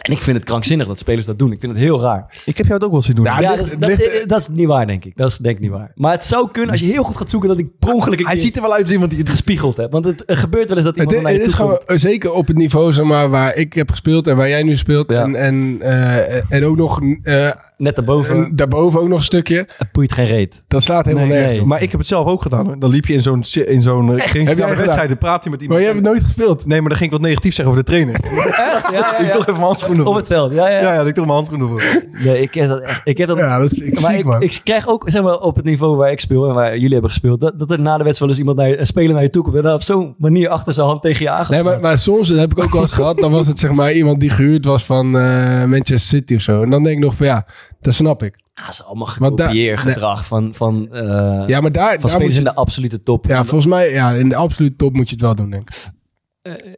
En 0.00 0.12
ik 0.12 0.18
vind 0.18 0.36
het 0.36 0.46
krankzinnig 0.46 0.86
dat 0.86 0.98
spelers 0.98 1.26
dat 1.26 1.38
doen. 1.38 1.52
Ik 1.52 1.60
vind 1.60 1.72
het 1.72 1.80
heel 1.80 2.00
raar. 2.00 2.26
Ik 2.44 2.56
heb 2.56 2.66
jou 2.66 2.78
het 2.78 2.84
ook 2.84 2.92
wel 2.92 3.02
zien 3.02 3.14
doen. 3.16 3.24
Ja, 3.24 3.40
Ja, 3.40 3.50
ligt- 3.50 3.56
dat, 3.58 3.66
is- 3.66 3.70
het 3.72 3.80
dat, 3.80 3.88
ligt- 3.88 4.28
dat 4.28 4.40
is 4.40 4.48
niet 4.48 4.66
waar, 4.66 4.86
denk 4.86 5.04
ik. 5.04 5.12
Dat 5.16 5.30
is 5.30 5.36
denk 5.38 5.54
ik 5.56 5.60
niet 5.62 5.70
waar. 5.70 5.90
Maar 5.94 6.12
het 6.12 6.24
zou 6.24 6.48
kunnen 6.52 6.70
als 6.70 6.80
je 6.80 6.86
heel 6.86 7.02
goed 7.02 7.16
gaat 7.16 7.30
zoeken 7.30 7.48
dat 7.48 7.58
ik 7.58 7.68
per 7.78 7.92
ongeluk 7.92 8.20
hij 8.24 8.32
keer 8.34 8.42
ziet 8.42 8.56
er 8.56 8.62
wel 8.62 8.72
uit 8.72 8.82
als 8.82 8.90
iemand 8.90 9.10
die 9.10 9.20
het 9.20 9.28
gespiegeld 9.28 9.76
heb. 9.76 9.92
Want 9.92 10.04
het 10.04 10.22
gebeurt 10.26 10.68
wel 10.68 10.76
eens 10.76 10.86
dat 10.86 10.96
Het, 10.96 11.04
iemand 11.06 11.22
naar 11.22 11.32
het 11.32 11.40
je 11.40 11.46
is 11.48 11.54
toe 11.54 11.64
gewoon 11.66 11.80
komt. 11.86 12.00
zeker 12.00 12.32
op 12.32 12.46
het 12.46 12.56
niveau 12.56 12.92
zeg 12.92 13.04
maar, 13.04 13.30
waar 13.30 13.54
ik 13.56 13.72
heb 13.72 13.90
gespeeld 13.90 14.26
en 14.26 14.36
waar 14.36 14.48
jij 14.48 14.62
nu 14.62 14.76
speelt. 14.76 15.10
Ja. 15.10 15.22
En, 15.22 15.34
en, 15.36 15.76
eh, 15.80 16.52
en 16.52 16.64
ook 16.64 16.76
nog 16.76 17.00
eh, 17.22 17.50
Net 17.76 17.94
daarboven. 17.94 18.36
en 18.44 18.50
daarboven 18.56 19.00
ook 19.00 19.08
nog 19.08 19.18
een 19.18 19.24
stukje. 19.24 19.68
Het 19.76 19.92
boeit 19.92 20.12
geen 20.12 20.24
reet. 20.24 20.62
Dat 20.68 20.82
slaat 20.82 21.04
helemaal 21.04 21.26
Nee, 21.26 21.34
nergens 21.36 21.56
nee. 21.56 21.66
Maar 21.66 21.82
ik 21.82 21.90
heb 21.90 22.00
het 22.00 22.08
zelf 22.08 22.26
ook 22.26 22.42
gedaan. 22.42 22.66
Hoor. 22.66 22.78
Dan 22.78 22.90
liep 22.90 23.06
je 23.06 23.12
in 23.12 23.22
zo'n... 23.22 23.44
In 23.66 23.82
zo'n 23.82 24.16
eh, 24.16 24.20
ging 24.22 24.32
je 24.32 24.38
Heb 24.48 24.58
naar 24.58 24.66
jij 24.66 24.76
de 24.76 24.80
wedstrijd, 24.82 25.08
dan 25.08 25.18
praat 25.18 25.44
je 25.44 25.50
met 25.50 25.60
iemand. 25.60 25.80
Maar 25.80 25.88
jij 25.88 25.96
hebt 25.96 26.06
het 26.06 26.14
nooit 26.14 26.24
gespeeld. 26.34 26.66
Nee, 26.66 26.80
maar 26.80 26.88
dan 26.88 26.98
ging 26.98 27.12
ik 27.12 27.18
wat 27.18 27.26
negatief 27.26 27.54
zeggen 27.54 27.74
over 27.74 27.84
de 27.84 27.90
trainer. 27.90 28.16
Ja, 28.34 28.82
ja, 28.92 29.18
Ik 29.18 29.30
toch 29.32 29.40
even 29.40 29.52
mijn 29.52 29.64
handschoenen 29.96 30.06
Op 30.06 30.14
het 30.14 30.26
veld, 30.26 30.52
ja, 30.54 30.68
ja. 30.68 30.80
Ja, 30.80 30.94
ja, 30.94 31.00
ik 31.00 31.14
toch 31.14 31.24
mijn 31.24 31.36
handschoenen 31.36 31.68
voor. 31.68 31.82
Nee, 32.24 32.40
ik 32.42 32.54
heb 32.54 32.68
dat 32.68 32.80
echt. 32.80 33.00
Ik 33.04 33.18
heb 33.18 33.28
dat, 33.28 33.38
Ja, 33.38 33.58
dat 33.58 33.72
is 33.72 33.78
ik 33.78 34.00
maar 34.00 34.12
ziek, 34.12 34.26
ik, 34.26 34.42
ik 34.42 34.60
krijg 34.64 34.86
ook, 34.88 35.02
zeg 35.10 35.22
maar, 35.22 35.38
op 35.38 35.56
het 35.56 35.64
niveau 35.64 35.96
waar 35.96 36.10
ik 36.10 36.20
speel 36.20 36.48
en 36.48 36.54
waar 36.54 36.72
jullie 36.72 36.92
hebben 36.92 37.10
gespeeld, 37.10 37.40
dat, 37.40 37.58
dat 37.58 37.70
er 37.70 37.80
na 37.80 37.96
de 37.98 38.04
wedstrijd 38.04 38.18
wel 38.18 38.28
eens 38.28 38.38
iemand 38.38 38.56
naar 38.56 38.68
je, 38.68 38.78
een 38.78 38.86
speler 38.86 39.12
naar 39.14 39.22
je 39.22 39.30
toe 39.30 39.42
komt 39.42 39.56
en 39.56 39.62
dan 39.62 39.74
op 39.74 39.82
zo'n 39.82 40.14
manier 40.18 40.48
achter 40.48 40.72
zijn 40.72 40.86
hand 40.86 41.02
tegen 41.02 41.22
je 41.24 41.30
aan. 41.30 41.46
Nee, 41.48 41.62
maar, 41.62 41.80
maar 41.80 41.98
soms 41.98 42.28
dat 42.28 42.38
heb 42.38 42.50
ik 42.52 42.62
ook 42.62 42.72
wel 42.72 42.82
eens 42.82 42.92
gehad. 42.92 43.16
Dan 43.18 43.30
was 43.30 43.46
het 43.46 43.58
zeg 43.58 43.70
maar 43.70 43.92
iemand 43.92 44.20
die 44.20 44.30
gehuurd 44.30 44.64
was 44.64 44.84
van 44.84 45.18
eh, 45.18 45.64
Manchester 45.64 45.98
City 46.18 46.34
of 46.34 46.40
zo. 46.40 46.62
En 46.62 46.70
dan 46.70 46.82
denk 46.82 46.96
ik 46.96 47.02
nog 47.02 47.14
van 47.14 47.26
ja, 47.26 47.46
dat 47.80 47.94
snap 47.94 48.22
ik. 48.22 48.38
Dat 48.54 48.68
is 48.68 48.84
allemaal 48.84 49.08
Want 49.18 49.36
daar- 49.36 49.46
gekopieergedrag 49.46 50.26
van, 50.26 50.54
van, 50.54 50.88
eh, 50.92 51.42
Ja, 51.46 51.60
maar 51.60 51.72
daar, 51.72 52.00
van 52.00 52.00
daar 52.00 52.00
moet 52.00 52.10
spelers 52.10 52.32
je, 52.32 52.38
in 52.38 52.44
de 52.44 52.54
absolute 52.54 53.00
top. 53.00 53.26
ja, 53.26 53.44
volgens 53.44 53.66
mij 53.70 53.92
ja, 53.92 54.10
in 54.12 54.28
de 54.28 54.36
absolute 54.36 54.76
top 54.76 54.92
moet 54.92 55.06
je 55.08 55.12
het 55.14 55.24
wel 55.24 55.34
doen, 55.34 55.50
denk 55.50 55.62
ik. 55.70 55.88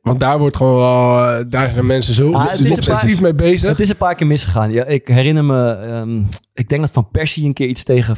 Want 0.02 0.20
daar 0.20 0.38
wordt 0.38 0.56
gewoon 0.56 0.76
wel, 0.76 1.24
eh, 1.24 1.44
daar 1.48 1.70
zijn 1.70 1.86
mensen 1.86 2.14
zo 2.14 2.32
Ah, 2.32 2.70
obsessief 2.70 3.20
mee 3.20 3.34
bezig. 3.34 3.68
Het 3.68 3.80
is 3.80 3.88
een 3.88 3.96
paar 3.96 4.14
keer 4.14 4.26
misgegaan. 4.26 4.72
Ja, 4.72 4.84
ik 4.84 5.08
herinner 5.08 5.44
me, 5.44 5.72
ehm, 5.72 6.22
ik 6.54 6.68
denk 6.68 6.80
dat 6.80 6.90
Van 6.90 7.08
Persie 7.10 7.44
een 7.44 7.52
keer 7.52 7.66
iets 7.66 7.84
tegen 7.84 8.16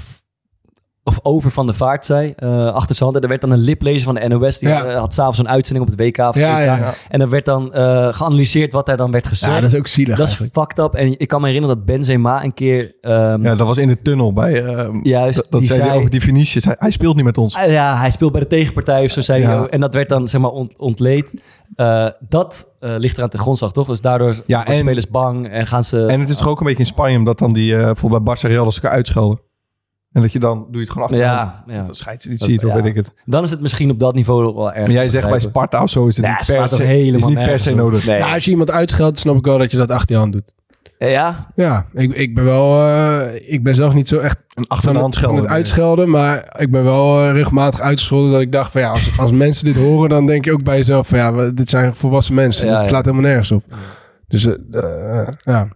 of 1.07 1.19
over 1.23 1.51
Van 1.51 1.67
de 1.67 1.75
Vaart 1.75 2.07
zei, 2.07 2.33
eh 2.37 2.67
achter 2.73 2.95
zijn 2.95 3.05
hand. 3.09 3.17
En 3.17 3.23
er 3.23 3.29
werd 3.29 3.41
dan 3.41 3.51
een 3.51 3.59
liplezer 3.59 4.03
van 4.03 4.15
de 4.15 4.29
NOS, 4.29 4.59
die 4.59 4.69
Ja. 4.69 4.85
eh, 4.85 4.99
had 4.99 5.15
s'avonds 5.15 5.39
een 5.39 5.49
uitzending 5.49 5.87
op 5.87 5.91
het 5.99 6.01
WK. 6.01 6.19
Of 6.29 6.37
Ja, 6.37 6.59
EK. 6.61 6.65
ja, 6.67 6.77
ja. 6.77 6.93
En 7.09 7.21
er 7.21 7.29
werd 7.29 7.45
dan 7.45 7.73
eh, 7.73 8.13
geanalyseerd 8.13 8.73
wat 8.73 8.87
daar 8.87 8.97
dan 8.97 9.11
werd 9.11 9.27
gezegd. 9.27 9.53
Ja, 9.55 9.61
dat 9.61 9.73
is 9.73 9.79
ook 9.79 9.87
zielig 9.87 10.17
Dat 10.19 10.29
is 10.29 10.35
fucked 10.35 10.79
up. 10.79 10.95
En 10.95 11.19
ik 11.19 11.29
kan 11.29 11.41
me 11.41 11.47
herinneren 11.47 11.77
dat 11.77 11.85
Benzema 11.87 12.45
een 12.45 12.55
keer... 12.55 12.93
ehm, 13.01 13.43
Ja, 13.43 13.55
dat 13.55 13.67
was 13.67 13.79
in 13.79 13.89
de 13.89 14.03
tunnel 14.03 14.33
bij... 14.33 14.65
ehm, 14.65 14.99
Juist, 15.03 15.37
dat 15.37 15.47
dat 15.51 15.61
die 15.61 15.69
zei 15.71 15.83
hij 15.83 15.97
over 15.97 16.11
die 16.11 16.21
Vinicius. 16.21 16.65
Hij, 16.65 16.77
hij 16.79 16.91
speelt 16.91 17.17
niet 17.17 17.25
met 17.25 17.39
ons. 17.39 17.57
ah, 17.57 17.71
ja, 17.71 17.97
hij 17.97 18.11
speelt 18.11 18.33
bij 18.33 18.41
de 18.41 18.47
tegenpartij 18.47 19.05
of 19.05 19.11
zo 19.11 19.21
zei 19.21 19.41
Ja. 19.41 19.49
hij 19.49 19.59
ook. 19.59 19.67
En 19.67 19.81
dat 19.81 19.95
werd 19.95 20.09
dan 20.09 20.29
zeg 20.29 20.41
maar 20.41 20.51
ont- 20.51 20.79
ontleed. 20.79 21.31
Eh, 21.75 22.09
dat 22.29 22.69
eh, 22.81 22.95
ligt 22.99 23.17
eraan 23.17 23.29
ten 23.29 23.39
grondslag, 23.39 23.73
toch? 23.73 23.87
Dus 23.87 24.01
daardoor 24.01 24.35
Ja, 24.47 24.67
en- 24.67 24.77
spelers 24.77 25.09
bang 25.09 25.49
en 25.49 25.67
gaan 25.67 25.85
ze... 25.85 26.07
En 26.07 26.21
het 26.21 26.29
is 26.29 26.37
toch 26.37 26.49
ook 26.49 26.61
een 26.61 26.67
beetje 26.67 26.83
in 26.83 26.87
Spanje, 26.89 27.19
omdat 27.19 27.39
dan 27.39 27.53
die 27.53 27.75
bijvoorbeeld 27.77 28.25
bij 28.25 28.37
Barça 28.37 28.41
Real 28.49 28.65
als 28.65 28.75
elkaar 28.75 28.91
uitschelden. 28.97 29.41
En 30.15 30.23
dat 30.23 30.33
je 30.33 30.39
dan, 30.39 30.59
doe 30.59 30.67
je 30.73 30.79
het 30.81 30.89
gewoon 30.91 31.05
achter 31.05 31.21
de 31.21 31.27
hand. 31.27 31.51
ja, 31.67 31.75
ja. 31.75 31.87
Dat 31.87 31.97
scheidt 31.97 32.23
ze 32.23 32.29
niet 32.29 32.39
Dat- 32.39 32.49
ziet, 32.49 32.65
of 32.65 32.71
ja. 32.71 32.75
weet 32.77 32.85
ik 32.85 32.95
het. 32.95 33.13
Dan 33.25 33.45
is 33.45 33.51
het 33.51 33.61
misschien 33.61 33.91
op 33.91 33.99
dat 33.99 34.15
niveau 34.15 34.55
wel 34.55 34.73
erg. 34.73 34.85
Maar 34.87 34.95
jij 34.95 35.09
zegt 35.09 35.29
bij 35.29 35.39
Sparta 35.41 35.83
of 35.83 35.91
zo 35.91 36.07
is 36.07 36.17
het 36.17 36.25
Nee, 36.27 36.35
niet 36.35 36.47
per 36.57 36.69
se, 36.69 36.83
helemaal 36.83 37.29
is 37.31 37.35
niet 37.37 37.45
per 37.47 37.59
se 37.59 37.75
nodig. 37.75 38.07
Nee. 38.07 38.19
Ja, 38.19 38.35
als 38.35 38.45
je 38.45 38.51
iemand 38.51 38.71
uitscheldt, 38.71 39.19
snap 39.19 39.37
ik 39.37 39.45
wel 39.45 39.59
dat 39.59 39.71
je 39.71 39.77
dat 39.77 39.91
achter 39.91 40.15
je 40.15 40.21
hand 40.21 40.33
doet. 40.33 40.53
Ja? 40.99 41.47
Ja, 41.55 41.87
ik, 41.93 42.13
ik 42.15 42.35
ben 42.35 42.45
wel, 42.45 42.87
eh, 42.87 43.53
ik 43.53 43.63
ben 43.63 43.75
zelf 43.75 43.95
niet 43.95 44.09
zo 44.09 44.19
echt 44.19 44.37
Een 44.55 44.67
achter 44.69 44.87
de 44.89 44.93
van, 44.93 45.03
hand 45.03 45.15
het- 45.15 45.25
van 45.25 45.33
schelden. 45.33 45.43
het 45.43 45.53
uitschelden, 45.53 46.11
maar 46.11 46.57
ik 46.59 46.71
ben 46.71 46.85
wel 46.85 47.21
eh, 47.25 47.33
regelmatig 47.33 47.81
uitgescholden 47.81 48.31
dat 48.33 48.41
ik 48.41 48.53
dacht 48.53 48.73
van 48.73 48.81
ja, 48.81 48.89
als, 48.89 49.19
als 49.19 49.33
mensen 49.45 49.65
dit 49.65 49.77
horen, 49.77 50.09
dan 50.09 50.27
denk 50.27 50.45
je 50.45 50.53
ook 50.53 50.63
bij 50.63 50.77
jezelf 50.77 51.09
van 51.09 51.19
ja, 51.19 51.35
we- 51.35 51.55
dit 51.55 51.69
zijn 51.69 51.95
volwassen 51.95 52.35
mensen. 52.35 52.67
Ja. 52.67 52.85
slaat 52.85 53.05
helemaal 53.05 53.27
nergens 53.27 53.53
op. 53.53 53.63
Dus 54.29 54.47
eh, 54.47 54.55
eh, 55.21 55.29
ja, 55.45 55.69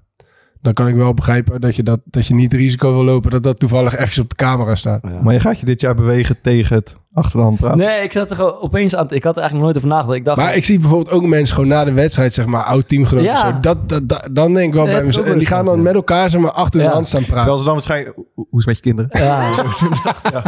dan 0.60 0.72
kan 0.72 0.88
ik 0.88 0.94
wel 0.94 1.14
begrijpen 1.14 1.60
dat 1.60 1.76
je, 1.76 1.82
dat, 1.82 2.00
dat 2.04 2.26
je 2.26 2.34
niet 2.34 2.52
het 2.52 2.60
risico 2.60 2.92
wil 2.92 3.04
lopen 3.04 3.30
dat 3.30 3.42
dat 3.42 3.58
toevallig 3.60 3.96
even 3.96 4.22
op 4.22 4.28
de 4.28 4.34
camera 4.36 4.74
staat. 4.74 5.22
Maar 5.22 5.34
je 5.34 5.40
gaat 5.40 5.60
je 5.60 5.66
dit 5.66 5.80
jaar 5.80 5.94
bewegen 5.94 6.40
tegen 6.42 6.76
het 6.76 6.96
achter 7.12 7.38
de 7.38 7.44
hand 7.44 7.56
praten. 7.56 7.78
Nee, 7.78 8.02
ik 8.02 8.12
zat 8.12 8.30
er 8.30 8.36
gewoon 8.36 8.60
opeens 8.60 8.96
aan... 8.96 9.06
Ik 9.10 9.24
had 9.24 9.32
er 9.36 9.40
eigenlijk 9.42 9.64
nooit 9.64 9.76
over 9.76 9.88
nagedacht. 9.88 10.16
Ik 10.18 10.24
dacht... 10.24 10.36
Maar 10.38 10.56
ik 10.56 10.64
zie 10.64 10.78
bijvoorbeeld 10.78 11.10
ook 11.16 11.22
mensen 11.26 11.54
gewoon 11.54 11.70
na 11.70 11.84
de 11.84 11.92
wedstrijd, 11.92 12.34
zeg 12.34 12.46
maar, 12.46 12.62
oud 12.62 12.88
teamgenoten. 12.88 13.28
Ja. 13.30 13.52
Zo, 13.54 13.60
dat, 13.60 13.88
dat, 13.88 14.08
dat- 14.08 14.28
dan 14.32 14.54
denk 14.54 14.68
ik 14.68 14.74
wel 14.74 14.84
bij 14.84 15.04
mezelf. 15.04 15.26
En 15.26 15.38
die 15.38 15.46
gaan 15.46 15.64
dan 15.64 15.82
met 15.82 15.94
elkaar 15.94 16.30
zeg 16.30 16.40
maar, 16.40 16.52
achter 16.52 16.80
de 16.80 16.86
Ja. 16.86 16.92
hand 16.92 17.06
staan 17.06 17.20
praten. 17.24 17.38
Terwijl 17.38 17.58
ze 17.58 17.64
dan 17.64 17.74
waarschijnlijk... 17.74 18.16
Hoe 18.34 18.46
is 18.60 18.64
het 18.64 18.66
met 18.66 18.76
je 18.76 18.82
kinderen? 18.82 19.10
Ja. 19.12 19.50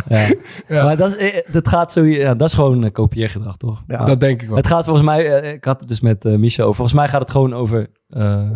ja. 0.68 0.85
Maar 0.85 0.96
dat, 0.96 1.16
is- 1.16 1.31
eh, 1.33 1.53
dat 1.53 1.68
gaat 1.68 1.92
zo... 1.92 2.05
Ja, 2.05 2.35
dat 2.35 2.49
is 2.49 2.55
gewoon 2.55 2.85
eh, 2.85 2.92
kopieergedrag, 2.92 3.57
toch? 3.57 3.83
Ja. 3.87 4.05
Dat 4.05 4.20
denk 4.20 4.42
ik 4.42 4.49
wel. 4.49 4.57
Het 4.57 4.66
gaat 4.66 4.85
volgens 4.85 5.07
mij... 5.07 5.40
eh, 5.40 5.53
ik 5.53 5.64
had 5.64 5.81
het 5.81 5.88
dus 5.88 6.01
met 6.01 6.25
Michel 6.25 6.62
over. 6.64 6.77
Volgens 6.77 6.96
mij 6.96 7.09
gaat 7.09 7.20
het 7.20 7.31
gewoon 7.31 7.55
over... 7.55 7.87
eh, 8.11 8.51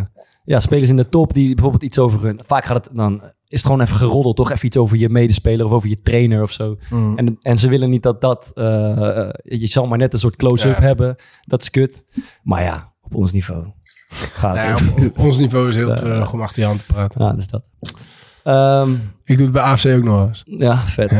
ja, 0.45 0.61
spelers 0.61 0.89
in 0.89 0.97
de 0.97 1.09
top 1.09 1.33
die 1.35 1.55
bijvoorbeeld 1.55 1.83
iets 1.83 1.99
over 1.99 2.23
hun... 2.23 2.41
Vaak 2.47 2.65
gaat 2.65 2.85
het 2.85 2.97
dan... 2.97 3.15
Is 3.49 3.61
het 3.63 3.71
gewoon 3.71 3.81
even 3.81 3.97
geroddeld, 3.97 4.37
toch? 4.37 4.51
Even 4.51 4.67
iets 4.67 4.77
over 4.77 4.97
je 4.97 5.09
medespeler 5.09 5.67
of 5.67 5.73
over 5.73 5.89
je 5.89 6.01
trainer 6.03 6.43
of 6.43 6.53
zo. 6.53 6.77
Mm. 6.91 7.19
En, 7.19 7.39
en 7.43 7.59
ze 7.59 7.69
willen 7.69 7.91
niet 7.91 8.03
dat 8.03 8.21
dat... 8.21 8.51
eh, 8.55 9.19
eh, 9.19 9.31
je 9.45 9.67
zal 9.67 9.87
maar 9.87 9.99
net 9.99 10.13
een 10.13 10.19
soort 10.19 10.37
close-up 10.37 10.77
Ja. 10.77 10.83
hebben. 10.83 11.17
Dat 11.43 11.63
is 11.63 11.71
kut. 11.71 12.05
Maar 12.43 12.63
ja, 12.63 12.93
op 13.03 13.15
ons 13.15 13.33
niveau 13.33 13.65
gaat 14.09 14.55
Nou 14.55 14.69
ja, 14.69 14.75
op, 15.05 15.05
op 15.11 15.19
ons 15.19 15.39
niveau 15.39 15.69
is 15.69 15.75
heel 15.77 15.95
treurig 15.95 16.33
om 16.33 16.41
achter 16.43 16.61
je 16.61 16.67
hand 16.67 16.79
te 16.79 16.87
praten. 16.87 17.25
Ja, 17.25 17.33
dus 17.33 17.49
dat. 17.49 17.71
Ehm, 18.43 18.91
Ik 19.25 19.37
doe 19.37 19.45
het 19.45 19.53
bij 19.53 19.63
AFC 19.63 19.87
ook 19.87 20.03
nog 20.03 20.27
eens. 20.29 20.43
ja, 20.47 20.77
vet. 20.77 21.13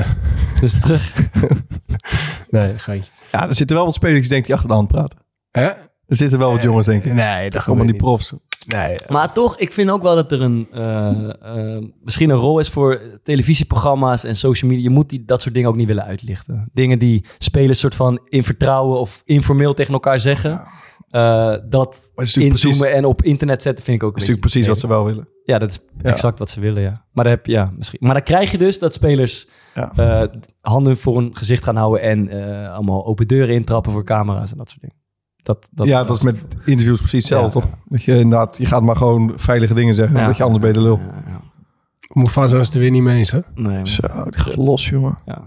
Dus 0.61 0.81
terug, 0.81 1.29
Nee, 2.51 2.79
geintje. 2.79 3.11
Ja, 3.33 3.49
er 3.49 3.55
zitten 3.55 3.77
wel 3.77 3.85
wat 3.85 3.95
spelers 3.95 4.21
die 4.21 4.29
denken 4.29 4.47
die 4.47 4.55
achter 4.55 4.69
de 4.71 4.75
hand 4.77 4.89
praten. 4.89 5.19
Hè? 5.51 5.71
Er 6.07 6.17
zitten 6.17 6.39
wel 6.39 6.51
wat 6.53 6.63
jongens, 6.63 6.87
denk 6.87 7.05
ik. 7.05 7.13
Nee, 7.13 7.51
dat 7.51 7.67
Allemaal 7.67 7.87
die 7.87 7.97
profs. 7.97 8.35
Nee, 8.67 8.97
Maar 9.09 9.33
toch, 9.33 9.59
ik 9.59 9.73
vind 9.73 9.91
ook 9.91 10.03
wel 10.03 10.15
dat 10.15 10.33
er 10.33 10.43
een, 10.43 10.69
eh, 10.73 11.77
eh, 11.77 11.83
misschien 12.03 12.31
een 12.31 12.37
rol 12.37 12.59
is 12.59 12.69
voor 12.69 13.01
televisieprogramma's 13.23 14.25
en 14.25 14.37
social 14.37 14.71
media. 14.71 14.85
Je 14.89 14.95
moet 14.95 15.09
die, 15.09 15.25
dat 15.25 15.43
soort 15.43 15.55
dingen 15.55 15.69
ook 15.69 15.77
niet 15.77 15.87
willen 15.87 16.05
uitlichten. 16.05 16.71
Dingen 16.73 16.99
die 16.99 17.25
spelers 17.39 17.79
soort 17.79 17.95
van 17.95 18.21
in 18.29 18.45
vertrouwen 18.45 19.01
of 19.01 19.23
informeel 19.25 19.75
tegen 19.75 19.93
elkaar 19.93 20.21
zeggen. 20.21 20.63
eh, 21.11 21.57
dat 21.69 22.11
inzoomen 22.15 22.79
precies, 22.79 22.81
en 22.81 23.05
op 23.05 23.23
internet 23.23 23.63
zetten 23.63 23.85
vind 23.85 23.97
ik 23.97 24.03
ook 24.09 24.13
dat 24.13 24.23
een 24.23 24.29
is 24.29 24.35
natuurlijk 24.35 24.53
precies 24.53 24.67
wat 24.67 24.79
ze 24.79 24.87
wel 24.87 25.05
willen. 25.05 25.29
Ja, 25.45 25.59
dat 25.59 25.71
is 25.71 25.79
Ja. 26.03 26.11
exact 26.11 26.39
wat 26.39 26.51
ze 26.51 26.61
willen, 26.61 26.83
ja. 26.83 27.05
Maar, 27.13 27.25
dan 27.25 27.33
heb, 27.33 27.47
ja, 27.47 27.73
misschien. 27.77 27.99
maar 28.03 28.15
dan 28.15 28.23
krijg 28.23 28.51
je 28.51 28.59
dus 28.59 28.79
dat 28.79 28.95
spelers 28.95 29.49
Ja. 29.75 29.93
eh, 29.97 30.29
handen 30.61 30.97
voor 30.97 31.17
hun 31.17 31.37
gezicht 31.37 31.65
gaan 31.65 31.77
houden... 31.77 32.03
en 32.03 32.29
eh, 32.29 32.73
allemaal 32.75 33.07
open 33.07 33.29
deuren 33.29 33.55
intrappen 33.55 33.93
voor 33.93 34.05
camera's 34.05 34.53
en 34.53 34.59
dat 34.59 34.69
soort 34.69 34.81
dingen. 34.81 34.97
Dat, 35.45 35.69
dat, 35.73 35.87
ja, 35.87 36.05
dat 36.05 36.17
is 36.17 36.23
met 36.23 36.45
interviews 36.65 36.99
precies 36.99 37.19
hetzelfde, 37.29 37.59
Ja. 37.61 37.65
toch? 37.67 37.75
Dat 37.85 38.03
je 38.03 38.19
inderdaad, 38.19 38.59
je 38.59 38.67
gaat 38.67 38.83
maar 38.83 38.97
gewoon 38.97 39.33
veilige 39.37 39.75
dingen 39.75 39.95
zeggen. 39.95 40.17
Ja. 40.17 40.27
Dat 40.27 40.37
je 40.37 40.43
anders 40.43 40.63
bij 40.63 40.73
de 40.73 40.81
lul. 40.81 40.99
Ja, 40.99 41.23
ja. 41.27 41.41
Mufasa 42.13 42.59
is 42.59 42.67
het 42.67 42.75
er 42.75 42.81
weer 42.81 42.91
niet 42.91 43.03
mee 43.03 43.19
eens, 43.19 43.31
hè? 43.31 43.41
Nee, 43.55 43.87
Zo, 43.87 44.03
die 44.31 44.41
gaat 44.41 44.57
los, 44.57 44.89
jongen. 44.89 45.19
ja. 45.25 45.43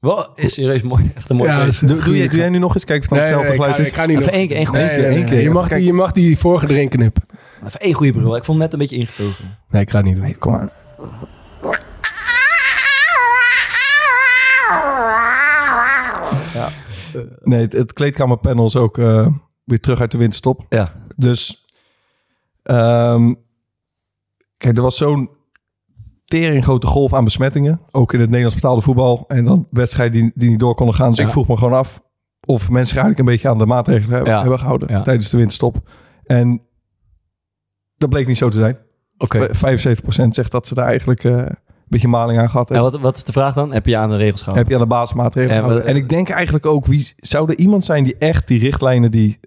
Wel, 0.00 0.28
is 0.34 0.54
serieus 0.54 0.82
mooi. 0.82 1.12
Echt 1.14 1.30
een 1.30 1.36
mooi 1.36 1.50
Ja, 1.50 1.62
is- 1.62 1.78
Doe, 1.78 1.88
doe, 2.04 2.16
jij, 2.16 2.28
doe 2.28 2.38
jij 2.38 2.48
nu 2.48 2.58
nog 2.58 2.74
eens 2.74 2.84
kijken 2.84 3.10
of 3.10 3.16
het 3.16 3.26
dan 3.26 3.36
Nee, 3.36 3.44
nee, 3.44 3.50
hetzelfde 3.50 3.52
ik, 3.52 3.76
geluid 3.76 3.76
ga, 3.76 3.82
is? 3.82 3.88
ik 3.88 3.94
ga 3.94 4.06
niet 4.06 4.16
Even 4.18 4.26
nog. 4.26 4.34
één 4.34 4.48
keer, 4.48 4.56
één. 4.56 4.72
Nee, 4.72 4.88
keer, 4.88 4.96
nee, 4.98 5.06
één 5.06 5.14
nee, 5.14 5.24
keer. 5.24 5.40
Je 5.42 5.50
mag, 5.50 5.68
die, 5.68 5.84
je 5.84 5.92
mag 5.92 6.12
die 6.12 6.38
vorige 6.38 6.70
erin 6.72 6.88
knippen. 6.88 7.22
Even 7.66 7.80
één 7.80 7.94
goede 7.94 8.12
bril. 8.12 8.36
Ik 8.36 8.44
vond 8.44 8.58
het 8.62 8.70
net 8.70 8.72
een 8.72 8.78
beetje 8.78 8.96
ingetogen. 8.96 9.58
Nee, 9.70 9.82
ik 9.82 9.90
ga 9.90 9.96
het 9.96 10.06
niet 10.06 10.14
doen. 10.14 10.24
Nee, 10.24 10.36
kom 10.36 10.54
aan. 10.54 10.70
Nee, 17.42 17.60
het, 17.60 17.72
het 17.72 17.92
kleedkamerpanel 17.92 18.66
is 18.66 18.76
ook 18.76 18.98
eh, 18.98 19.28
weer 19.64 19.80
terug 19.80 20.00
uit 20.00 20.10
de 20.10 20.18
winterstop. 20.18 20.66
Ja. 20.68 20.88
Dus, 21.16 21.64
ehm, 22.62 23.34
kijk, 24.56 24.76
er 24.76 24.82
was 24.82 24.96
zo'n 24.96 25.30
tering 26.24 26.64
grote 26.64 26.86
golf 26.86 27.14
aan 27.14 27.24
besmettingen. 27.24 27.80
Ook 27.90 28.12
in 28.12 28.18
het 28.18 28.28
Nederlands 28.28 28.54
betaalde 28.54 28.82
voetbal. 28.82 29.24
En 29.28 29.44
dan 29.44 29.66
wedstrijden 29.70 30.20
die, 30.22 30.32
die 30.34 30.50
niet 30.50 30.60
door 30.60 30.74
konden 30.74 30.94
gaan. 30.94 31.08
Dus 31.08 31.18
Ja. 31.18 31.24
ik 31.24 31.30
vroeg 31.30 31.48
me 31.48 31.56
gewoon 31.56 31.72
af 31.78 32.02
of 32.46 32.60
mensen 32.70 32.86
zich 32.94 32.96
eigenlijk 33.04 33.18
een 33.18 33.34
beetje 33.34 33.48
aan 33.48 33.58
de 33.58 33.66
maatregelen 33.66 34.14
hebben, 34.14 34.32
Ja. 34.32 34.40
hebben 34.40 34.58
gehouden 34.58 34.88
Ja. 34.92 35.02
tijdens 35.02 35.30
de 35.30 35.36
winterstop. 35.36 35.88
En 36.24 36.62
dat 37.96 38.08
bleek 38.10 38.26
niet 38.26 38.36
zo 38.36 38.48
te 38.48 38.56
zijn. 38.56 38.78
Oké. 39.18 39.54
75% 39.54 40.34
zegt 40.34 40.50
dat 40.50 40.66
ze 40.66 40.74
daar 40.74 40.86
eigenlijk 40.86 41.24
eh, 41.24 41.46
beetje 41.88 42.08
maling 42.08 42.38
aan 42.40 42.50
gehad 42.50 42.70
En 42.70 42.80
wat, 42.80 43.00
wat 43.00 43.16
is 43.16 43.24
de 43.24 43.32
vraag 43.32 43.54
dan? 43.54 43.72
Heb 43.72 43.86
je 43.86 43.96
aan 43.96 44.10
de 44.10 44.16
regels 44.16 44.42
gehouden? 44.42 44.62
Heb 44.62 44.68
je 44.72 44.74
aan 44.78 44.88
de 44.88 44.94
basismaatregelen 44.94 45.80
En 45.82 45.86
En 45.86 45.96
ik 45.96 46.08
denk 46.08 46.28
eigenlijk 46.28 46.66
ook, 46.66 46.86
wie 46.86 47.12
zou 47.16 47.50
er 47.50 47.58
iemand 47.58 47.84
zijn 47.84 48.04
die 48.04 48.16
echt 48.18 48.48
die 48.48 48.58
richtlijnen 48.60 49.10
die 49.10 49.38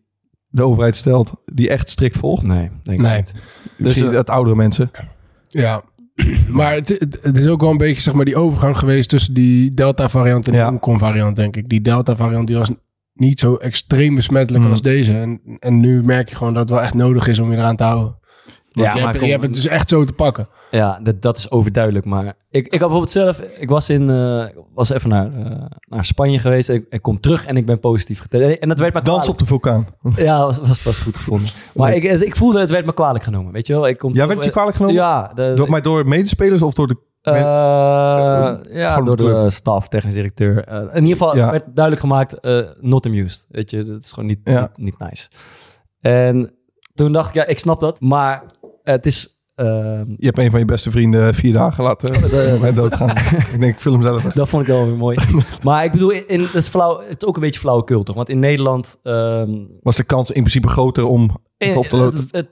de 0.47 0.63
overheid 0.63 0.95
stelt, 0.95 1.33
die 1.53 1.69
echt 1.69 1.89
strikt 1.89 2.17
volgt? 2.17 2.43
Nee, 2.43 2.69
denk 2.83 2.97
ik 2.99 3.05
Nee. 3.05 3.15
niet. 3.15 3.33
Dus 3.77 3.97
eh, 3.97 4.11
het 4.11 4.29
oudere 4.29 4.55
mensen. 4.55 4.91
Ja, 5.47 5.81
maar 6.51 6.73
het, 6.73 6.87
het, 6.89 7.17
het 7.21 7.37
is 7.37 7.47
ook 7.47 7.61
wel 7.61 7.69
een 7.71 7.77
beetje 7.77 8.01
zeg 8.01 8.13
maar, 8.13 8.25
die 8.25 8.35
overgang 8.37 8.77
geweest 8.77 9.09
tussen 9.09 9.33
die 9.33 9.73
Delta-variant 9.73 10.45
en 10.45 10.51
de 10.51 10.57
Ja. 10.57 10.67
Omicron-variant, 10.67 11.35
denk 11.35 11.55
ik. 11.55 11.69
Die 11.69 11.81
Delta-variant 11.81 12.47
die 12.47 12.57
was 12.57 12.71
niet 13.13 13.39
zo 13.39 13.55
extreem 13.55 14.15
besmettelijk 14.15 14.63
Hmm. 14.63 14.71
als 14.73 14.81
deze. 14.81 15.13
En, 15.17 15.41
en 15.59 15.79
nu 15.79 16.03
merk 16.03 16.29
je 16.29 16.35
gewoon 16.35 16.53
dat 16.53 16.61
het 16.61 16.71
wel 16.71 16.81
echt 16.81 16.93
nodig 16.93 17.27
is 17.27 17.39
om 17.39 17.51
je 17.51 17.57
eraan 17.57 17.75
te 17.75 17.83
houden. 17.83 18.17
Want 18.79 18.91
Ja, 18.91 18.97
je, 18.97 19.03
maar 19.03 19.07
hebt, 19.07 19.17
kom- 19.17 19.25
je 19.25 19.31
hebt 19.31 19.43
het 19.43 19.53
dus 19.53 19.65
echt 19.67 19.89
zo 19.89 20.03
te 20.05 20.13
pakken. 20.13 20.47
Ja, 20.71 20.99
dat, 21.03 21.21
dat 21.21 21.37
is 21.37 21.51
overduidelijk. 21.51 22.05
Maar 22.05 22.25
ik, 22.25 22.65
ik 22.65 22.71
had 22.71 22.79
bijvoorbeeld 22.79 23.09
zelf... 23.11 23.39
Ik 23.39 23.69
was, 23.69 23.89
in, 23.89 24.09
eh, 24.09 24.45
was 24.73 24.89
even 24.89 25.09
naar, 25.09 25.25
eh, 25.45 25.65
naar 25.87 26.05
Spanje 26.05 26.39
geweest. 26.39 26.69
Ik, 26.69 26.85
ik 26.89 27.01
kom 27.01 27.19
terug 27.19 27.45
en 27.45 27.57
ik 27.57 27.65
ben 27.65 27.79
positief 27.79 28.19
getest. 28.19 28.59
En 28.59 28.67
dat 28.69 28.79
werd 28.79 28.93
me 28.93 29.01
Dans 29.01 29.09
kwalijk. 29.17 29.29
op 29.31 29.37
de 29.37 29.45
vulkaan. 29.45 29.85
Ja, 30.25 30.39
was, 30.45 30.59
was 30.59 30.81
pas 30.81 30.99
goed 30.99 31.17
gevonden. 31.17 31.47
Maar 31.73 31.93
ik, 31.93 32.03
ik 32.03 32.35
voelde, 32.35 32.59
het 32.59 32.69
werd 32.69 32.85
me 32.85 32.93
kwalijk 32.93 33.23
genomen. 33.23 33.53
Weet 33.53 33.67
je 33.67 33.73
wel? 33.73 33.87
Ik 33.87 33.97
kom 33.97 34.13
Ja, 34.13 34.27
werd 34.27 34.43
je 34.43 34.51
kwalijk 34.51 34.75
genomen? 34.75 34.95
Ja. 34.95 35.31
De, 35.35 35.51
Door, 35.55 35.69
maar 35.69 35.81
door 35.81 36.07
medespelers 36.07 36.61
of 36.61 36.73
door 36.73 36.87
de... 36.87 36.95
Eh, 37.21 37.33
ja, 38.75 39.01
door 39.01 39.17
de 39.17 39.49
staf, 39.49 39.87
technisch 39.87 40.13
directeur. 40.13 40.67
In 40.67 40.93
ieder 41.03 41.17
geval 41.17 41.35
Ja. 41.35 41.51
werd 41.51 41.63
duidelijk 41.73 41.99
gemaakt, 42.05 42.39
eh, 42.39 42.59
not 42.79 43.05
amused. 43.05 43.45
Weet 43.49 43.71
je, 43.71 43.83
dat 43.83 44.03
is 44.03 44.11
gewoon 44.11 44.29
niet, 44.29 44.39
Ja. 44.43 44.59
niet, 44.61 44.77
niet 44.77 44.99
nice. 44.99 45.27
En 45.99 46.53
toen 46.93 47.11
dacht 47.11 47.27
ik, 47.29 47.35
ja, 47.35 47.45
ik 47.45 47.59
snap 47.59 47.79
dat. 47.79 48.01
Maar 48.01 48.43
het 48.91 49.05
is... 49.05 49.41
ehm, 49.55 50.05
Je 50.17 50.25
hebt 50.25 50.37
een 50.37 50.49
van 50.51 50.59
je 50.59 50.65
beste 50.65 50.91
vrienden 50.91 51.33
vier 51.33 51.53
dagen 51.53 51.83
laten 51.83 52.23
uh, 52.65 52.75
doodgaan. 52.75 53.09
ik 53.53 53.59
denk, 53.59 53.73
ik 53.73 53.79
film 53.79 54.01
zelf 54.01 54.17
even. 54.17 54.31
dat 54.35 54.49
vond 54.49 54.61
ik 54.61 54.67
wel 54.67 54.85
weer 54.85 54.95
mooi. 54.97 55.17
maar 55.63 55.83
ik 55.83 55.91
bedoel, 55.91 56.11
in, 56.11 56.41
dat 56.41 56.53
is 56.55 56.67
flauw, 56.67 56.99
het 56.99 57.21
is 57.21 57.27
ook 57.27 57.35
een 57.35 57.41
beetje 57.41 57.59
flauwekul, 57.59 58.03
toch? 58.03 58.15
Want 58.15 58.29
in 58.29 58.39
Nederland... 58.39 58.97
ehm, 59.03 59.53
Was 59.81 59.95
de 59.95 60.03
kans 60.03 60.29
in 60.31 60.41
principe 60.41 60.67
groter 60.67 61.05
om 61.05 61.37
het 61.57 61.75
op 61.75 61.85
te 61.85 61.95
Eh, 61.95 62.01
lopen? 62.01 62.17
Het, 62.17 62.27
het 62.31 62.47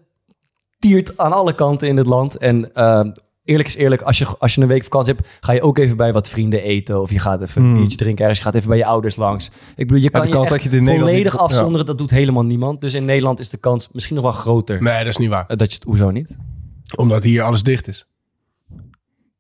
tiert 0.79 1.17
aan 1.17 1.31
alle 1.33 1.55
kanten 1.55 1.87
in 1.87 1.97
het 1.97 2.07
land. 2.07 2.37
En 2.37 2.73
ehm, 2.73 3.11
eerlijk 3.47 3.67
is 3.69 3.75
eerlijk, 3.75 4.01
als 4.01 4.17
je, 4.17 4.25
als 4.39 4.55
je 4.55 4.61
een 4.61 4.67
week 4.67 4.83
vakantie 4.83 5.13
hebt, 5.13 5.27
ga 5.39 5.51
je 5.53 5.61
ook 5.61 5.77
even 5.77 5.97
bij 5.97 6.13
wat 6.13 6.29
vrienden 6.29 6.61
eten. 6.61 7.01
Of 7.01 7.11
je 7.11 7.19
gaat 7.19 7.41
even 7.41 7.61
een 7.61 7.67
Hmm. 7.67 7.77
biertje 7.77 7.97
drinken 7.97 8.21
ergens. 8.21 8.39
Je 8.39 8.45
gaat 8.45 8.55
even 8.55 8.69
bij 8.69 8.77
je 8.77 8.85
ouders 8.85 9.15
langs. 9.15 9.45
Ik 9.75 9.87
bedoel, 9.87 10.03
je 10.03 10.09
kan 10.09 10.21
de 10.21 10.27
je, 10.27 10.33
dat 10.33 10.47
je 10.47 10.53
het 10.53 10.63
in 10.63 10.69
Nederland 10.71 10.99
volledig 10.99 11.31
niet- 11.31 11.41
afzonderen. 11.41 11.85
Dat 11.85 11.97
doet 11.97 12.09
helemaal 12.09 12.43
niemand. 12.45 12.81
Dus 12.81 12.93
in 12.93 13.05
Nederland 13.05 13.39
is 13.39 13.49
de 13.49 13.57
kans 13.57 13.89
misschien 13.91 14.15
nog 14.15 14.23
wel 14.23 14.33
groter. 14.33 14.81
Nee, 14.81 14.97
dat 14.99 15.07
is 15.07 15.17
niet 15.17 15.29
waar. 15.29 15.45
eh, 15.47 15.57
Dat 15.57 15.69
je 15.69 15.75
het, 15.75 15.83
hoezo 15.83 16.09
niet? 16.11 16.35
Omdat 16.95 17.23
hier 17.23 17.41
alles 17.43 17.63
dicht 17.63 17.87
is. 17.87 18.05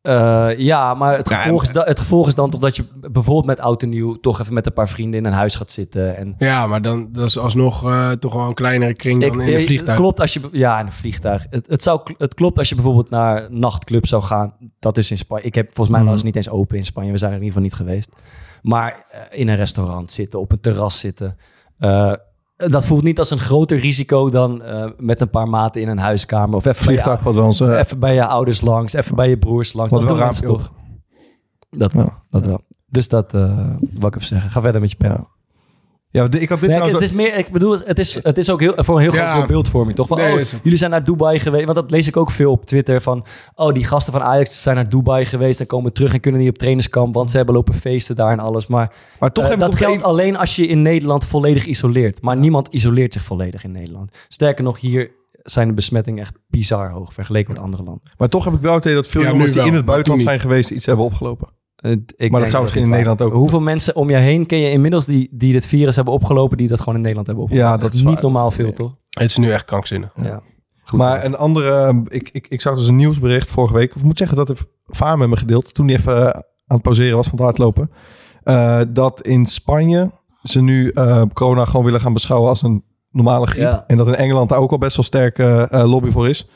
Eh, 0.07 0.49
ja, 0.57 0.93
maar 0.93 1.17
het 1.17 1.29
gevolg, 1.33 1.63
is 1.63 1.71
da- 1.71 1.83
het 1.83 1.99
gevolg 1.99 2.27
is 2.27 2.35
dan 2.35 2.49
toch 2.49 2.59
dat 2.61 2.75
je 2.75 2.85
bijvoorbeeld 3.11 3.45
met 3.45 3.59
oud 3.59 3.83
en 3.83 3.89
nieuw 3.89 4.13
toch 4.19 4.39
even 4.41 4.53
met 4.53 4.65
een 4.65 4.73
paar 4.73 4.89
vrienden 4.89 5.19
in 5.19 5.25
een 5.25 5.33
huis 5.33 5.55
gaat 5.55 5.71
zitten. 5.71 6.17
En 6.17 6.35
Ja, 6.37 6.67
maar 6.67 6.81
dan, 6.81 7.07
dat 7.11 7.27
is 7.27 7.37
alsnog 7.37 7.83
eh, 7.83 8.11
toch 8.11 8.33
wel 8.33 8.47
een 8.47 8.53
kleinere 8.53 8.93
kring 8.93 9.21
dan 9.21 9.41
in 9.41 9.47
eh, 9.47 9.53
een 9.59 9.65
vliegtuig. 9.65 9.89
Het 9.91 9.99
klopt 9.99 10.19
als 10.19 10.33
je... 10.33 10.49
Ja, 10.51 10.79
in 10.79 10.85
een 10.85 10.91
vliegtuig. 10.91 11.45
Het, 11.49 11.67
het, 11.67 11.83
zou, 11.83 12.01
het 12.17 12.33
klopt 12.33 12.57
als 12.57 12.69
je 12.69 12.75
bijvoorbeeld 12.75 13.09
naar 13.09 13.47
nachtclub 13.51 14.05
zou 14.05 14.23
gaan. 14.23 14.53
Dat 14.79 14.97
is 14.97 15.11
in 15.11 15.17
Spanje. 15.17 15.43
Ik 15.45 15.55
heb 15.55 15.65
volgens 15.65 15.89
mij 15.89 15.99
Mhm. 15.99 16.07
was 16.07 16.15
het 16.17 16.25
niet 16.25 16.35
eens 16.35 16.49
open 16.49 16.77
in 16.77 16.85
Spanje. 16.85 17.11
We 17.11 17.17
zijn 17.17 17.31
er 17.31 17.37
in 17.37 17.43
ieder 17.43 17.59
geval 17.61 17.69
niet 17.77 17.87
geweest. 17.87 18.09
Maar 18.61 19.05
eh, 19.11 19.39
in 19.39 19.47
een 19.47 19.55
restaurant 19.55 20.11
zitten, 20.11 20.39
op 20.39 20.51
een 20.51 20.59
terras 20.59 20.99
zitten. 20.99 21.37
Eh, 22.57 22.69
dat 22.69 22.85
voelt 22.85 23.03
niet 23.03 23.19
als 23.19 23.31
een 23.31 23.39
groter 23.39 23.79
risico 23.79 24.29
dan 24.29 24.61
eh, 24.61 24.89
met 24.97 25.21
een 25.21 25.29
paar 25.29 25.47
maten 25.49 25.81
in 25.81 25.87
een 25.87 25.99
huiskamer. 25.99 26.55
Of 26.55 26.65
even, 26.65 26.85
bij 26.85 26.93
je, 26.93 26.99
Vliegtuig 26.99 27.23
wat 27.23 27.33
wel 27.33 27.45
eens... 27.45 27.59
eh, 27.59 27.79
even 27.79 27.99
bij 27.99 28.13
je 28.13 28.25
ouders 28.25 28.61
langs, 28.61 28.93
even 28.93 29.15
bij 29.15 29.29
je 29.29 29.37
broers 29.37 29.73
langs. 29.73 29.91
Wat 29.91 30.07
Dat 30.07 30.17
wel 30.17 30.31
toch? 30.31 30.71
Dat 31.69 31.93
wel, 31.93 32.13
dat 32.29 32.45
wel. 32.45 32.61
Dus 32.89 33.07
dat 33.07 33.33
uh, 33.33 33.75
wil 33.79 34.07
ik 34.07 34.15
even 34.15 34.27
zeggen. 34.27 34.51
Ga 34.51 34.61
verder 34.61 34.81
met 34.81 34.91
je 34.91 34.97
pen. 34.97 35.11
Ja. 35.11 35.27
Ja, 36.17 36.39
ik 36.39 36.49
had 36.49 36.59
dit 36.59 36.69
Nee, 36.69 36.77
nou 36.79 36.89
het 36.91 36.97
zo- 36.99 37.03
is 37.05 37.11
meer, 37.11 37.35
ik 37.37 37.51
bedoel, 37.51 37.77
het 37.85 37.99
is, 37.99 38.19
het 38.23 38.37
is 38.37 38.49
ook 38.49 38.59
heel, 38.59 38.73
voor 38.75 38.95
een 38.95 39.01
heel 39.01 39.13
Ja. 39.13 39.33
groot 39.35 39.47
beeldvorming, 39.47 39.95
toch? 39.95 40.07
Van, 40.07 40.17
Nee, 40.17 40.39
oh, 40.39 40.45
jullie 40.63 40.77
zijn 40.77 40.91
naar 40.91 41.03
Dubai 41.03 41.39
geweest. 41.39 41.63
Want 41.65 41.75
dat 41.77 41.91
lees 41.91 42.07
ik 42.07 42.17
ook 42.17 42.31
veel 42.31 42.51
op 42.51 42.65
Twitter. 42.65 43.01
Van, 43.01 43.25
oh, 43.55 43.71
die 43.71 43.83
gasten 43.85 44.13
van 44.13 44.21
Ajax 44.21 44.61
zijn 44.61 44.75
naar 44.75 44.89
Dubai 44.89 45.25
geweest 45.25 45.59
en 45.59 45.65
komen 45.67 45.93
terug 45.93 46.13
en 46.13 46.19
kunnen 46.19 46.41
niet 46.41 46.49
op 46.49 46.57
trainingskamp, 46.57 47.13
want 47.13 47.29
ze 47.31 47.37
hebben 47.37 47.55
lopen 47.55 47.73
feesten 47.73 48.15
daar 48.15 48.31
en 48.31 48.39
alles. 48.39 48.67
Maar 48.67 48.93
Maar 49.19 49.31
toch 49.31 49.51
ik 49.51 49.59
dat 49.59 49.75
geldt 49.75 49.95
een- 49.95 50.03
alleen 50.03 50.37
als 50.37 50.55
je 50.55 50.67
in 50.67 50.81
Nederland 50.81 51.25
volledig 51.25 51.65
isoleert. 51.65 52.21
Maar 52.21 52.37
niemand 52.37 52.67
isoleert 52.67 53.13
zich 53.13 53.23
volledig 53.23 53.63
in 53.63 53.71
Nederland. 53.71 54.17
Sterker 54.27 54.63
nog, 54.63 54.79
hier 54.79 55.11
zijn 55.31 55.67
de 55.67 55.73
besmettingen 55.73 56.21
echt 56.21 56.33
bizar 56.47 56.89
hoog 56.91 57.13
vergeleken 57.13 57.51
met 57.53 57.61
andere 57.61 57.83
landen. 57.83 58.11
Maar 58.17 58.27
toch 58.29 58.43
heb 58.45 58.53
ik 58.53 58.61
wel 58.61 58.73
het 58.73 58.83
idee 58.83 58.95
dat 58.95 59.07
veel 59.07 59.21
Ja, 59.21 59.27
jongens 59.27 59.51
die 59.51 59.59
wel, 59.59 59.69
in 59.69 59.73
het 59.75 59.85
buitenland 59.85 60.21
zijn 60.23 60.39
geweest 60.39 60.71
iets 60.71 60.85
hebben 60.85 61.05
opgelopen. 61.05 61.47
Ik 61.77 62.17
denk 62.17 62.31
dat 62.31 62.49
zou 62.49 62.63
misschien 62.63 62.83
het 62.83 62.91
in 62.91 62.97
Nederland 62.97 63.21
ook. 63.21 63.33
Hoeveel 63.33 63.59
mensen 63.61 63.95
om 63.95 64.09
je 64.09 64.15
heen 64.15 64.45
ken 64.45 64.59
je 64.59 64.69
inmiddels 64.71 65.05
die, 65.05 65.29
die 65.31 65.53
dit 65.53 65.67
virus 65.67 65.95
hebben 65.95 66.13
opgelopen, 66.13 66.57
die 66.57 66.67
dat 66.67 66.79
gewoon 66.79 66.93
in 66.95 66.99
Nederland 67.01 67.27
hebben 67.27 67.45
opgelopen? 67.45 67.71
Ja, 67.71 67.77
dat 67.77 67.93
is 67.93 68.01
niet 68.03 68.13
waar. 68.13 68.23
normaal 68.23 68.51
veel, 68.51 68.73
toch? 68.73 68.95
Het 69.09 69.29
is 69.29 69.37
nu 69.37 69.51
echt 69.51 69.65
krankzinnig. 69.65 70.11
Ja. 70.21 70.41
Goed 70.81 70.99
maar 70.99 71.25
een 71.25 71.35
andere, 71.37 72.01
ik, 72.07 72.29
ik, 72.29 72.47
ik 72.47 72.61
zag 72.61 72.77
dus 72.77 72.87
een 72.87 72.95
nieuwsbericht 72.95 73.49
vorige 73.49 73.73
week. 73.73 73.89
Of 73.89 73.97
ik 73.97 74.03
moet 74.03 74.17
zeggen 74.17 74.37
dat 74.37 74.47
de 74.47 74.55
vaar 74.85 75.17
met 75.17 75.29
me 75.29 75.37
gedeeld. 75.37 75.73
Toen 75.73 75.87
hij 75.87 75.95
even 75.95 76.17
eh, 76.17 76.23
aan 76.27 76.43
het 76.67 76.81
pauzeren 76.81 77.15
was 77.15 77.27
van 77.27 77.35
het 77.37 77.45
hardlopen. 77.45 77.91
eh, 78.43 78.81
dat 78.89 79.21
in 79.21 79.45
Spanje 79.45 80.11
ze 80.43 80.61
nu 80.61 80.89
eh, 80.89 81.21
corona 81.33 81.65
gewoon 81.65 81.85
willen 81.85 82.01
gaan 82.01 82.13
beschouwen 82.13 82.49
als 82.49 82.61
een 82.61 82.83
normale 83.11 83.47
griep. 83.47 83.63
Ja. 83.63 83.83
En 83.87 83.97
dat 83.97 84.07
in 84.07 84.15
Engeland 84.15 84.49
daar 84.49 84.59
ook 84.59 84.71
al 84.71 84.77
best 84.77 84.95
wel 84.95 85.05
sterke 85.05 85.67
eh, 85.71 85.89
lobby 85.89 86.09
voor 86.09 86.29
is. 86.29 86.49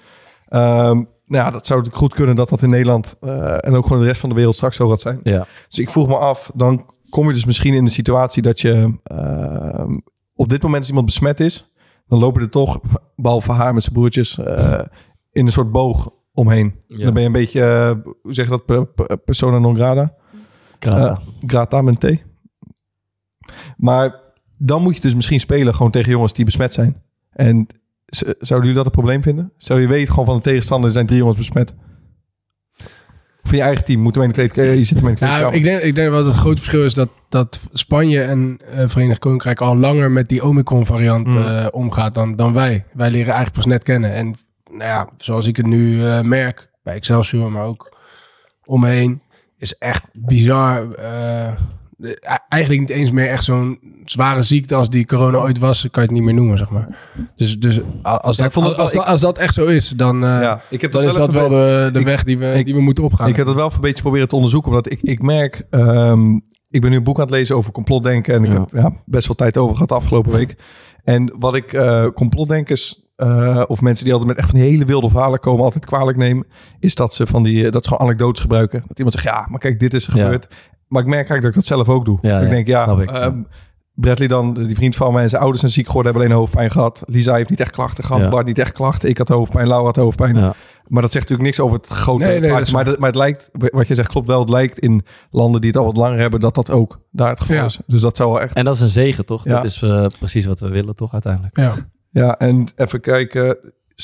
Ehm, 0.47 1.03
nou 1.31 1.45
ja, 1.45 1.51
dat 1.51 1.65
zou 1.67 1.79
natuurlijk 1.79 2.05
goed 2.05 2.13
kunnen 2.13 2.35
dat 2.35 2.49
dat 2.49 2.61
in 2.61 2.69
Nederland 2.69 3.15
eh, 3.21 3.65
en 3.65 3.75
ook 3.75 3.85
gewoon 3.85 4.01
de 4.01 4.07
rest 4.07 4.19
van 4.19 4.29
de 4.29 4.35
wereld 4.35 4.55
straks 4.55 4.75
zo 4.75 4.87
gaat 4.89 5.01
zijn. 5.01 5.19
Ja. 5.23 5.47
Dus 5.67 5.79
ik 5.79 5.89
vroeg 5.89 6.07
me 6.07 6.17
af, 6.17 6.51
dan 6.55 6.85
kom 7.09 7.27
je 7.27 7.33
dus 7.33 7.45
misschien 7.45 7.73
in 7.73 7.85
de 7.85 7.91
situatie 7.91 8.41
dat 8.41 8.59
je 8.61 8.99
ehm, 9.03 9.97
op 10.35 10.49
dit 10.49 10.61
moment 10.61 10.79
als 10.79 10.87
iemand 10.87 11.05
besmet 11.05 11.39
is, 11.39 11.71
dan 12.07 12.19
lopen 12.19 12.41
er 12.41 12.49
toch, 12.49 12.79
behalve 13.15 13.51
haar 13.51 13.73
met 13.73 13.83
zijn 13.83 13.95
broertjes, 13.95 14.37
eh, 14.37 14.79
in 15.31 15.45
een 15.45 15.51
soort 15.51 15.71
boog 15.71 16.09
omheen. 16.33 16.75
Ja. 16.87 17.03
Dan 17.03 17.13
ben 17.13 17.21
je 17.21 17.27
een 17.27 17.33
beetje, 17.33 17.63
eh, 17.63 18.11
hoe 18.21 18.33
zeg 18.33 18.45
je 18.45 18.51
dat, 18.51 18.65
per- 18.65 18.87
per- 18.87 19.17
persona 19.17 19.59
non 19.59 19.75
grata? 19.75 20.13
Grata. 20.79 21.09
Eh, 21.09 21.17
grata 21.45 21.81
met 21.81 21.99
T. 21.99 22.23
Maar 23.77 24.19
dan 24.57 24.81
moet 24.81 24.95
je 24.95 25.01
dus 25.01 25.15
misschien 25.15 25.39
spelen 25.39 25.75
gewoon 25.75 25.91
tegen 25.91 26.11
jongens 26.11 26.33
die 26.33 26.45
besmet 26.45 26.73
zijn. 26.73 27.03
En 27.29 27.67
zouden 28.19 28.59
jullie 28.69 28.73
dat 28.73 28.85
een 28.85 28.91
probleem 28.91 29.23
vinden? 29.23 29.51
Zou 29.57 29.81
je 29.81 29.87
weten 29.87 30.09
gewoon 30.09 30.25
van 30.25 30.35
de 30.35 30.41
tegenstander 30.41 30.87
er 30.87 30.93
zijn 30.93 31.05
drie 31.05 31.19
jongens 31.19 31.37
besmet? 31.37 31.73
Van 33.43 33.57
je 33.57 33.63
eigen 33.63 33.85
team. 33.85 33.99
Moeten 34.01 34.21
we 34.21 34.27
in 34.27 34.33
de 34.33 34.39
kleedkamer? 34.39 34.73
Je 34.77 34.83
zit 34.83 34.97
in 34.97 35.03
de 35.03 35.03
Nou, 35.03 35.15
kleedkamer. 35.15 35.53
ik 35.53 35.63
denk, 35.63 35.81
ik 35.81 35.95
denk 35.95 36.09
wel 36.09 36.17
dat 36.23 36.27
het 36.33 36.41
grote 36.41 36.57
verschil 36.57 36.83
is 36.83 36.93
dat, 36.93 37.09
dat 37.29 37.59
Spanje 37.73 38.21
en 38.21 38.59
eh 38.71 38.87
Verenigd 38.87 39.19
Koninkrijk 39.19 39.61
al 39.61 39.75
langer 39.77 40.11
met 40.11 40.29
die 40.29 40.43
Omicron-variant 40.45 41.27
Mm. 41.27 41.37
eh, 41.37 41.67
omgaat 41.71 42.13
dan, 42.13 42.35
dan 42.35 42.53
wij. 42.53 42.85
Wij 42.93 43.09
leren 43.09 43.25
eigenlijk 43.33 43.55
pas 43.55 43.65
net 43.65 43.83
kennen. 43.83 44.13
En 44.13 44.35
nou 44.69 44.83
ja, 44.83 45.09
zoals 45.17 45.47
ik 45.47 45.57
het 45.57 45.65
nu 45.65 46.05
eh, 46.05 46.21
merk 46.21 46.69
bij 46.83 46.95
Excelsior, 46.95 47.51
maar 47.51 47.65
ook 47.65 47.97
om 48.65 48.79
me 48.79 48.87
heen, 48.89 49.21
is 49.57 49.77
echt 49.77 50.03
bizar. 50.13 50.87
De- 52.01 52.39
eigenlijk 52.49 52.81
niet 52.81 52.97
eens 52.97 53.11
meer 53.11 53.27
echt 53.29 53.43
zo'n 53.43 53.79
zware 54.05 54.41
ziekte 54.43 54.75
als 54.75 54.89
die 54.89 55.05
corona 55.05 55.37
ooit 55.37 55.59
was, 55.59 55.81
kan 55.81 56.03
je 56.03 56.07
het 56.09 56.11
niet 56.11 56.23
meer 56.23 56.33
noemen, 56.33 56.57
zeg 56.57 56.69
maar. 56.69 56.97
Dus, 57.35 57.59
dus 57.59 57.79
als, 58.01 58.37
Ja, 58.37 58.43
dat, 58.43 58.53
wel- 58.53 58.75
als, 58.75 58.91
dat, 58.93 59.05
als 59.05 59.21
dat 59.21 59.37
echt 59.37 59.53
zo 59.53 59.65
is, 59.65 59.89
dan, 59.89 60.23
eh, 60.23 60.29
ja, 60.41 60.61
ik 60.69 60.81
heb 60.81 60.91
dan 60.91 61.01
dat 61.01 61.11
is 61.11 61.17
dat 61.17 61.27
even 61.35 61.49
wel 61.49 61.49
de, 61.49 61.89
de 61.93 61.99
ik- 61.99 62.05
weg 62.05 62.23
die 62.23 62.37
we, 62.37 62.45
ik- 62.53 62.65
die 62.65 62.73
we 62.75 62.81
moeten 62.81 63.03
opgaan. 63.03 63.27
Ik 63.29 63.35
heb 63.35 63.45
dat 63.45 63.55
wel 63.55 63.71
een 63.73 63.81
beetje 63.81 64.01
proberen 64.03 64.27
te 64.27 64.35
onderzoeken. 64.35 64.69
Omdat 64.69 64.91
ik, 64.91 65.01
ik 65.01 65.21
merk... 65.21 65.63
ehm, 65.69 66.33
ik 66.69 66.81
ben 66.81 66.89
nu 66.89 66.95
een 66.97 67.03
boek 67.03 67.15
aan 67.15 67.21
het 67.25 67.31
lezen 67.31 67.55
over 67.55 67.71
complotdenken. 67.71 68.33
En 68.35 68.43
ik 68.43 68.51
Ja. 68.51 68.59
heb 68.59 68.69
ja, 68.71 68.93
best 69.05 69.27
wel 69.27 69.35
tijd 69.35 69.57
over 69.57 69.73
gehad 69.73 69.89
de 69.89 69.95
afgelopen 69.95 70.31
week. 70.31 70.55
En 71.03 71.33
wat 71.39 71.55
ik 71.55 71.73
eh, 71.73 72.05
complotdenkers... 72.15 73.09
eh, 73.15 73.63
of 73.67 73.81
mensen 73.81 74.03
die 74.05 74.13
altijd 74.13 74.29
met 74.31 74.39
echt 74.39 74.49
van 74.49 74.59
die 74.59 74.69
hele 74.69 74.85
wilde 74.85 75.09
verhalen 75.09 75.39
komen... 75.39 75.63
altijd 75.63 75.85
kwalijk 75.85 76.17
nemen... 76.17 76.45
is 76.79 76.95
dat 76.95 77.13
ze 77.13 77.27
van 77.27 77.43
die... 77.43 77.69
dat 77.69 77.83
ze 77.83 77.89
gewoon 77.89 78.07
anekdotes 78.07 78.41
gebruiken. 78.41 78.83
Dat 78.87 78.97
iemand 78.97 79.15
zegt... 79.15 79.27
Ja, 79.35 79.47
maar 79.49 79.59
kijk, 79.59 79.79
dit 79.79 79.93
is 79.93 80.07
er 80.07 80.17
Ja. 80.17 80.39
Maar 80.91 81.01
ik 81.01 81.07
merk 81.07 81.29
eigenlijk 81.29 81.41
dat 81.41 81.49
ik 81.63 81.69
dat 81.69 81.77
zelf 81.85 81.97
ook 81.97 82.05
doe. 82.05 82.17
Ja, 82.21 82.37
ik 82.37 82.43
ja, 82.43 82.49
denk, 82.49 82.67
ja... 82.67 82.83
snap 82.83 82.99
ik. 83.01 83.11
ehm, 83.11 83.41
Bradley 83.93 84.27
dan, 84.27 84.53
die 84.53 84.75
vriend 84.75 84.95
van 84.95 85.13
mij 85.13 85.23
en 85.23 85.29
zijn 85.29 85.41
ouders 85.41 85.61
zijn 85.61 85.73
ziek 85.73 85.85
geworden, 85.87 86.11
hebben 86.11 86.29
alleen 86.29 86.41
hoofdpijn 86.41 86.71
gehad. 86.71 87.03
Lisa 87.05 87.35
heeft 87.35 87.49
niet 87.49 87.59
echt 87.59 87.71
klachten 87.71 88.03
gehad, 88.03 88.21
Ja. 88.21 88.29
Bart 88.29 88.45
niet 88.45 88.59
echt 88.59 88.71
klachten. 88.71 89.09
Ik 89.09 89.17
had 89.17 89.27
hoofdpijn, 89.27 89.67
Laura 89.67 89.85
had 89.85 89.95
hoofdpijn. 89.95 90.35
Ja. 90.35 90.53
Maar 90.87 91.01
dat 91.01 91.11
zegt 91.11 91.29
natuurlijk 91.29 91.41
niks 91.57 91.59
over 91.59 91.77
het 91.77 91.87
grote 91.87 92.23
Nee, 92.23 92.39
nee, 92.39 92.51
maar, 92.71 92.83
dat- 92.83 92.97
maar 92.99 93.07
het 93.09 93.17
lijkt, 93.17 93.49
wat 93.51 93.87
je 93.87 93.95
zegt 93.95 94.07
klopt 94.09 94.27
wel, 94.27 94.39
het 94.39 94.49
lijkt 94.49 94.79
in 94.79 95.03
landen 95.31 95.61
die 95.61 95.69
het 95.69 95.79
al 95.79 95.85
wat 95.85 95.97
langer 95.97 96.19
hebben, 96.19 96.39
dat 96.39 96.55
dat 96.55 96.71
ook 96.71 96.99
daar 97.11 97.29
het 97.29 97.39
geval 97.39 97.55
Ja. 97.55 97.65
is. 97.65 97.79
Dus 97.87 98.01
dat 98.01 98.15
zou 98.17 98.31
wel 98.31 98.41
echt... 98.41 98.53
En 98.55 98.65
dat 98.65 98.75
is 98.75 98.81
een 98.81 98.89
zegen, 98.89 99.25
toch? 99.25 99.43
Ja. 99.43 99.55
Dat 99.55 99.63
is 99.63 99.81
eh, 99.81 100.05
precies 100.19 100.45
wat 100.45 100.59
we 100.59 100.69
willen, 100.69 100.95
toch, 100.95 101.13
uiteindelijk? 101.13 101.57
ja. 101.57 101.73
Ja, 102.13 102.37
en 102.37 102.67
even 102.75 103.01
kijken, 103.01 103.57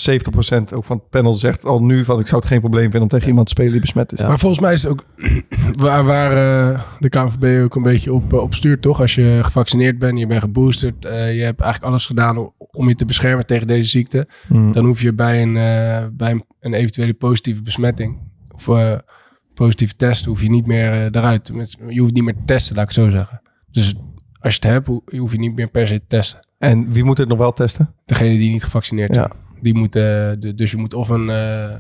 70% 0.10 0.74
ook 0.74 0.86
van 0.86 0.98
het 0.98 1.10
panel 1.10 1.34
zegt 1.34 1.66
al 1.66 1.84
nu 1.84 2.04
van 2.04 2.20
ik 2.20 2.28
zou 2.28 2.42
het 2.42 2.50
geen 2.50 2.60
probleem 2.60 2.84
vinden 2.84 3.02
om 3.02 3.08
tegen 3.08 3.28
iemand 3.28 3.46
te 3.48 3.52
spelen 3.54 3.72
die 3.72 3.82
besmet 3.82 4.12
is. 4.12 4.20
Ja. 4.20 4.28
Maar 4.28 4.40
volgens 4.40 4.62
mij 4.62 4.74
is 4.74 4.84
het 4.84 4.92
ook 4.92 5.06
waar, 5.84 6.04
waar 6.04 6.32
eh, 6.72 6.82
de 7.00 7.10
KNVB 7.10 7.64
ook 7.64 7.76
een 7.76 7.84
beetje 7.84 8.14
op, 8.14 8.34
eh, 8.34 8.40
op 8.40 8.54
stuurt, 8.54 8.82
toch? 8.82 9.02
Als 9.02 9.16
je 9.16 9.40
gevaccineerd 9.42 9.98
bent, 9.98 10.20
je 10.20 10.28
bent 10.28 10.42
geboosterd, 10.42 11.06
eh, 11.06 11.12
je 11.36 11.44
hebt 11.44 11.62
eigenlijk 11.62 11.92
alles 11.92 12.06
gedaan 12.06 12.38
om, 12.38 12.54
om 12.58 12.88
je 12.88 12.96
te 12.96 13.06
beschermen 13.06 13.46
tegen 13.46 13.68
deze 13.68 13.90
ziekte. 13.90 14.28
Hmm. 14.48 14.72
Dan 14.72 14.86
hoef 14.86 15.02
je 15.02 15.14
bij 15.14 15.42
een, 15.42 15.54
bij 16.18 16.32
een, 16.32 16.44
een 16.60 16.74
eventuele 16.74 17.14
positieve 17.14 17.62
besmetting 17.62 18.18
of 18.52 18.70
positieve 19.54 19.96
test, 19.96 20.26
hoef 20.26 20.42
je 20.42 20.50
niet 20.50 20.66
meer 20.68 20.92
eruit. 21.16 21.52
Je 21.88 22.00
hoeft 22.00 22.14
niet 22.14 22.24
meer 22.24 22.34
te 22.34 22.44
testen, 22.46 22.76
laat 22.76 22.90
ik 22.90 22.96
het 22.96 23.04
zo 23.06 23.10
zeggen. 23.10 23.42
Dus 23.72 23.96
als 24.40 24.54
je 24.56 24.60
het 24.62 24.70
hebt, 24.72 24.88
ho- 24.88 25.04
hoef 25.18 25.32
je 25.32 25.38
niet 25.40 25.56
meer 25.56 25.68
per 25.68 25.88
se 25.88 26.00
te 26.00 26.08
testen. 26.08 26.40
En 26.58 26.92
wie 26.92 27.04
moet 27.04 27.18
het 27.18 27.28
nog 27.28 27.38
wel 27.38 27.54
testen? 27.54 27.94
Degene 28.06 28.38
die 28.38 28.52
niet 28.52 28.64
gevaccineerd 28.64 29.16
Ja. 29.16 29.32
Die 29.62 29.74
moeten, 29.78 30.40
de- 30.42 30.56
dus 30.56 30.72
je 30.72 30.78
moet 30.78 30.94
of 30.94 31.10
een, 31.10 31.30
eh, 31.30 31.78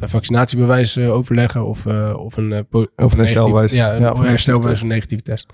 een 0.00 0.08
vaccinatiebewijs 0.08 0.96
eh, 0.96 1.12
overleggen 1.14 1.64
of, 1.66 1.86
eh, 1.86 2.14
of 2.16 2.36
een, 2.36 2.52
eh, 2.52 2.60
of 2.96 3.12
een 3.12 3.18
herstelbewijs. 3.18 3.72
Ja, 3.72 3.94
een 3.94 4.00
Ja, 4.00 4.12
of 4.12 4.18
een 4.18 4.26
herstelbewijs 4.26 4.80
een 4.82 4.88
negatieve 4.88 5.22
test. 5.22 5.46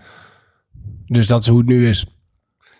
Dus 1.06 1.26
dat 1.26 1.40
is 1.42 1.48
hoe 1.48 1.58
het 1.58 1.66
nu 1.66 1.88
is. 1.88 2.06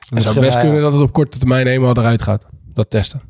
Het 0.09 0.23
zou 0.23 0.41
best 0.41 0.61
kunnen 0.61 0.81
dat 0.83 0.93
het 0.93 1.03
op 1.03 1.13
korte 1.13 1.39
termijn 1.39 1.67
helemaal 1.67 1.97
eruit 1.97 2.23
gaat. 2.23 2.47
Dat 2.73 2.91
testen. 2.91 3.21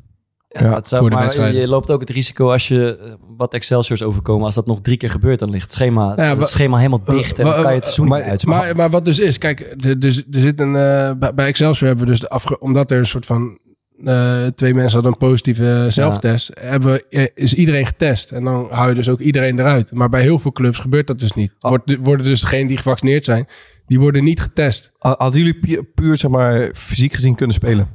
Ja, 0.47 0.73
het 0.75 0.87
zou, 0.87 1.01
voor 1.01 1.09
de 1.09 1.15
maar 1.15 1.23
wedstrijden. 1.25 1.61
je 1.61 1.67
loopt 1.67 1.91
ook 1.91 1.99
het 1.99 2.09
risico 2.09 2.51
als 2.51 2.67
je 2.67 2.97
eh, 2.97 3.13
wat 3.37 3.53
Excelsiors 3.53 4.03
overkomen, 4.03 4.45
als 4.45 4.55
dat 4.55 4.65
nog 4.65 4.81
drie 4.81 4.97
keer 4.97 5.09
gebeurt, 5.09 5.39
dan 5.39 5.49
ligt 5.49 5.63
het 5.63 5.73
schema, 5.73 6.13
Ja, 6.15 6.37
het 6.37 6.47
schema 6.47 6.77
helemaal 6.77 7.03
dicht 7.03 7.39
en 7.39 7.45
dan 7.45 7.53
kan 7.53 7.69
je 7.69 7.75
het 7.75 7.83
seizoen 7.83 8.07
maar- 8.07 8.19
niet 8.19 8.29
uitspelen. 8.29 8.57
Maar, 8.59 8.75
maar 8.75 8.89
wat 8.89 9.05
dus 9.05 9.19
is, 9.19 9.37
kijk, 9.37 9.59
er, 9.59 9.89
er, 9.99 10.05
er 10.31 10.39
zit 10.39 10.59
een, 10.59 10.75
eh, 10.75 11.11
bij- 11.19 11.33
bij 11.33 11.47
Excelsior 11.47 11.87
hebben 11.87 12.05
we 12.05 12.11
dus 12.11 12.19
de 12.19 12.29
afge 12.29 12.59
omdat 12.59 12.91
er 12.91 12.97
een 12.97 13.05
soort 13.05 13.25
van 13.25 13.59
eh, 14.05 14.45
twee 14.45 14.73
mensen 14.73 14.93
hadden 14.93 15.11
een 15.11 15.27
positieve 15.27 15.85
zelftest, 15.89 16.51
hebben 16.59 17.09
eh, 17.09 17.25
is 17.33 17.53
iedereen 17.53 17.85
getest. 17.85 18.31
En 18.31 18.43
dan 18.43 18.67
hou 18.71 18.89
je 18.89 18.95
dus 18.95 19.09
ook 19.09 19.19
iedereen 19.19 19.59
eruit. 19.59 19.91
Maar 19.91 20.09
bij 20.09 20.21
heel 20.21 20.39
veel 20.39 20.51
clubs 20.51 20.79
gebeurt 20.79 21.07
dat 21.07 21.19
dus 21.19 21.33
niet. 21.33 21.51
Oh. 21.59 21.69
Wordt, 21.69 21.95
worden 21.99 22.25
dus 22.25 22.41
degenen 22.41 22.67
die 22.67 22.77
gevaccineerd 22.77 23.25
zijn, 23.25 23.47
die 23.87 23.99
worden 23.99 24.23
niet 24.23 24.41
getest. 24.41 24.91
Hadden 24.97 25.39
jullie 25.41 25.59
pu- 25.59 25.83
puur, 25.95 26.17
zeg 26.17 26.31
maar, 26.31 26.69
fysiek 26.73 27.13
gezien 27.13 27.35
kunnen 27.35 27.55
spelen? 27.55 27.87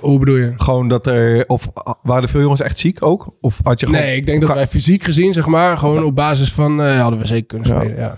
Hoe 0.00 0.18
bedoel 0.18 0.36
je? 0.36 0.52
Gewoon 0.56 0.88
dat 0.88 1.06
er, 1.06 1.44
of 1.46 1.70
waren 2.02 2.22
er 2.22 2.28
veel 2.28 2.40
jongens 2.40 2.60
echt 2.60 2.78
ziek 2.78 3.02
ook? 3.04 3.36
Of 3.40 3.60
had 3.62 3.80
je 3.80 3.86
gewoon... 3.86 4.00
Nee, 4.00 4.16
ik 4.16 4.26
denk 4.26 4.40
dat 4.40 4.54
wij 4.54 4.66
fysiek 4.66 5.02
gezien, 5.02 5.32
zeg 5.32 5.46
maar, 5.46 5.78
gewoon 5.78 6.04
op 6.04 6.14
basis 6.14 6.52
van, 6.52 6.82
eh, 6.82 7.00
hadden 7.00 7.20
we 7.20 7.26
zeker 7.26 7.46
kunnen 7.46 7.68
Ja. 7.68 7.80
spelen. 7.80 7.96
Ja. 7.96 8.16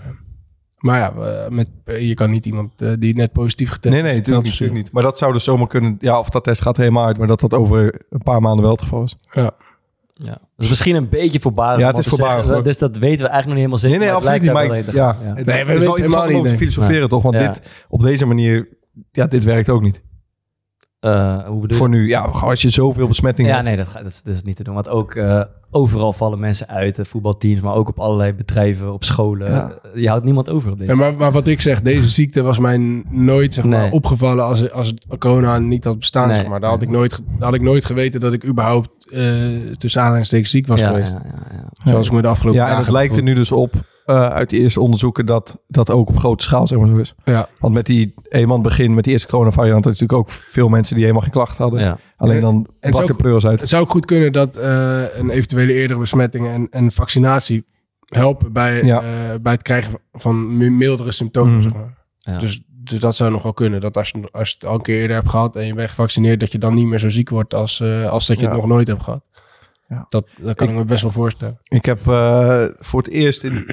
Maar 0.81 0.99
ja, 0.99 1.11
eh, 1.13 1.49
met, 1.49 1.67
je 1.85 2.13
kan 2.13 2.29
niet 2.29 2.45
iemand 2.45 2.81
eh, 2.81 2.91
die 2.99 3.15
net 3.15 3.31
positief 3.31 3.69
getest 3.71 3.93
Nee, 3.93 4.03
nee, 4.03 4.11
is, 4.11 4.17
natuurlijk 4.17 4.45
niet, 4.45 4.53
natuurlijk 4.53 4.83
niet. 4.83 4.93
Maar 4.93 5.03
dat 5.03 5.17
zou 5.17 5.33
dus 5.33 5.43
zomaar 5.43 5.67
kunnen... 5.67 5.97
Ja, 5.99 6.19
of 6.19 6.29
dat 6.29 6.43
test 6.43 6.61
gaat 6.61 6.77
helemaal 6.77 7.05
uit, 7.05 7.17
maar 7.17 7.27
dat 7.27 7.39
dat 7.39 7.53
over 7.53 8.01
een 8.09 8.23
paar 8.23 8.41
maanden 8.41 8.61
wel 8.61 8.71
het 8.71 8.81
geval 8.81 9.03
is. 9.03 9.15
Ja. 9.31 9.51
Ja. 10.13 10.29
Dat 10.29 10.39
is 10.57 10.69
misschien 10.69 10.95
een 10.95 11.09
beetje 11.09 11.39
voorbarig. 11.39 11.79
Ja, 11.79 11.89
om 11.89 11.95
het 11.95 12.05
is 12.05 12.11
te 12.11 12.15
zeggen. 12.17 12.35
voorbarig. 12.35 12.63
Dus 12.63 12.77
dat 12.77 12.97
weten 12.97 13.25
we 13.25 13.31
eigenlijk 13.31 13.45
nog 13.45 13.45
niet 13.47 13.55
helemaal 13.57 13.77
zeker. 13.77 13.97
Nee, 13.97 14.07
nee, 14.07 14.15
absoluut 14.17 14.41
niet. 14.41 14.51
Maar 14.53 14.77
ik- 14.77 14.91
ja, 14.93 15.17
Nee, 15.21 15.33
het 15.35 15.45
we 15.45 15.51
is 15.51 15.65
wel 15.65 15.77
weten 15.77 15.93
helemaal 16.11 16.35
om 16.35 16.43
te 16.43 16.49
niet, 16.49 16.57
filosoferen, 16.57 17.09
toch? 17.09 17.23
Want 17.23 17.35
Ja. 17.35 17.47
dit, 17.51 17.69
op 17.89 18.01
deze 18.01 18.25
manier, 18.25 18.67
ja, 19.11 19.27
dit 19.27 19.43
werkt 19.43 19.69
ook 19.69 19.81
niet. 19.81 20.01
Eh, 21.01 21.35
hoe 21.35 21.61
bedoel 21.61 21.67
je? 21.67 21.73
Voor 21.75 21.89
nu, 21.89 22.07
ja, 22.07 22.19
als 22.21 22.61
je 22.61 22.69
zoveel 22.69 23.07
besmettingen 23.07 23.49
Ja, 23.51 23.55
hebt. 23.57 23.67
nee, 23.67 23.77
dat, 23.77 23.87
gaat, 23.87 24.03
dat, 24.03 24.11
is, 24.11 24.21
dat 24.23 24.35
is 24.35 24.43
niet 24.43 24.55
te 24.55 24.63
doen. 24.63 24.73
Want 24.73 24.89
ook 24.89 25.15
eh, 25.15 25.41
overal 25.71 26.13
vallen 26.13 26.39
mensen 26.39 26.67
uit, 26.67 26.99
eh, 26.99 27.05
voetbalteams, 27.05 27.61
maar 27.61 27.73
ook 27.73 27.87
op 27.89 27.99
allerlei 27.99 28.33
bedrijven, 28.33 28.93
op 28.93 29.03
scholen. 29.03 29.51
Ja. 29.51 29.79
Je 29.95 30.07
houdt 30.07 30.23
niemand 30.23 30.49
over 30.49 30.71
op 30.71 30.77
dit. 30.77 30.87
Ja, 30.87 30.95
maar, 30.95 31.13
maar 31.15 31.31
wat 31.31 31.47
ik 31.47 31.61
zeg, 31.61 31.81
deze 31.81 32.09
ziekte 32.09 32.41
was 32.41 32.59
mij 32.59 33.03
nooit 33.09 33.53
zeg 33.53 33.63
maar, 33.65 33.79
Nee. 33.81 33.91
opgevallen 33.91 34.45
als, 34.45 34.71
als 34.71 34.87
het 34.87 35.17
corona 35.19 35.59
niet 35.59 35.83
had 35.83 35.99
bestaan. 35.99 36.27
Nee. 36.27 36.37
Zeg 36.37 36.47
maar. 36.47 36.59
Daar 36.59 36.69
had 36.69 36.81
ik, 36.81 36.89
nooit, 36.89 37.21
had 37.39 37.53
ik 37.53 37.61
nooit 37.61 37.85
geweten 37.85 38.19
dat 38.19 38.33
ik 38.33 38.45
überhaupt 38.45 38.89
eh 39.11 39.21
tussen 39.77 40.01
aanhalingstekens 40.01 40.51
ziek 40.51 40.67
was 40.67 40.79
ja, 40.79 40.87
geweest. 40.87 41.11
ja, 41.11 41.21
ja, 41.25 41.57
ja. 41.83 41.91
Zoals 41.91 42.07
ik 42.07 42.13
me 42.13 42.21
de 42.21 42.27
afgelopen 42.27 42.61
Ja, 42.61 42.69
en 42.69 42.77
het 42.77 42.89
lijkt 42.91 43.17
er 43.17 43.23
nu 43.23 43.33
dus 43.33 43.51
op, 43.51 43.73
eh, 44.11 44.27
uit 44.29 44.49
die 44.49 44.59
eerste 44.61 44.81
onderzoeken, 44.81 45.25
dat 45.25 45.57
dat 45.67 45.89
ook 45.91 46.09
op 46.09 46.17
grote 46.17 46.43
schaal 46.43 46.67
zeg 46.67 46.79
maar 46.79 46.87
zo 46.87 46.95
is. 46.97 47.13
Ja. 47.23 47.47
Want 47.59 47.73
met 47.73 47.85
die, 47.85 48.13
eenmaal 48.29 48.61
begin, 48.61 48.93
met 48.93 49.03
die 49.03 49.13
eerste 49.13 49.27
coronavariant, 49.27 49.85
had 49.85 49.97
je 49.97 50.01
natuurlijk 50.03 50.19
ook 50.29 50.37
veel 50.51 50.69
mensen 50.69 50.93
die 50.93 51.03
helemaal 51.03 51.23
geen 51.23 51.31
klachten 51.33 51.63
hadden. 51.63 51.81
Ja. 51.83 51.97
Alleen 52.17 52.41
dan 52.41 52.67
brak 52.79 53.01
is 53.01 53.07
de 53.07 53.13
pleuris 53.13 53.45
uit. 53.45 53.59
Het 53.59 53.69
zou 53.69 53.83
ook 53.83 53.89
goed 53.89 54.05
kunnen 54.05 54.31
dat 54.31 54.55
eh, 54.55 55.03
een 55.17 55.29
eventuele 55.29 55.73
eerdere 55.73 55.99
besmetting 55.99 56.47
en, 56.47 56.67
en 56.69 56.91
vaccinatie 56.91 57.65
helpen 58.05 58.51
bij, 58.53 58.83
Ja. 58.83 59.01
eh, 59.01 59.05
bij 59.41 59.53
het 59.53 59.61
krijgen 59.61 59.99
van 60.11 60.57
mi- 60.57 60.69
mildere 60.69 61.11
symptomen. 61.11 61.53
Mhm. 61.53 61.61
Zeg 61.61 61.73
maar. 61.73 61.97
Ja. 62.19 62.37
dus, 62.37 62.61
dus 62.67 62.99
dat 62.99 63.15
zou 63.15 63.31
nog 63.31 63.43
wel 63.43 63.53
kunnen. 63.53 63.81
Dat 63.81 63.97
als 63.97 64.09
je, 64.09 64.27
als 64.31 64.47
je 64.49 64.53
het 64.53 64.65
al 64.65 64.75
een 64.75 64.81
keer 64.81 64.99
eerder 65.01 65.15
hebt 65.15 65.29
gehad 65.29 65.55
en 65.55 65.65
je 65.65 65.73
bent 65.73 65.89
gevaccineerd, 65.89 66.39
dat 66.39 66.51
je 66.51 66.57
dan 66.57 66.73
niet 66.73 66.87
meer 66.87 66.99
zo 66.99 67.09
ziek 67.09 67.29
wordt 67.29 67.53
als, 67.53 67.79
eh, 67.79 68.09
als 68.09 68.27
dat 68.27 68.37
je 68.39 68.43
Ja. 68.45 68.49
het 68.51 68.57
nog 68.59 68.67
nooit 68.69 68.87
hebt 68.87 69.03
gehad. 69.03 69.23
Ja. 69.87 70.05
Dat, 70.09 70.29
dat 70.41 70.55
kan 70.55 70.67
ik, 70.67 70.73
Ik- 70.73 70.79
me 70.79 70.85
best 70.85 71.01
wel 71.01 71.11
voorstellen. 71.11 71.59
Ik 71.67 71.85
heb 71.85 72.07
eh, 72.07 72.63
voor 72.79 73.01
het 73.01 73.09
eerst 73.11 73.43
in, 73.43 73.65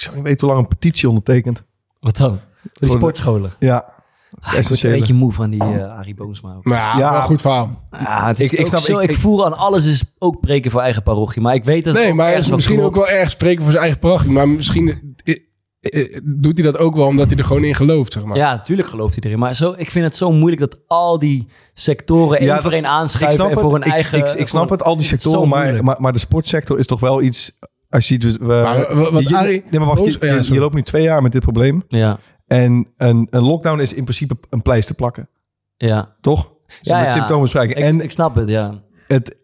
ik 0.00 0.06
zou 0.06 0.16
niet 0.16 0.24
weten 0.24 0.46
hoe 0.46 0.54
lang, 0.56 0.68
een 0.68 0.76
petitie 0.78 1.08
ondertekend. 1.08 1.62
Wat 2.00 2.16
dan? 2.16 2.28
Voor 2.28 2.70
die 2.72 2.90
de- 2.90 2.96
sportscholen. 2.96 3.50
Ja, 3.58 3.98
Ah, 4.40 4.54
ik 4.54 4.68
word 4.68 4.82
een 4.84 4.90
beetje 4.90 5.14
moe 5.14 5.32
van 5.32 5.50
die 5.50 5.60
eh 5.62 5.96
Arie 5.98 6.14
Boomsma 6.14 6.54
ook. 6.54 6.64
Maar 6.64 6.76
ja, 6.78 6.98
Ja. 6.98 7.20
goed 7.20 7.40
verhaal. 7.40 7.84
Ah, 7.90 8.26
het 8.26 8.40
is 8.40 8.50
Ik- 8.50 8.58
ik 8.58 8.66
snap- 8.66 8.80
zo, 8.80 8.98
ik- 8.98 9.14
voel 9.14 9.44
aan 9.46 9.56
alles 9.56 9.84
is 9.84 10.14
ook 10.18 10.40
preken 10.40 10.70
voor 10.70 10.80
eigen 10.80 11.02
parochie. 11.02 11.42
Maar 11.42 11.54
ik 11.54 11.64
weet 11.64 11.84
dat 11.84 11.94
Nee, 11.94 12.10
ook 12.10 12.14
maar 12.16 12.28
ergens 12.28 12.46
wel 12.46 12.56
misschien 12.56 12.80
ook 12.82 12.94
wel 12.94 13.08
erg 13.08 13.30
spreken 13.30 13.62
voor 13.62 13.70
zijn 13.70 13.82
eigen 13.82 14.00
parochie. 14.00 14.30
Maar 14.30 14.48
misschien 14.48 15.14
eh, 15.24 15.36
eh, 15.80 16.18
doet 16.24 16.58
hij 16.58 16.72
dat 16.72 16.78
ook 16.78 16.94
wel 16.96 17.06
omdat 17.06 17.28
hij 17.28 17.36
er 17.38 17.44
gewoon 17.44 17.64
in 17.64 17.74
gelooft, 17.74 18.12
zeg 18.12 18.24
maar. 18.24 18.36
Ja, 18.36 18.54
natuurlijk 18.54 18.88
gelooft 18.88 19.14
hij 19.14 19.22
erin. 19.24 19.38
Maar 19.38 19.54
zo, 19.54 19.74
ik 19.76 19.90
vind 19.90 20.04
het 20.04 20.16
zo 20.16 20.32
moeilijk 20.32 20.60
dat 20.60 20.78
al 20.86 21.18
die 21.18 21.48
sectoren 21.74 22.38
één 22.38 22.46
Ja, 22.46 22.60
voor 22.62 22.72
één 22.72 22.86
aanschuiven 22.86 23.50
en 23.50 23.58
voor 23.58 23.62
het. 23.62 23.72
hun 23.72 23.82
Ik- 23.82 23.92
eigen... 23.92 24.18
Ik, 24.18 24.32
ik, 24.32 24.48
snap 24.48 24.70
het, 24.70 24.82
al 24.82 24.94
die 24.94 25.02
is 25.02 25.08
sectoren, 25.08 25.48
maar, 25.48 25.84
maar, 25.84 25.96
maar 26.00 26.12
de 26.12 26.18
sportsector 26.18 26.78
is 26.78 26.86
toch 26.86 27.00
wel 27.00 27.22
iets... 27.22 27.58
Als 27.90 28.08
je 28.08 28.12
ziet, 28.14 28.20
dus, 28.22 28.36
we, 28.36 28.44
Maar 28.44 28.94
wat- 28.96 29.10
wat 29.10 29.28
je, 29.28 29.36
Arie- 29.36 29.62
nee, 29.70 29.80
maar 29.80 29.88
wacht, 29.88 29.98
je, 30.04 30.18
Boos- 30.18 30.28
ja, 30.28 30.34
je- 30.34 30.40
sorry. 30.42 30.54
je 30.54 30.60
loopt 30.60 30.74
nu 30.74 30.82
twee 30.82 31.02
jaar 31.02 31.22
met 31.22 31.32
dit 31.32 31.42
probleem. 31.42 31.84
Ja, 31.88 32.18
En 32.46 32.86
een, 32.96 33.26
een 33.30 33.42
lockdown 33.42 33.80
is 33.80 33.92
in 33.92 34.02
principe 34.02 34.36
een 34.50 34.62
pleister 34.62 34.94
plakken. 34.94 35.28
ja. 35.76 36.14
Toch? 36.20 36.52
Ja, 36.80 37.12
symptomen 37.12 37.42
bespreken. 37.42 37.76
Ik, 37.76 37.82
En 37.82 38.00
ik 38.00 38.10
snap 38.10 38.34
het, 38.34 38.48
ja. 38.48 38.82
het, 39.06 39.38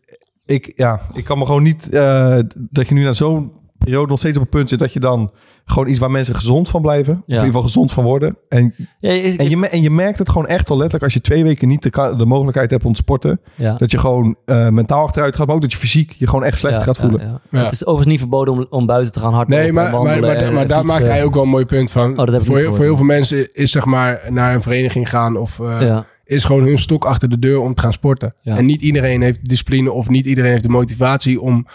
ik, 0.44 0.72
ja, 0.76 1.00
ik 1.14 1.24
kan 1.24 1.38
me 1.38 1.46
gewoon 1.46 1.62
niet... 1.62 1.88
eh, 1.90 2.38
dat 2.56 2.88
je 2.88 2.94
nu 2.94 3.02
na 3.02 3.12
zo'n 3.12 3.52
periode 3.79 4.09
nog 4.09 4.19
steeds 4.19 4.37
op 4.37 4.43
een 4.43 4.49
punt 4.49 4.69
zit... 4.69 4.79
dat 4.79 4.93
je 4.93 5.01
dan 5.01 5.31
gewoon 5.65 5.89
iets 5.89 5.99
waar 5.99 6.11
mensen 6.11 6.35
gezond 6.35 6.69
van 6.69 6.81
blijven... 6.83 7.15
of 7.15 7.21
in 7.27 7.33
ieder 7.33 7.47
geval 7.47 7.62
gezond 7.62 7.93
van 7.93 8.05
worden. 8.05 8.37
En, 8.49 8.75
ja, 8.99 9.11
en, 9.11 9.51
je, 9.51 9.68
en 9.68 9.83
je 9.83 9.91
merkt 9.91 10.18
het 10.18 10.29
gewoon 10.29 10.47
echt 10.47 10.70
al 10.70 10.77
letterlijk... 10.77 11.05
als 11.05 11.14
je 11.14 11.20
twee 11.20 11.43
weken 11.43 11.68
niet 11.68 11.83
de, 11.83 12.27
mogelijkheid 12.27 12.70
hebt 12.70 12.85
om 12.85 12.93
te 12.93 13.01
sporten... 13.03 13.41
ja. 13.55 13.74
dat 13.77 13.91
je 13.91 13.99
gewoon 13.99 14.37
eh, 14.45 14.68
mentaal 14.68 15.03
achteruit 15.03 15.37
gaat... 15.37 15.47
maar 15.47 15.55
ook 15.55 15.62
dat 15.62 15.72
je 15.72 15.79
fysiek 15.79 16.12
je 16.12 16.27
gewoon 16.27 16.45
echt 16.45 16.59
slecht 16.59 16.74
Ja, 16.77 16.83
gaat 16.83 16.97
voelen. 16.97 17.20
ja. 17.20 17.41
Ja. 17.51 17.62
Het 17.62 17.72
is 17.72 17.83
overigens 17.83 18.09
niet 18.09 18.18
verboden 18.18 18.55
om, 18.55 18.66
om 18.70 18.87
buiten 18.87 19.12
te 19.12 19.20
gaan 19.20 19.33
hardlopen 19.33 19.64
Nee, 19.64 19.72
maar, 19.72 19.91
maar, 19.91 20.20
maar, 20.20 20.35
en 20.35 20.55
maar 20.55 20.66
daar 20.66 20.85
maakt 20.85 21.07
hij 21.07 21.24
ook 21.24 21.35
wel 21.35 21.43
een 21.43 21.49
mooi 21.49 21.64
punt 21.64 21.91
van. 21.91 22.20
Oh, 22.20 22.27
voor, 22.27 22.57
niet 22.57 22.66
voor 22.66 22.81
heel 22.85 22.97
veel 22.97 23.05
mensen 23.05 23.55
is 23.55 23.70
zeg 23.70 23.85
maar 23.85 24.20
naar 24.29 24.55
een 24.55 24.62
vereniging 24.62 25.09
gaan 25.09 25.37
of 25.37 25.61
eh, 25.61 25.81
Ja, 25.81 26.07
is 26.24 26.45
gewoon 26.45 26.62
hun 26.62 26.79
stok 26.79 27.05
achter 27.05 27.29
de 27.29 27.39
deur 27.39 27.61
om 27.61 27.74
te 27.74 27.83
gaan 27.83 27.93
sporten. 27.93 28.35
Ja. 28.43 28.57
En 28.57 28.66
niet 28.66 28.83
iedereen 28.83 29.22
heeft 29.22 29.41
de 29.41 29.49
discipline 29.49 29.93
of 29.93 30.09
niet 30.09 30.27
iedereen 30.27 30.51
heeft 30.51 30.62
de 30.62 30.68
motivatie 30.68 31.41
om 31.41 31.66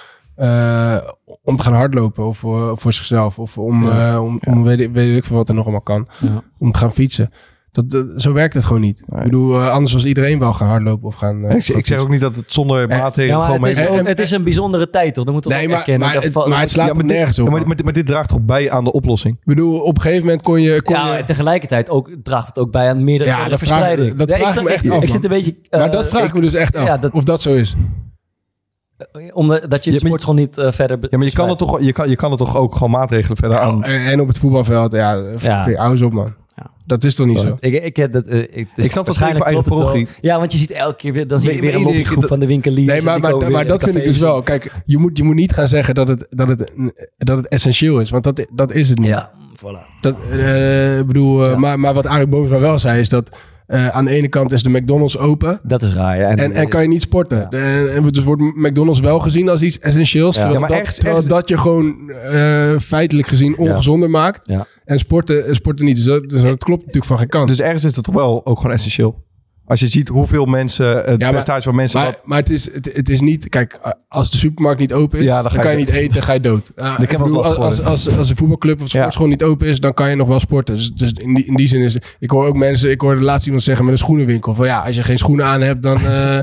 eh, 0.41 0.97
om 1.43 1.55
te 1.55 1.63
gaan 1.63 1.73
hardlopen 1.73 2.25
of 2.25 2.37
voor, 2.37 2.77
voor 2.77 2.93
zichzelf. 2.93 3.39
Of 3.39 3.57
om, 3.57 3.89
eh, 3.89 4.19
om, 4.23 4.39
om 4.47 4.63
weet, 4.63 4.79
ik- 4.79 4.93
weet 4.93 5.17
ik 5.17 5.25
veel 5.25 5.35
wat 5.35 5.49
er 5.49 5.55
nog 5.55 5.63
allemaal 5.63 5.81
kan. 5.81 6.07
Ja. 6.19 6.43
Om 6.59 6.71
te 6.71 6.77
gaan 6.79 6.93
fietsen. 6.93 7.29
Dat, 7.71 7.89
dat- 7.89 8.05
zo 8.21 8.33
werkt 8.33 8.53
het 8.53 8.65
gewoon 8.65 8.81
niet. 8.81 8.99
Ik 8.99 9.23
bedoel, 9.23 9.61
eh, 9.61 9.69
anders 9.69 9.93
was 9.93 10.05
iedereen 10.05 10.39
wel 10.39 10.53
gaan 10.53 10.67
hardlopen 10.67 11.07
of 11.07 11.15
gaan. 11.15 11.45
eh, 11.45 11.55
Ik, 11.55 11.67
ik 11.67 11.85
zeg 11.85 11.99
ook 11.99 12.09
niet 12.09 12.21
dat 12.21 12.35
het 12.35 12.51
zonder 12.51 12.87
maatregelen 12.87 13.27
Ja, 13.27 13.37
maar 13.37 13.45
gewoon 13.55 13.69
het, 13.69 13.79
is 13.79 13.87
ook- 13.87 14.07
het 14.07 14.19
is 14.19 14.31
een 14.31 14.43
bijzondere 14.43 14.89
tijd, 14.89 15.13
toch? 15.13 15.23
Dat 15.25 15.33
moet 15.33 15.43
toch 15.43 15.51
Nee, 15.53 15.67
maar, 15.67 15.77
erkennen. 15.77 16.07
maar, 16.07 16.13
Dat 16.21 16.23
het, 16.23 16.47
maar 16.47 16.59
het 16.59 16.69
slaat 16.69 16.87
Ja, 16.87 16.93
maar 16.93 17.01
er 17.01 17.07
dit- 17.07 17.17
nergens 17.17 17.39
op. 17.39 17.49
Maar, 17.49 17.59
man. 17.59 17.67
maar, 17.67 17.77
maar 17.83 17.93
dit 17.93 18.05
draagt 18.05 18.29
toch 18.29 18.41
bij 18.41 18.71
aan 18.71 18.83
de 18.83 18.91
oplossing? 18.91 19.33
Ik 19.35 19.45
bedoel, 19.45 19.79
op 19.79 19.95
een 19.95 20.01
gegeven 20.01 20.23
moment 20.25 20.41
kon 20.41 20.61
je... 20.61 20.81
Kon 20.81 20.95
ja, 20.95 21.11
je 21.13 21.17
en 21.19 21.25
tegelijkertijd 21.25 21.89
ook, 21.89 22.09
draagt 22.23 22.47
het 22.47 22.57
ook 22.59 22.71
bij 22.71 22.89
aan 22.89 23.03
meerdere 23.03 23.29
Ja, 23.29 23.45
vraag- 23.45 23.57
verspreiding. 23.57 24.15
dat 24.15 24.29
Nee, 24.29 24.39
vraag 24.39 24.55
ik, 24.55 24.63
me 24.63 24.69
echt 24.69 24.89
af, 24.89 25.03
ik 25.03 25.09
zit 25.09 25.23
een 25.23 25.29
beetje... 25.29 25.55
maar 25.69 25.81
eh, 25.81 25.91
dat 25.91 26.07
vraag 26.07 26.23
ik 26.23 26.33
me 26.33 26.41
dus 26.41 26.53
echt 26.53 26.75
af. 26.75 26.85
ja, 26.85 26.97
dat- 26.97 27.11
of 27.11 27.23
dat 27.23 27.41
zo 27.41 27.53
is. 27.53 27.75
Omdat 29.33 29.69
dat 29.69 29.83
je 29.83 29.91
de 29.91 29.99
Ja, 30.01 30.05
sport 30.05 30.21
gewoon 30.21 30.35
niet 30.35 30.57
eh, 30.57 30.71
verder... 30.71 30.97
Ja, 31.09 31.17
maar 31.17 31.27
je 31.27 31.33
kan, 31.33 31.49
er 31.49 31.57
toch, 31.57 31.81
je, 31.81 31.91
kan, 31.91 32.09
je 32.09 32.15
kan 32.15 32.31
er 32.31 32.37
toch 32.37 32.57
ook 32.57 32.73
gewoon 32.73 32.91
maatregelen 32.91 33.37
verder 33.37 33.59
aan... 33.59 33.83
En, 33.83 34.05
en 34.05 34.19
op 34.19 34.27
het 34.27 34.37
voetbalveld, 34.37 34.91
ja, 34.91 35.23
Ja. 35.37 35.89
eens 35.89 36.01
op 36.01 36.13
man. 36.13 36.35
Ja. 36.55 36.71
Dat 36.85 37.03
is 37.03 37.15
toch 37.15 37.27
niet 37.27 37.39
zo? 37.39 37.57
Ik, 37.59 37.83
ik, 37.83 37.95
heb 37.95 38.11
dat, 38.11 38.25
eh, 38.25 38.39
ik, 38.39 38.47
het 38.49 38.67
is 38.75 38.85
Ik 38.85 38.91
snap 38.91 39.05
dat 39.05 39.17
waarschijnlijk 39.17 39.43
voor 39.43 39.53
eigen 39.53 39.73
het 39.73 39.83
parochie. 39.83 40.07
Ja, 40.21 40.39
want 40.39 40.51
je 40.51 40.57
ziet 40.57 40.71
elke 40.71 40.95
keer 40.95 41.13
weer... 41.13 41.27
Dan 41.27 41.39
zie 41.39 41.53
je 41.53 41.61
weer 41.61 41.75
een 41.75 41.81
lobbygroep 41.81 42.27
van 42.27 42.39
de 42.39 42.47
winkeliers. 42.47 42.87
Nee, 42.87 43.01
maar, 43.01 43.19
maar, 43.51 43.65
dat 43.67 43.83
vind 43.83 43.95
ik 43.95 44.03
dus 44.03 44.19
wel. 44.19 44.41
Kijk, 44.41 44.75
je 44.85 44.97
moet, 44.97 45.17
je 45.17 45.23
moet 45.23 45.35
niet 45.35 45.53
gaan 45.53 45.67
zeggen 45.67 45.95
dat 45.95 46.07
het, 46.07 46.27
dat 46.29 46.47
het, 46.47 46.73
dat 47.17 47.37
het 47.37 47.47
essentieel 47.47 47.99
is. 47.99 48.09
Want 48.09 48.23
dat, 48.23 48.45
dat 48.51 48.71
is 48.71 48.89
het 48.89 48.99
niet. 48.99 49.07
Ja, 49.07 49.31
voilà. 49.57 49.99
Dat, 50.01 50.15
eh, 50.31 50.99
ik 50.99 51.07
bedoel, 51.07 51.45
eh, 51.45 51.57
maar, 51.57 51.79
maar 51.79 51.93
wat 51.93 52.05
Arie 52.05 52.27
Boomsma 52.27 52.59
wel 52.59 52.79
zei 52.79 52.99
is 52.99 53.09
dat... 53.09 53.29
eh, 53.71 53.87
aan 53.87 54.05
de 54.05 54.11
ene 54.11 54.27
kant 54.27 54.51
is 54.51 54.63
de 54.63 54.69
McDonald's 54.69 55.17
open... 55.17 55.59
Dat 55.63 55.81
is 55.81 55.95
raar. 55.95 56.17
Ja. 56.17 56.29
En, 56.29 56.51
en 56.51 56.69
kan 56.69 56.81
je 56.81 56.87
niet 56.87 57.01
sporten. 57.01 57.37
Ja. 57.37 57.49
En, 57.59 57.93
en 57.95 58.03
dus 58.09 58.23
wordt 58.23 58.41
McDonald's 58.41 58.99
wel 58.99 59.19
gezien 59.19 59.49
als 59.49 59.61
iets 59.61 59.79
essentieels. 59.79 60.35
Ja. 60.35 60.41
Terwijl, 60.41 60.53
Ja, 60.53 60.59
maar 60.59 60.69
dat, 60.69 60.77
ergens- 60.77 60.95
terwijl 60.95 61.15
ergens- 61.17 61.33
dat 61.33 61.49
je 61.49 61.57
gewoon 61.57 62.09
eh, 62.09 62.79
feitelijk 62.79 63.27
gezien 63.27 63.57
ongezonder 63.57 64.09
maakt. 64.09 64.47
Ja. 64.49 64.65
En 64.85 64.99
sporten, 64.99 65.55
sporten 65.55 65.85
niet. 65.85 65.95
Dus 65.95 66.05
dat, 66.05 66.29
dus 66.29 66.41
dat 66.41 66.63
klopt 66.63 66.79
natuurlijk 66.79 67.05
van 67.05 67.17
geen 67.17 67.27
kant. 67.27 67.47
Dus 67.47 67.59
ergens 67.61 67.83
is 67.83 67.95
het 67.95 68.05
toch 68.05 68.15
wel 68.15 68.45
ook 68.45 68.57
gewoon 68.59 68.75
essentieel. 68.75 69.23
Als 69.71 69.79
je 69.79 69.87
ziet 69.87 70.07
hoeveel 70.07 70.45
mensen, 70.45 70.95
het 70.95 71.05
Ja, 71.05 71.11
maar- 71.17 71.29
percentage 71.29 71.61
van 71.61 71.75
mensen... 71.75 71.99
maar 71.99 72.07
wat- 72.07 72.21
maar 72.25 72.37
het, 72.37 72.49
is, 72.49 72.73
het, 72.73 72.89
het 72.93 73.09
is 73.09 73.19
niet... 73.21 73.49
Kijk, 73.49 73.79
als 74.07 74.31
de 74.31 74.37
supermarkt 74.37 74.79
niet 74.79 74.93
open 74.93 75.19
is, 75.19 75.25
Ja, 75.25 75.41
dan 75.41 75.51
kan 75.61 75.71
je 75.71 75.77
niet 75.77 75.89
eten, 75.89 76.13
dan 76.13 76.23
ga 76.23 76.33
je 76.33 76.39
dood. 76.39 76.71
Uh, 76.75 76.97
heb 76.99 77.17
wel 77.17 77.29
last 77.29 77.55
als, 77.55 77.83
als, 77.83 77.85
als, 78.07 78.17
als 78.17 78.29
een 78.29 78.35
voetbalclub 78.35 78.81
of 78.81 78.91
Ja. 78.91 78.99
sportschool 78.99 79.27
niet 79.27 79.43
open 79.43 79.67
is, 79.67 79.79
dan 79.79 79.93
kan 79.93 80.09
je 80.09 80.15
nog 80.15 80.27
wel 80.27 80.39
sporten. 80.39 80.75
Dus, 80.75 80.91
dus 80.91 81.11
in, 81.11 81.33
die, 81.33 81.45
in 81.45 81.55
die 81.55 81.67
zin 81.67 81.81
is... 81.81 81.97
Ik 82.19 82.29
hoor 82.31 82.45
ook 82.47 82.55
mensen... 82.55 82.91
Ik 82.91 83.01
hoorde 83.01 83.21
laatst 83.21 83.45
iemand 83.45 83.63
zeggen 83.63 83.85
met 83.85 83.93
een 83.93 83.99
schoenenwinkel. 83.99 84.55
Van 84.55 84.65
ja, 84.65 84.79
als 84.81 84.95
je 84.95 85.03
geen 85.03 85.17
schoenen 85.17 85.45
aan 85.45 85.61
hebt, 85.61 85.81
dan, 85.83 85.97
eh, 86.05 86.39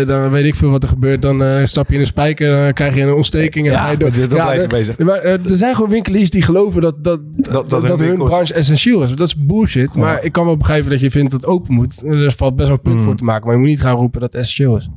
eh, 0.00 0.06
dan 0.08 0.30
weet 0.30 0.44
ik 0.44 0.54
veel 0.54 0.70
wat 0.70 0.82
er 0.82 0.88
gebeurt. 0.88 1.22
Dan 1.22 1.42
eh, 1.42 1.64
stap 1.64 1.88
je 1.88 1.94
in 1.94 2.00
een 2.00 2.06
spijker, 2.06 2.62
dan 2.64 2.72
krijg 2.72 2.94
je 2.94 3.02
een 3.02 3.12
ontsteking 3.14 3.66
en 3.66 3.72
dan 3.72 3.80
Ja, 3.80 3.86
ga 3.86 3.92
je 3.92 3.96
dood. 3.98 4.14
dat 4.14 4.28
blijft 4.28 4.62
eh, 4.62 4.68
bezig. 4.68 4.98
Maar 4.98 5.18
eh, 5.18 5.32
er 5.32 5.56
zijn 5.56 5.74
gewoon 5.74 5.90
winkeliers 5.90 6.30
die 6.30 6.42
geloven 6.42 6.80
dat, 6.80 7.04
dat, 7.04 7.20
dat, 7.36 7.70
dat, 7.70 7.82
hun 7.98 7.98
hun 8.08 8.18
branche 8.18 8.54
essentieel 8.54 9.02
is. 9.02 9.10
Dat 9.14 9.26
is 9.26 9.36
bullshit. 9.36 9.96
Maar 9.96 10.24
ik 10.24 10.32
kan 10.32 10.44
wel 10.44 10.56
begrijpen 10.56 10.90
dat 10.90 11.00
je 11.00 11.10
vindt 11.10 11.30
dat 11.30 11.40
het 11.40 11.50
open 11.50 11.74
moet. 11.74 12.02
Er 12.06 12.32
valt 12.40 12.56
best 12.56 12.68
wel 12.68 12.76
een 12.76 12.82
punt 12.82 12.96
Hmm. 12.96 13.04
voor 13.04 13.14
te 13.16 13.24
maken. 13.24 13.44
Maar 13.44 13.54
je 13.54 13.60
moet 13.60 13.68
niet 13.68 13.80
gaan 13.80 13.96
roepen 13.96 14.20
dat 14.20 14.32
het 14.32 14.40
essentieel 14.42 14.76
is. 14.76 14.88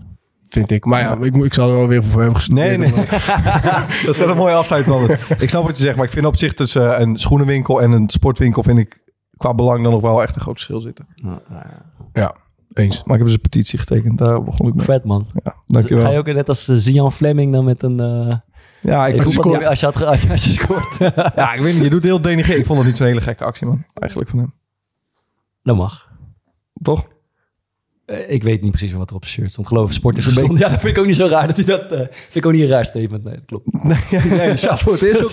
Vind 0.48 0.72
ik. 0.72 0.86
Maar 0.86 1.00
ja, 1.00 1.18
ik, 1.26 1.34
moet- 1.34 1.46
ik 1.46 1.54
zal 1.54 1.70
er 1.70 1.76
wel 1.76 1.88
weer 1.88 2.04
voor 2.04 2.20
hebben 2.22 2.38
gestudeerd. 2.40 2.78
Nee, 2.80 2.90
nee. 2.90 3.06
dat 4.06 4.16
is 4.16 4.18
wel 4.18 4.30
een 4.30 4.38
mooie 4.38 4.54
het. 4.56 5.42
Ik 5.42 5.50
snap 5.50 5.64
wat 5.66 5.78
je 5.78 5.84
zegt, 5.84 5.96
maar 5.96 6.06
ik 6.06 6.12
vind 6.12 6.26
op 6.26 6.38
zich 6.38 6.54
tussen 6.54 7.02
een 7.02 7.18
schoenenwinkel 7.18 7.82
en 7.82 7.92
een 7.92 8.10
sportwinkel... 8.10 8.64
vind 8.64 8.78
ik 8.80 9.02
qua 9.38 9.54
belang 9.54 9.84
dan 9.84 9.92
nog 9.92 10.02
wel 10.02 10.22
echt 10.22 10.36
een 10.36 10.42
groot 10.42 10.54
verschil 10.54 10.82
zitten. 10.82 11.08
Ja, 12.14 12.36
eens. 12.74 12.96
Maar 13.04 13.14
ik 13.14 13.18
heb 13.18 13.26
dus 13.26 13.34
een 13.34 13.42
petitie 13.42 13.80
getekend, 13.80 14.18
daar 14.18 14.44
begon 14.44 14.68
ik 14.68 14.74
mee. 14.74 14.86
Vet, 14.86 15.04
man. 15.04 15.28
Ja, 15.44 15.56
dankjewel. 15.66 16.04
Ga 16.06 16.12
je 16.12 16.18
ook 16.18 16.26
net 16.26 16.48
als 16.48 16.68
eh, 16.68 16.76
Zian 16.78 17.12
Fleming 17.12 17.54
dan 17.54 17.66
met 17.66 17.84
een... 17.84 18.00
eh 18.00 18.36
Ja, 18.82 19.08
ik, 19.08 19.22
voetbal- 19.22 19.60
ja, 19.62 19.68
als 19.70 19.80
je 19.80 19.86
had 19.86 19.96
ge- 19.98 20.06
als 20.32 20.44
je 20.46 20.50
scoort. 20.52 20.98
ja, 21.36 21.54
ik 21.54 21.62
weet 21.62 21.74
niet, 21.74 21.84
je 21.84 21.90
doet 21.90 22.04
heel 22.04 22.22
denigrerend. 22.22 22.60
Ik 22.62 22.66
vond 22.66 22.80
het 22.80 22.88
niet 22.88 22.98
zo'n 22.98 23.08
hele 23.08 23.22
gekke 23.22 23.44
actie, 23.44 23.68
man. 23.68 23.84
Eigenlijk 23.94 24.30
van 24.32 24.40
hem. 24.40 24.54
dat 25.64 25.76
mag. 25.76 26.12
Toch? 26.82 27.08
Eh, 28.06 28.32
ik 28.32 28.44
weet 28.44 28.62
niet 28.62 28.72
precies 28.72 28.92
wat 28.94 29.10
er 29.10 29.16
op 29.16 29.26
zijn 29.26 29.40
shirt 29.40 29.52
stond. 29.52 29.68
Geloof 29.68 29.90
ik, 29.90 29.96
sport 29.96 30.18
is 30.18 30.26
gezond. 30.34 30.58
Ja, 30.58 30.70
dat 30.70 30.80
vind 30.80 30.96
ik 30.96 31.02
ook 31.02 31.08
niet 31.08 31.16
zo 31.16 31.28
raar. 31.28 31.48
Dat 31.48 31.56
hij 31.56 31.66
dat, 31.66 31.92
eh, 31.92 31.98
vind 31.98 32.36
ik 32.36 32.46
ook 32.46 32.52
niet 32.52 32.62
een 32.62 32.68
raar 32.70 32.86
statement. 32.86 33.24
Nee, 33.24 33.34
dat 33.34 33.44
klopt. 33.46 33.84
Nee, 33.84 34.22
nee, 34.38 34.48
ja, 34.48 34.54
is 34.54 34.68
ook 34.70 34.80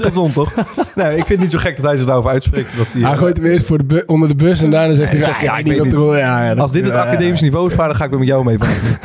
gezond, 0.06 0.32
toch? 0.34 0.54
Nee, 0.94 1.08
ik 1.10 1.14
vind 1.14 1.28
het 1.28 1.38
niet 1.40 1.50
zo 1.50 1.58
gek 1.58 1.76
dat 1.76 1.84
hij 1.84 1.96
zich 1.96 2.06
daarover 2.06 2.30
uitspreekt. 2.30 2.76
Dat 2.76 2.86
hij, 2.92 3.02
Hij 3.02 3.10
eh, 3.12 3.18
gooit 3.18 3.36
hem 3.36 3.46
eerst 3.46 3.66
voor 3.66 3.78
de 3.78 3.84
bu- 3.84 4.02
onder 4.06 4.28
de 4.28 4.34
bus 4.34 4.62
en 4.62 4.70
daarna 4.70 4.94
zegt 4.94 5.10
hij... 5.12 5.20
Ja, 5.42 5.58
ik 5.58 5.66
weet 5.66 5.82
niet 5.84 5.92
wat 5.92 6.12
er... 6.12 6.18
Ja, 6.18 6.44
ja, 6.44 6.48
dat- 6.54 6.62
als 6.62 6.72
dit 6.72 6.84
het 6.84 6.92
ja, 6.94 7.02
ja. 7.04 7.08
academisch 7.10 7.40
niveau 7.40 7.68
is, 7.70 7.74
vader, 7.74 7.96
ga 7.96 8.04
ik 8.04 8.10
weer 8.10 8.18
met 8.18 8.28
jou 8.28 8.44
mee. 8.44 8.56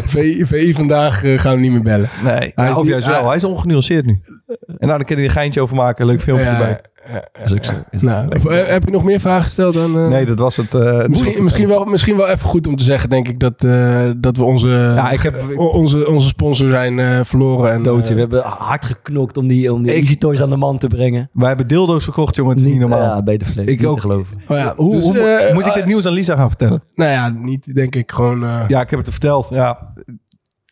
VI, 0.06 0.46
VI 0.46 0.74
vandaag 0.74 1.20
gaan 1.36 1.56
we 1.56 1.62
niet 1.62 1.72
meer 1.72 1.82
bellen. 1.82 2.08
Nee, 2.24 2.52
Hij 2.56 2.74
of 2.74 2.88
juist 2.88 3.08
wel. 3.08 3.28
hij- 3.28 3.36
is 3.36 3.44
ongenuanceerd 3.44 4.06
nu. 4.06 4.20
En 4.48 4.88
nou, 4.88 4.98
dan 4.98 5.04
kan 5.06 5.16
hij 5.16 5.26
een 5.26 5.32
geintje 5.32 5.62
over 5.62 5.76
maken. 5.76 6.06
Leuk 6.06 6.22
filmpje 6.22 6.46
Ja, 6.46 6.52
erbij. 6.52 6.82
Dat 7.12 7.46
is 7.46 7.52
ook 7.58 7.64
zo. 7.64 7.74
Is 7.92 8.00
ook 8.00 8.02
Nou, 8.02 8.24
zo. 8.24 8.30
of, 8.36 8.46
eh, 8.46 8.68
heb 8.68 8.84
je 8.86 8.92
nog 8.92 9.04
meer 9.04 9.20
vragen 9.20 9.44
gesteld 9.44 9.74
dan... 9.74 10.00
eh, 10.00 10.08
Nee, 10.08 10.26
dat 10.26 10.40
was 10.40 10.56
het. 10.58 10.74
eh, 10.74 10.98
het 10.98 11.08
Misschien, 11.10 11.44
misschien, 11.44 11.68
wel, 11.68 11.86
misschien 11.86 12.18
wel 12.18 12.28
even 12.28 12.50
goed 12.50 12.68
om 12.68 12.76
te 12.76 12.84
zeggen, 12.84 13.10
denk 13.10 13.28
ik, 13.28 13.40
dat, 13.40 13.64
eh, 13.64 14.10
dat 14.18 14.38
we 14.38 14.44
onze, 14.44 14.68
Ja, 14.68 15.12
ik 15.12 15.20
heb- 15.22 15.58
onze, 15.58 16.08
onze 16.10 16.28
sponsor 16.28 16.68
zijn 16.70 17.00
eh, 17.00 17.20
verloren. 17.24 17.72
En, 17.74 17.84
Doodje. 17.84 18.08
eh, 18.10 18.14
We 18.14 18.20
hebben 18.20 18.44
hard 18.44 18.86
geknokt 18.86 19.38
om 19.38 19.48
die, 19.48 19.74
om 19.74 19.84
die 19.84 19.94
Ik- 19.94 20.02
Easy 20.02 20.18
Toys 20.18 20.42
aan 20.42 20.50
de 20.50 20.58
man 20.58 20.78
te 20.78 20.88
brengen. 20.88 21.30
Wij 21.34 21.48
hebben 21.48 21.68
dildo's 21.68 22.04
verkocht, 22.04 22.36
jongen. 22.36 22.56
Het 22.56 22.66
is 22.66 22.72
niet 22.72 22.80
normaal. 22.80 23.00
Ja, 23.02 23.24
bij 23.24 23.38
de 23.38 23.46
vlees. 23.46 23.68
Ik 23.68 23.86
ook. 23.86 23.96
te 23.96 24.02
geloven. 24.02 24.38
oh 24.48 24.58
ja, 24.58 24.74
Hoe, 24.76 24.96
dus, 24.96 25.04
hoe- 25.04 25.18
eh, 25.20 25.54
moet 25.54 25.66
ik 25.66 25.74
dit 25.74 25.86
nieuws 25.86 26.06
aan 26.06 26.14
Lisa 26.14 26.36
gaan 26.36 26.50
vertellen? 26.50 26.84
Nou 26.96 27.12
ja, 27.12 27.30
niet 27.30 27.76
denk 27.76 27.96
ik 27.96 28.12
gewoon... 28.12 28.44
eh, 28.44 28.64
Ja, 28.68 28.82
ik 28.82 28.90
heb 28.90 29.00
het 29.00 29.10
verteld. 29.10 29.48
Ja, 29.52 29.94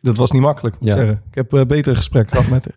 dat 0.01 0.17
was 0.17 0.31
niet 0.31 0.41
makkelijk, 0.41 0.75
moet 0.79 0.89
ik 0.89 0.93
Ja. 0.95 0.99
zeggen. 1.01 1.21
Ik 1.29 1.36
heb 1.36 1.53
eh, 1.53 1.61
betere 1.65 1.95
gesprekken 1.95 2.36
gehad 2.36 2.51
met 2.51 2.65
haar. 2.65 2.75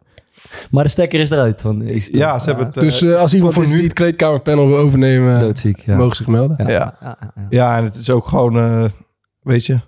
Maar 0.70 0.84
de 0.84 0.90
stekker 0.90 1.20
is 1.20 1.30
eruit 1.30 1.60
van. 1.60 1.82
Ja, 1.94 2.38
ze 2.38 2.46
hebben 2.46 2.66
het... 2.66 2.76
eh, 2.76 2.82
dus 2.82 3.02
eh, 3.02 3.16
als 3.18 3.34
iemand 3.34 3.54
voor 3.54 3.62
is 3.64 3.68
nu- 3.68 3.74
die 3.76 3.84
het 3.84 3.92
kleedkamerpanel 3.92 4.66
wil 4.68 4.76
overnemen, 4.78 5.40
Doodziek, 5.40 5.78
ja. 5.78 5.96
mogen 5.96 6.16
zich 6.16 6.26
melden. 6.26 6.56
Ja, 6.66 6.68
Ja. 6.72 6.96
ja, 7.00 7.16
ja, 7.20 7.32
ja. 7.34 7.46
Ja, 7.48 7.76
en 7.78 7.84
het 7.84 7.94
is 7.94 8.10
ook 8.10 8.26
gewoon, 8.26 8.56
eh, 8.58 8.84
weet 9.42 9.66
je... 9.66 9.78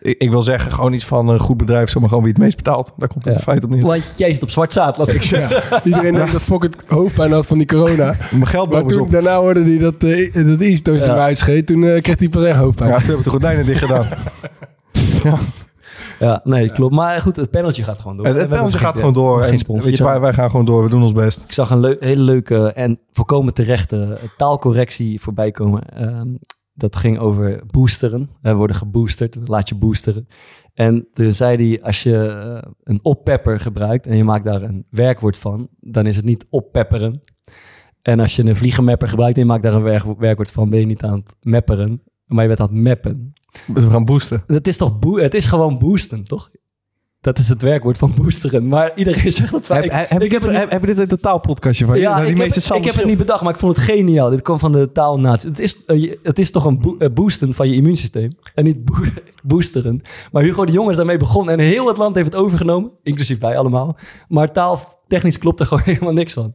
ik, 0.00 0.18
ik 0.18 0.30
wil 0.30 0.42
zeggen, 0.42 0.72
gewoon 0.72 0.92
iets 0.92 1.04
van 1.04 1.28
een 1.28 1.38
goed 1.38 1.56
bedrijf, 1.56 1.90
zomaar 1.90 2.08
gewoon 2.08 2.24
wie 2.24 2.32
het 2.32 2.42
meest 2.42 2.56
betaalt. 2.56 2.92
Daar 2.96 3.08
komt 3.08 3.24
het 3.24 3.32
Ja. 3.34 3.38
in 3.40 3.44
feite 3.46 3.66
op 3.66 3.72
neer. 3.72 3.82
Want 3.86 4.02
jij 4.16 4.32
zit 4.32 4.42
op 4.42 4.50
zwart 4.50 4.72
zaad, 4.72 4.96
laat 4.96 5.12
ik 5.12 5.22
zeggen. 5.22 5.62
Ja. 5.70 5.80
Iedereen 5.84 6.14
denkt 6.14 6.32
dat 6.32 6.42
Fok 6.42 6.62
het 6.62 6.76
hoofdpijn 6.86 7.32
had 7.32 7.46
van 7.46 7.58
die 7.58 7.66
corona. 7.66 8.14
Mijn 8.30 8.46
geld 8.46 8.70
Maar 8.72 8.84
toen, 8.84 9.00
op. 9.00 9.10
daarna 9.10 9.36
hoorde 9.36 9.62
hij 9.62 9.78
dat, 9.78 9.94
eh 10.04 10.34
dat 10.46 10.60
Eastos 10.60 10.98
Ja. 10.98 11.06
hem 11.08 11.16
uitscheet. 11.18 11.66
Toen 11.66 11.84
eh, 11.84 12.02
kreeg 12.02 12.18
hij 12.18 12.28
pas 12.28 12.44
echt 12.44 12.58
hoofdpijn. 12.58 12.90
Ja, 12.90 12.96
toen 12.96 13.04
hebben 13.06 13.24
we 13.24 13.30
de 13.30 13.30
gordijnen 13.36 13.66
dicht 13.66 13.78
gedaan. 13.80 14.08
Ja, 15.22 15.38
nee, 16.44 16.70
klopt. 16.70 16.94
Maar 16.94 17.20
goed, 17.20 17.36
het 17.36 17.50
paneltje 17.50 17.82
gaat 17.82 17.98
gewoon 17.98 18.16
door. 18.16 18.26
Het, 18.26 18.36
het 18.36 18.48
paneltje 18.48 18.78
gaat 18.78 18.98
gewoon 18.98 19.12
door. 19.12 19.42
Geen 19.42 19.52
En, 19.52 19.58
sponsor. 19.58 19.84
weet 19.86 19.96
je, 19.96 20.04
wij, 20.04 20.20
wij 20.20 20.32
gaan 20.32 20.50
gewoon 20.50 20.64
door. 20.64 20.82
We 20.82 20.90
doen 20.90 21.02
ons 21.02 21.12
best. 21.12 21.42
Ik 21.44 21.52
zag 21.52 21.70
een 21.70 21.96
hele 22.00 22.22
leuke 22.22 22.72
en 22.72 23.00
volkomen 23.12 23.54
terechte 23.54 24.18
taalcorrectie 24.36 25.20
voorbij 25.20 25.50
komen. 25.50 25.82
Ehm, 25.88 26.28
dat 26.72 26.96
ging 26.96 27.18
over 27.18 27.62
boosteren. 27.66 28.30
We 28.42 28.54
worden 28.54 28.76
geboosterd, 28.76 29.36
laat 29.48 29.68
je 29.68 29.74
boosteren. 29.74 30.26
En 30.74 31.08
toen 31.12 31.32
zei 31.32 31.68
hij, 31.68 31.82
als 31.82 32.02
je 32.02 32.26
eh, 32.26 32.70
een 32.82 33.00
oppepper 33.02 33.60
gebruikt 33.60 34.06
en 34.06 34.16
je 34.16 34.24
maakt 34.24 34.44
daar 34.44 34.62
een 34.62 34.86
werkwoord 34.90 35.38
van, 35.38 35.68
dan 35.80 36.06
is 36.06 36.16
het 36.16 36.24
niet 36.24 36.46
oppepperen. 36.50 37.20
En 38.02 38.20
als 38.20 38.36
je 38.36 38.44
een 38.44 38.56
vliegenmapper 38.56 39.08
gebruikt 39.08 39.34
en 39.34 39.40
je 39.42 39.48
maakt 39.48 39.62
daar 39.62 39.74
een 39.74 39.82
werk- 39.82 40.18
werkwoord 40.18 40.50
van, 40.50 40.70
ben 40.70 40.80
je 40.80 40.86
niet 40.86 41.02
aan 41.02 41.18
het 41.18 41.34
mepperen, 41.40 42.02
maar 42.26 42.42
je 42.42 42.48
bent 42.48 42.60
aan 42.60 42.74
het 42.74 42.84
mappen. 42.84 43.32
Dus 43.66 43.84
we 43.84 43.90
gaan 43.90 44.04
boosten. 44.04 44.42
Het 44.46 44.66
is 44.66 44.76
toch 44.76 44.98
boe- 44.98 45.20
het 45.22 45.34
is 45.34 45.46
gewoon 45.46 45.78
boosten, 45.78 46.24
toch? 46.24 46.50
Dat 47.20 47.38
is 47.38 47.48
het 47.48 47.62
werkwoord 47.62 47.98
van 47.98 48.14
boosteren. 48.16 48.68
Maar 48.68 48.92
iedereen 48.96 49.32
zegt 49.42 49.52
dat 49.52 49.66
vaak. 49.66 49.84
Heb, 49.84 50.08
heb, 50.08 50.22
ik 50.22 50.30
heb 50.30 50.42
het 50.42 50.50
niet- 50.50 50.60
heb, 50.60 50.70
heb 50.70 50.80
je 50.80 50.86
dit 50.86 50.98
uit 50.98 51.10
het 51.10 51.22
taalpodcastje 51.22 51.86
van 51.86 51.98
ja, 51.98 52.10
Nou, 52.10 52.20
die 52.34 52.44
ik, 52.44 52.54
heb, 52.54 52.74
ik 52.76 52.84
heb 52.84 52.94
het 52.94 53.04
niet 53.04 53.18
bedacht, 53.18 53.42
maar 53.42 53.52
ik 53.52 53.58
vond 53.58 53.76
het 53.76 53.84
geniaal. 53.86 54.30
Dit 54.30 54.42
kwam 54.42 54.58
van 54.58 54.72
de 54.72 54.92
taalnatie. 54.92 55.48
Het 55.50 55.58
is, 55.58 55.84
eh, 55.84 56.14
het 56.22 56.38
is 56.38 56.50
toch 56.50 56.64
een 56.64 56.80
bo- 56.80 57.10
boosten 57.10 57.54
van 57.54 57.68
je 57.68 57.74
immuunsysteem. 57.74 58.30
En 58.54 58.64
niet 58.64 58.84
bo- 58.84 58.94
boosteren. 59.42 60.02
Maar 60.32 60.42
Hugo 60.42 60.64
de 60.64 60.72
Jong 60.72 60.90
is 60.90 60.96
daarmee 60.96 61.16
begonnen. 61.16 61.54
En 61.58 61.60
heel 61.64 61.86
het 61.88 61.96
land 61.96 62.14
heeft 62.14 62.32
het 62.32 62.42
overgenomen. 62.42 62.90
Inclusief 63.02 63.38
wij 63.40 63.56
allemaal. 63.58 63.96
Maar 64.28 64.52
taaltechnisch 64.52 65.38
klopt 65.38 65.60
er 65.60 65.66
gewoon 65.66 65.82
helemaal 65.94 66.12
niks 66.12 66.32
van. 66.32 66.54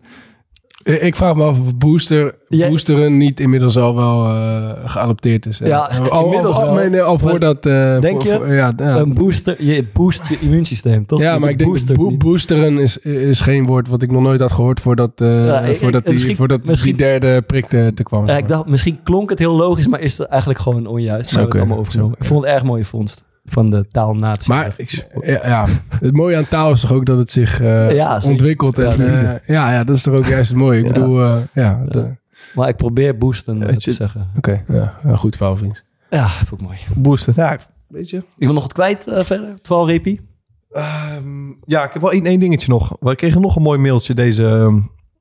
Eh, 0.86 1.04
Ik 1.04 1.16
vraag 1.16 1.36
me 1.36 1.44
af 1.44 1.60
of 1.60 1.78
booster, 1.78 2.36
boosteren 2.50 3.18
niet 3.18 3.40
inmiddels 3.40 3.78
al 3.78 3.96
wel 3.96 4.26
eh 4.26 4.70
geadopteerd 4.86 5.46
is. 5.46 5.58
Ja, 5.58 5.78
al, 6.10 6.24
inmiddels 6.24 6.56
al, 6.56 7.02
al 7.02 7.18
voordat... 7.18 7.66
eh, 7.66 8.00
denk 8.00 8.22
voor- 8.22 8.32
je? 8.32 8.38
voor- 8.38 8.54
ja, 8.54 8.74
ja. 8.78 8.98
Een 8.98 9.14
booster, 9.14 9.56
je 9.66 9.86
boost 9.94 10.28
je 10.28 10.38
immuunsysteem, 10.40 11.06
toch? 11.06 11.20
ja, 11.20 11.34
Je 11.34 11.40
maar 11.40 11.50
ik 11.50 11.58
denk 11.60 11.94
bo- 11.94 12.10
niet. 12.10 12.20
boosteren 12.20 12.78
is, 12.78 12.98
is 12.98 13.40
geen 13.40 13.66
woord 13.66 13.88
wat 13.88 14.02
ik 14.02 14.12
nog 14.12 14.22
nooit 14.22 14.40
had 14.40 14.52
gehoord 14.52 14.80
voordat, 14.80 15.12
Ja, 15.16 15.60
ik- 15.60 15.78
voordat, 15.78 16.10
ik- 16.10 16.20
die, 16.20 16.36
voordat 16.36 16.66
die 16.84 16.96
derde 16.96 17.42
prik 17.42 17.66
te, 17.66 17.92
te 17.96 18.04
kwam. 18.04 18.28
Ja, 18.28 18.38
ik 18.38 18.48
dacht, 18.48 18.66
misschien 18.66 19.00
klonk 19.04 19.30
het 19.30 19.40
heel 19.40 19.56
logisch, 19.56 19.88
maar 19.88 20.00
is 20.02 20.18
het 20.18 20.28
eigenlijk 20.28 20.60
gewoon 20.60 20.88
onjuist. 20.88 21.30
Zou 21.30 21.44
Maar 21.44 21.52
we 21.52 21.58
hebben 21.58 21.78
het 21.78 21.90
kunnen, 21.90 22.08
allemaal 22.08 22.18
overgenomen. 22.18 22.18
Ik 22.20 22.26
vond 22.26 22.44
het 22.44 22.52
erg 22.54 22.64
mooie 22.64 22.86
vondst 22.86 23.24
van 23.46 23.70
de 23.70 23.88
taalnatie. 23.88 24.54
Maar 24.54 24.76
ja, 25.22 25.48
ja, 25.48 25.66
het 26.00 26.14
mooie 26.16 26.38
aan 26.38 26.48
taal 26.48 26.72
is 26.72 26.80
toch 26.82 26.92
ook 26.92 27.06
dat 27.06 27.18
het 27.18 27.32
zich 27.32 27.62
eh, 27.62 27.92
Ja, 27.92 28.20
ontwikkelt. 28.26 28.78
En, 28.80 28.98
Ja, 28.98 29.34
eh, 29.34 29.48
ja, 29.48 29.72
ja, 29.72 29.84
dat 29.84 29.96
is 29.96 30.02
toch 30.04 30.14
ook 30.14 30.26
juist 30.26 30.50
het 30.50 30.58
mooie. 30.58 30.80
Ik 30.84 30.94
bedoel, 30.94 31.24
eh, 31.24 31.38
ja, 31.54 31.84
de- 31.88 32.16
Maar 32.56 32.70
ik 32.70 32.76
probeer 32.76 33.18
boosten 33.18 33.60
Weet 33.60 33.80
te 33.84 33.90
je- 33.90 33.96
zeggen. 33.96 34.30
oké. 34.38 34.64
ja, 34.68 34.94
ja, 35.04 35.16
goed 35.16 35.36
verhaal, 35.36 35.56
vriend. 35.56 35.84
Ja, 36.10 36.28
vond 36.28 36.62
ik 36.62 36.68
mooi. 36.68 36.78
Boosten. 36.96 37.34
Ja, 37.36 37.58
weet 37.88 38.10
je. 38.10 38.18
Ik 38.18 38.24
wil 38.38 38.54
nog 38.54 38.64
wat 38.64 38.74
kwijt 38.74 39.04
verder. 39.08 39.62
12 39.62 39.88
repie. 39.88 40.22
Ehm, 40.70 41.48
ja, 41.64 41.86
ik 41.86 41.94
heb 41.94 42.02
wel 42.02 42.12
één, 42.12 42.26
één 42.26 42.40
dingetje 42.40 42.70
nog. 42.72 42.96
We 43.00 43.16
kregen 43.16 43.42
nog 43.42 43.56
een 43.56 43.62
mooi 43.62 43.80
mailtje 43.80 44.14
deze, 44.14 44.74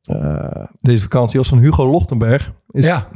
eh, 0.03 0.65
deze 0.81 1.03
vakantie. 1.03 1.37
Dat 1.39 1.49
was 1.49 1.59
van 1.59 1.65
Hugo 1.69 1.87
Lochtenberg. 1.91 2.53
Is, 2.71 2.85
Ja, 2.85 3.09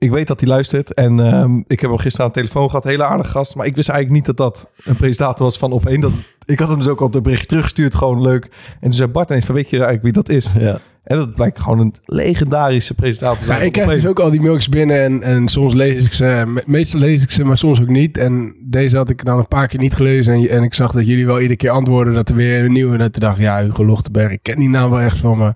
Ik 0.00 0.10
weet 0.10 0.26
dat 0.26 0.40
hij 0.40 0.48
luistert. 0.48 0.94
En 0.94 1.20
ehm, 1.20 1.56
ik 1.66 1.80
heb 1.80 1.90
hem 1.90 1.98
gisteren 1.98 2.26
aan 2.26 2.32
de 2.32 2.38
telefoon 2.38 2.68
gehad. 2.68 2.84
Hele 2.84 3.04
aardige 3.04 3.30
gast. 3.30 3.54
Maar 3.54 3.66
ik 3.66 3.76
wist 3.76 3.88
eigenlijk 3.88 4.26
niet 4.26 4.36
dat 4.36 4.54
dat 4.54 4.70
een 4.84 4.96
presentator 4.96 5.44
was 5.44 5.58
van 5.58 5.72
op 5.72 5.86
één. 5.86 6.00
Dat, 6.00 6.12
ik 6.44 6.58
had 6.58 6.68
hem 6.68 6.78
dus 6.78 6.88
ook 6.88 7.00
al 7.00 7.10
een 7.12 7.22
bericht 7.22 7.48
teruggestuurd. 7.48 7.94
Gewoon 7.94 8.22
leuk. 8.22 8.44
En 8.44 8.80
toen 8.80 8.92
zei 8.92 9.08
Bart 9.08 9.30
ineens 9.30 9.44
van 9.44 9.54
weet 9.54 9.70
je 9.70 9.76
eigenlijk 9.76 10.02
wie 10.04 10.12
dat 10.12 10.28
is? 10.28 10.50
Ja. 10.58 10.80
En 11.04 11.16
dat 11.16 11.34
blijkt 11.34 11.60
gewoon 11.60 11.78
een 11.78 11.94
legendarische 12.04 12.94
presentator 12.94 13.38
te 13.38 13.44
Ja, 13.46 13.54
zijn. 13.54 13.66
ik 13.66 13.72
krijg 13.72 13.90
dus 13.90 14.02
Op1. 14.04 14.06
ook 14.08 14.20
al 14.20 14.30
die 14.30 14.40
mailtjes 14.40 14.68
binnen 14.68 15.02
en, 15.02 15.22
en 15.22 15.48
soms 15.48 15.74
lees 15.74 16.04
ik 16.04 16.12
ze. 16.12 16.44
Me- 16.46 16.62
Meestal 16.66 17.00
lees 17.00 17.22
ik 17.22 17.30
ze, 17.30 17.44
maar 17.44 17.56
soms 17.56 17.80
ook 17.80 17.88
niet. 17.88 18.16
En 18.18 18.54
deze 18.60 18.96
had 18.96 19.10
ik 19.10 19.24
dan 19.24 19.38
een 19.38 19.48
paar 19.48 19.66
keer 19.68 19.78
niet 19.80 19.94
gelezen. 19.94 20.34
En, 20.34 20.48
en 20.48 20.62
ik 20.62 20.74
zag 20.74 20.92
dat 20.92 21.06
jullie 21.06 21.26
wel 21.26 21.36
iedere 21.40 21.56
keer 21.56 21.70
antwoorden 21.70 22.14
dat 22.14 22.28
er 22.28 22.34
weer 22.34 22.64
een 22.64 22.72
nieuwe. 22.72 22.98
En 22.98 23.12
toen 23.12 23.22
dacht 23.22 23.36
ik, 23.38 23.42
ja, 23.42 23.62
Hugo 23.62 23.84
Lochtenberg, 23.84 24.30
ik 24.32 24.42
ken 24.42 24.58
die 24.58 24.68
naam 24.68 24.90
wel 24.90 25.00
echt 25.00 25.18
van 25.18 25.38
me. 25.38 25.52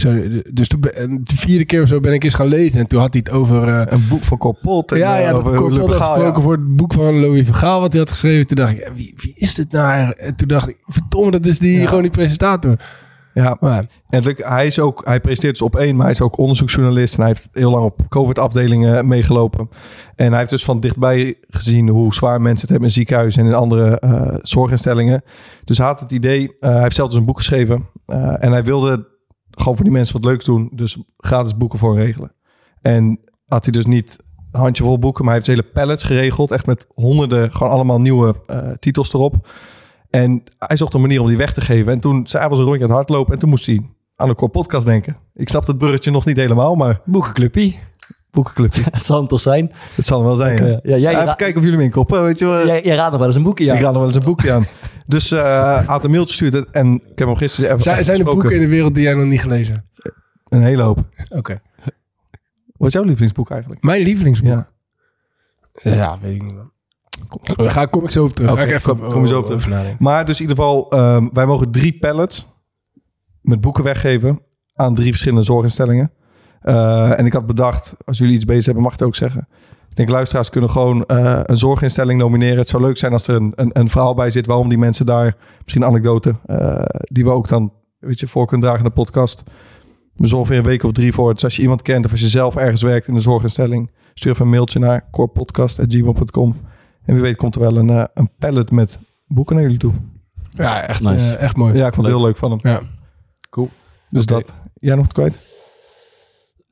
Zo, 0.00 0.12
dus 0.52 0.68
toen, 0.68 0.80
ben- 0.80 0.94
en 0.96 1.20
de 1.24 1.36
vierde 1.36 1.64
keer 1.64 1.82
of 1.82 1.88
zo 1.88 2.00
ben 2.00 2.12
ik 2.12 2.24
eens 2.24 2.34
gaan 2.34 2.46
lezen. 2.48 2.80
En 2.80 2.86
toen 2.86 3.00
had 3.00 3.12
hij 3.12 3.22
het 3.24 3.34
over... 3.34 3.68
eh, 3.68 3.92
Een 3.98 4.06
boek 4.08 4.22
van 4.22 4.38
Corpot. 4.38 4.92
en, 4.92 4.98
ja, 4.98 5.16
eh, 5.16 5.22
ja, 5.22 5.32
dat 5.32 5.44
Louis 5.44 5.76
had 5.78 5.90
gesproken 5.90 6.24
ja. 6.34 6.40
voor 6.40 6.52
het 6.52 6.76
boek 6.76 6.92
van 6.92 7.20
Louis 7.20 7.46
Vergaal 7.46 7.80
wat 7.80 7.90
hij 7.92 8.00
had 8.00 8.10
geschreven. 8.10 8.46
Toen 8.46 8.56
dacht 8.56 8.72
ik, 8.72 8.90
wie, 8.94 9.12
wie 9.16 9.32
is 9.36 9.54
dit 9.54 9.72
nou 9.72 9.86
eigenlijk? 9.88 10.18
En 10.20 10.36
toen 10.36 10.48
dacht 10.48 10.68
ik, 10.68 10.76
verdomme, 10.86 11.30
dat 11.30 11.46
is 11.46 11.58
die, 11.58 11.80
Ja. 11.80 11.86
gewoon 11.86 12.02
die 12.02 12.10
presentator. 12.10 12.76
Ja, 13.34 13.56
Maar, 13.60 13.84
En 14.06 14.22
hij, 14.36 14.66
is 14.66 14.78
ook, 14.78 15.02
hij 15.04 15.20
presenteert 15.20 15.52
dus 15.58 15.62
op 15.62 15.76
één, 15.76 15.94
maar 15.94 16.02
hij 16.04 16.14
is 16.14 16.20
ook 16.20 16.38
onderzoeksjournalist. 16.38 17.14
En 17.14 17.20
hij 17.20 17.28
heeft 17.28 17.48
heel 17.52 17.70
lang 17.70 17.84
op 17.84 18.00
COVID-afdelingen 18.08 19.08
meegelopen. 19.08 19.68
En 20.16 20.28
hij 20.28 20.38
heeft 20.38 20.50
dus 20.50 20.64
van 20.64 20.80
dichtbij 20.80 21.34
gezien 21.48 21.88
hoe 21.88 22.14
zwaar 22.14 22.40
mensen 22.40 22.60
het 22.60 22.68
hebben 22.70 22.88
in 22.88 22.94
ziekenhuizen 22.94 23.42
en 23.42 23.48
in 23.48 23.54
andere 23.54 23.98
eh, 23.98 24.34
zorginstellingen. 24.42 25.22
Dus 25.64 25.78
hij 25.78 25.86
had 25.86 26.00
het 26.00 26.12
idee, 26.12 26.56
eh, 26.60 26.70
hij 26.70 26.82
heeft 26.82 26.94
zelf 26.94 27.08
dus 27.08 27.18
een 27.18 27.24
boek 27.24 27.36
geschreven. 27.36 27.88
eh, 28.06 28.44
en 28.44 28.52
hij 28.52 28.64
wilde 28.64 29.08
gewoon 29.50 29.74
voor 29.74 29.84
die 29.84 29.92
mensen 29.92 30.14
wat 30.14 30.24
leuks 30.24 30.44
doen. 30.44 30.70
Dus 30.74 30.96
gratis 31.16 31.56
boeken 31.56 31.78
voor 31.78 31.96
regelen. 31.96 32.32
En 32.80 33.20
had 33.46 33.64
hij 33.64 33.72
dus 33.72 33.86
niet 33.86 34.16
een 34.52 34.60
handjevol 34.60 34.98
boeken, 34.98 35.24
maar 35.24 35.34
hij 35.34 35.42
heeft 35.44 35.60
hele 35.60 35.72
pallets 35.72 36.04
geregeld. 36.04 36.50
Echt 36.50 36.66
met 36.66 36.86
honderden, 36.88 37.52
gewoon 37.52 37.72
allemaal 37.72 38.00
nieuwe 38.00 38.34
eh, 38.46 38.70
titels 38.78 39.12
erop. 39.12 39.48
En 40.10 40.42
hij 40.58 40.76
zocht 40.76 40.94
een 40.94 41.00
manier 41.00 41.20
om 41.20 41.28
die 41.28 41.36
weg 41.36 41.52
te 41.52 41.60
geven. 41.60 41.92
En 41.92 42.00
toen 42.00 42.26
zei 42.26 42.42
hij 42.42 42.50
was 42.50 42.58
een 42.58 42.64
rondje 42.64 42.82
aan 42.82 42.88
het 42.88 42.98
hardlopen. 42.98 43.32
En 43.32 43.38
toen 43.38 43.48
moest 43.48 43.66
hij 43.66 43.90
aan 44.16 44.28
een 44.28 44.34
core 44.34 44.50
podcast 44.50 44.86
denken. 44.86 45.16
Ik 45.34 45.48
snap 45.48 45.66
het 45.66 45.78
bruggetje 45.78 46.10
nog 46.10 46.24
niet 46.24 46.36
helemaal, 46.36 46.74
maar 46.74 47.00
Boekenclubje. 47.04 47.74
Boekenclubje. 48.30 48.82
Het 48.90 49.04
zal 49.04 49.18
hem 49.18 49.26
toch 49.26 49.40
zijn? 49.40 49.72
Het 49.94 50.06
zal 50.06 50.18
hem 50.18 50.26
wel 50.26 50.36
zijn. 50.36 50.64
Ja. 50.66 50.70
Ja, 50.70 50.78
ja, 50.82 50.96
jij 50.96 51.22
even 51.22 51.36
kijken 51.36 51.56
of 51.56 51.62
jullie 51.62 51.76
hem 51.78 51.80
inkoppen. 51.86 52.22
Weet 52.22 52.38
je 52.38 52.44
wel. 52.46 52.66
Jij, 52.66 52.82
jij 52.82 52.96
raadt 52.96 53.10
nog 53.10 53.18
wel 53.18 53.28
eens 53.28 53.36
een 53.36 53.42
boekje 53.42 53.64
Ik 53.64 53.70
aan. 53.70 53.76
ga 53.76 53.82
nog 53.90 53.96
wel 53.96 54.06
eens 54.06 54.14
een 54.16 54.22
boekje 54.22 54.52
aan. 54.52 54.66
Dus 55.06 55.30
eh 55.30 55.74
hij 55.74 55.84
had 55.84 56.04
een 56.04 56.10
mailtje 56.10 56.34
gestuurd. 56.44 56.70
En 56.70 56.94
ik 56.94 57.18
heb 57.18 57.28
hem 57.28 57.36
gisteren 57.36 57.70
even 57.70 57.82
zijn, 57.82 58.04
zijn 58.04 58.18
er 58.18 58.24
boeken 58.24 58.50
in 58.54 58.60
de 58.60 58.68
wereld 58.68 58.94
die 58.94 59.02
jij 59.02 59.14
nog 59.14 59.28
niet 59.28 59.40
gelezen 59.40 59.74
hebt? 59.74 60.14
Een 60.48 60.62
hele 60.62 60.82
hoop. 60.82 60.98
Oké. 61.28 61.60
Wat 62.76 62.88
is 62.88 62.92
jouw 62.94 63.02
lievelingsboek 63.02 63.50
eigenlijk? 63.50 63.82
Mijn 63.82 64.02
lievelingsboek? 64.02 64.48
Ja. 64.48 64.68
Ja, 65.82 66.18
weet 66.20 66.34
ik 66.34 66.42
niet 66.42 66.54
man. 66.54 66.70
Daar 67.56 67.70
ga, 67.70 67.86
kom 67.86 68.04
ik 68.04 68.10
zo 68.10 68.24
op 68.24 68.30
terug. 68.32 68.50
Ga 68.50 68.62
ik 68.62 68.70
even, 68.72 68.96
kom- 68.98 69.10
kom 69.10 69.22
je 69.22 69.28
zo 69.28 69.38
op 69.38 69.44
terug. 69.44 69.58
over 69.58 69.70
nadenken. 69.70 69.96
Maar 70.04 70.24
dus 70.24 70.34
in 70.40 70.40
ieder 70.48 70.56
geval, 70.56 70.90
ehm, 70.90 71.28
wij 71.32 71.46
mogen 71.46 71.70
drie 71.70 71.98
pallets 71.98 72.52
met 73.40 73.60
boeken 73.60 73.84
weggeven 73.84 74.40
aan 74.74 74.94
drie 74.94 75.08
verschillende 75.10 75.44
zorginstellingen. 75.44 76.12
Eh, 76.60 77.18
en 77.18 77.26
ik 77.26 77.32
had 77.32 77.46
bedacht, 77.46 77.94
als 78.04 78.18
jullie 78.18 78.34
iets 78.34 78.44
bezig 78.44 78.64
hebben, 78.64 78.82
mag 78.82 78.92
ik 78.92 78.98
het 78.98 79.08
ook 79.08 79.14
zeggen. 79.14 79.48
Ik 79.90 79.96
denk, 79.96 80.08
luisteraars 80.08 80.50
kunnen 80.50 80.70
gewoon 80.70 81.04
eh, 81.04 81.40
een 81.42 81.56
zorginstelling 81.56 82.20
nomineren. 82.20 82.58
Het 82.58 82.68
zou 82.68 82.82
leuk 82.82 82.96
zijn 82.96 83.12
als 83.12 83.26
er 83.26 83.34
een, 83.34 83.52
een, 83.54 83.70
een 83.72 83.88
verhaal 83.88 84.14
bij 84.14 84.30
zit 84.30 84.46
waarom 84.46 84.68
die 84.68 84.78
mensen 84.78 85.06
daar, 85.06 85.36
misschien 85.62 85.82
een 85.82 85.88
anekdote, 85.88 86.34
eh, 86.46 86.82
die 87.02 87.24
we 87.24 87.30
ook 87.30 87.48
dan, 87.48 87.72
weet 87.98 88.20
je, 88.20 88.28
voor 88.28 88.46
kunnen 88.46 88.66
dragen 88.66 88.84
in 88.84 88.90
de 88.94 89.00
podcast. 89.00 89.42
We 90.14 90.26
zorgen 90.26 90.38
ongeveer 90.38 90.58
een 90.58 90.64
week 90.64 90.82
of 90.82 90.92
drie 90.92 91.12
voor. 91.12 91.34
Dus 91.34 91.44
als 91.44 91.56
je 91.56 91.62
iemand 91.62 91.82
kent 91.82 92.04
of 92.04 92.10
als 92.10 92.20
je 92.20 92.28
zelf 92.28 92.56
ergens 92.56 92.82
werkt 92.82 93.08
in 93.08 93.14
een 93.14 93.20
zorginstelling, 93.20 93.90
stuur 94.14 94.32
even 94.32 94.44
een 94.44 94.50
mailtje 94.50 94.78
naar 94.78 95.08
corepodcast.gmail.com. 95.10 96.56
En 97.04 97.14
wie 97.14 97.22
weet 97.22 97.36
komt 97.36 97.54
er 97.54 97.60
wel 97.60 97.76
een, 97.76 98.08
een 98.14 98.30
pallet 98.38 98.70
met 98.70 98.98
boeken 99.26 99.54
naar 99.54 99.64
jullie 99.64 99.78
toe. 99.78 99.92
Ja, 100.50 100.82
echt, 100.86 101.02
Nice. 101.02 101.36
echt 101.36 101.56
mooi. 101.56 101.74
Ja, 101.74 101.86
ik 101.86 101.94
vond 101.94 102.06
het 102.06 102.16
heel 102.16 102.24
leuk 102.24 102.36
van 102.36 102.50
hem. 102.50 102.58
Ja. 102.62 102.80
Dus 104.08 104.22
Oké. 104.22 104.32
dat. 104.34 104.54
Jij 104.74 104.94
nog 104.94 105.04
wat 105.04 105.14
kwijt? 105.14 105.38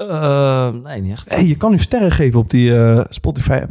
Eh, 0.06 0.68
nee, 0.84 1.00
niet 1.00 1.12
echt. 1.12 1.34
Hey, 1.34 1.46
je 1.46 1.56
kan 1.56 1.70
nu 1.70 1.78
sterren 1.78 2.12
geven 2.12 2.40
op 2.40 2.50
die 2.50 2.76
eh, 2.78 3.04
Spotify-app. 3.08 3.70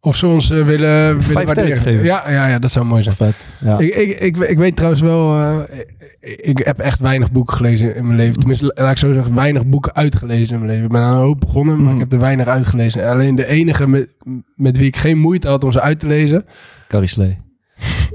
Of 0.00 0.16
ze 0.16 0.26
ons 0.26 0.50
eh, 0.50 0.56
willen, 0.66 1.18
willen 1.20 1.44
waarderen. 1.46 1.76
geven. 1.76 2.04
Ja, 2.04 2.30
ja, 2.30 2.46
ja, 2.48 2.58
dat 2.58 2.70
zou 2.70 2.84
mooi 2.86 3.02
zijn. 3.02 3.14
Vet. 3.14 3.34
Ja. 3.64 3.78
Ik, 3.78 3.94
ik, 3.94 4.18
ik, 4.20 4.36
ik 4.38 4.58
weet 4.58 4.76
trouwens 4.76 5.02
wel, 5.02 5.38
eh, 5.38 5.78
ik, 6.20 6.40
ik 6.40 6.58
heb 6.58 6.78
echt 6.78 6.98
weinig 7.00 7.32
boeken 7.32 7.56
gelezen 7.56 7.94
in 7.96 8.06
mijn 8.06 8.18
leven. 8.18 8.38
Tenminste, 8.38 8.72
laat 8.74 8.90
ik 8.90 8.96
zo 8.98 9.12
zeggen, 9.12 9.34
weinig 9.34 9.66
boeken 9.66 9.94
uitgelezen 9.94 10.54
in 10.54 10.58
mijn 10.60 10.70
leven. 10.70 10.84
Ik 10.84 10.92
ben 10.92 11.00
aan 11.00 11.16
een 11.16 11.22
hoop 11.22 11.40
begonnen, 11.40 11.76
maar 11.82 11.88
Mm. 11.92 11.94
ik 11.94 12.00
heb 12.00 12.12
er 12.12 12.18
weinig 12.18 12.46
uitgelezen. 12.46 13.08
Alleen 13.10 13.34
de 13.34 13.46
enige 13.46 13.86
met, 13.86 14.14
met 14.54 14.76
wie 14.76 14.86
ik 14.86 14.96
geen 14.96 15.18
moeite 15.18 15.48
had 15.48 15.64
om 15.64 15.72
ze 15.72 15.80
uit 15.80 16.00
te 16.00 16.06
lezen, 16.06 16.44
Carrie 16.88 17.08
Slee. 17.08 17.36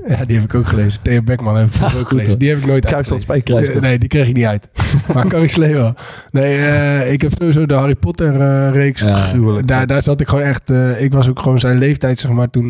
Ja, 0.08 0.26
die 0.26 0.36
heb 0.36 0.46
ik 0.46 0.56
ook 0.56 0.68
gelezen. 0.68 1.02
Theo 1.02 1.22
Beckman 1.22 1.58
heb 1.58 1.68
ik 1.68 1.84
ook 1.84 1.90
Goed, 1.90 2.08
gelezen. 2.08 2.30
hoor. 2.30 2.40
Die 2.40 2.50
heb 2.50 2.58
ik 2.58 2.66
nooit. 2.66 2.86
Eh, 2.86 3.82
Nee, 3.82 3.98
die 4.00 4.10
kreeg 4.10 4.28
ik 4.28 4.36
niet 4.36 4.46
uit. 4.46 4.68
maar 5.14 5.28
Carrie 5.28 5.48
Slee 5.50 5.74
wel. 5.74 5.94
Nee, 6.32 6.58
eh, 6.58 7.12
ik 7.12 7.22
heb 7.22 7.32
sowieso 7.38 7.66
de 7.66 7.74
Harry 7.74 7.96
Potter 7.96 8.40
eh, 8.40 8.70
reeks. 8.72 9.02
Ja. 9.02 9.62
Daar, 9.66 9.88
daar 9.88 10.04
zat 10.04 10.22
ik 10.22 10.28
gewoon 10.28 10.44
echt... 10.44 10.70
eh, 10.70 11.02
ik 11.02 11.14
was 11.14 11.30
ook 11.30 11.40
gewoon 11.40 11.60
zijn 11.60 11.78
leeftijd, 11.78 12.20
zeg 12.20 12.32
maar, 12.32 12.50
toen, 12.50 12.70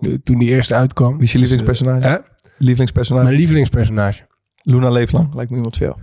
to- 0.00 0.16
toen 0.24 0.38
die 0.38 0.48
eerste 0.48 0.74
uitkwam. 0.74 1.14
Wie 1.14 1.22
is 1.22 1.32
je 1.32 1.38
lievelingspersonage? 1.38 2.08
Hè? 2.08 2.16
Lievelingspersonage? 2.58 3.24
Mijn 3.26 3.36
lievelingspersonage. 3.38 4.22
Luna 4.68 4.90
Leeflang. 4.90 5.34
Lijkt 5.34 5.50
me 5.50 5.56
iemand 5.56 5.76
jou. 5.76 5.94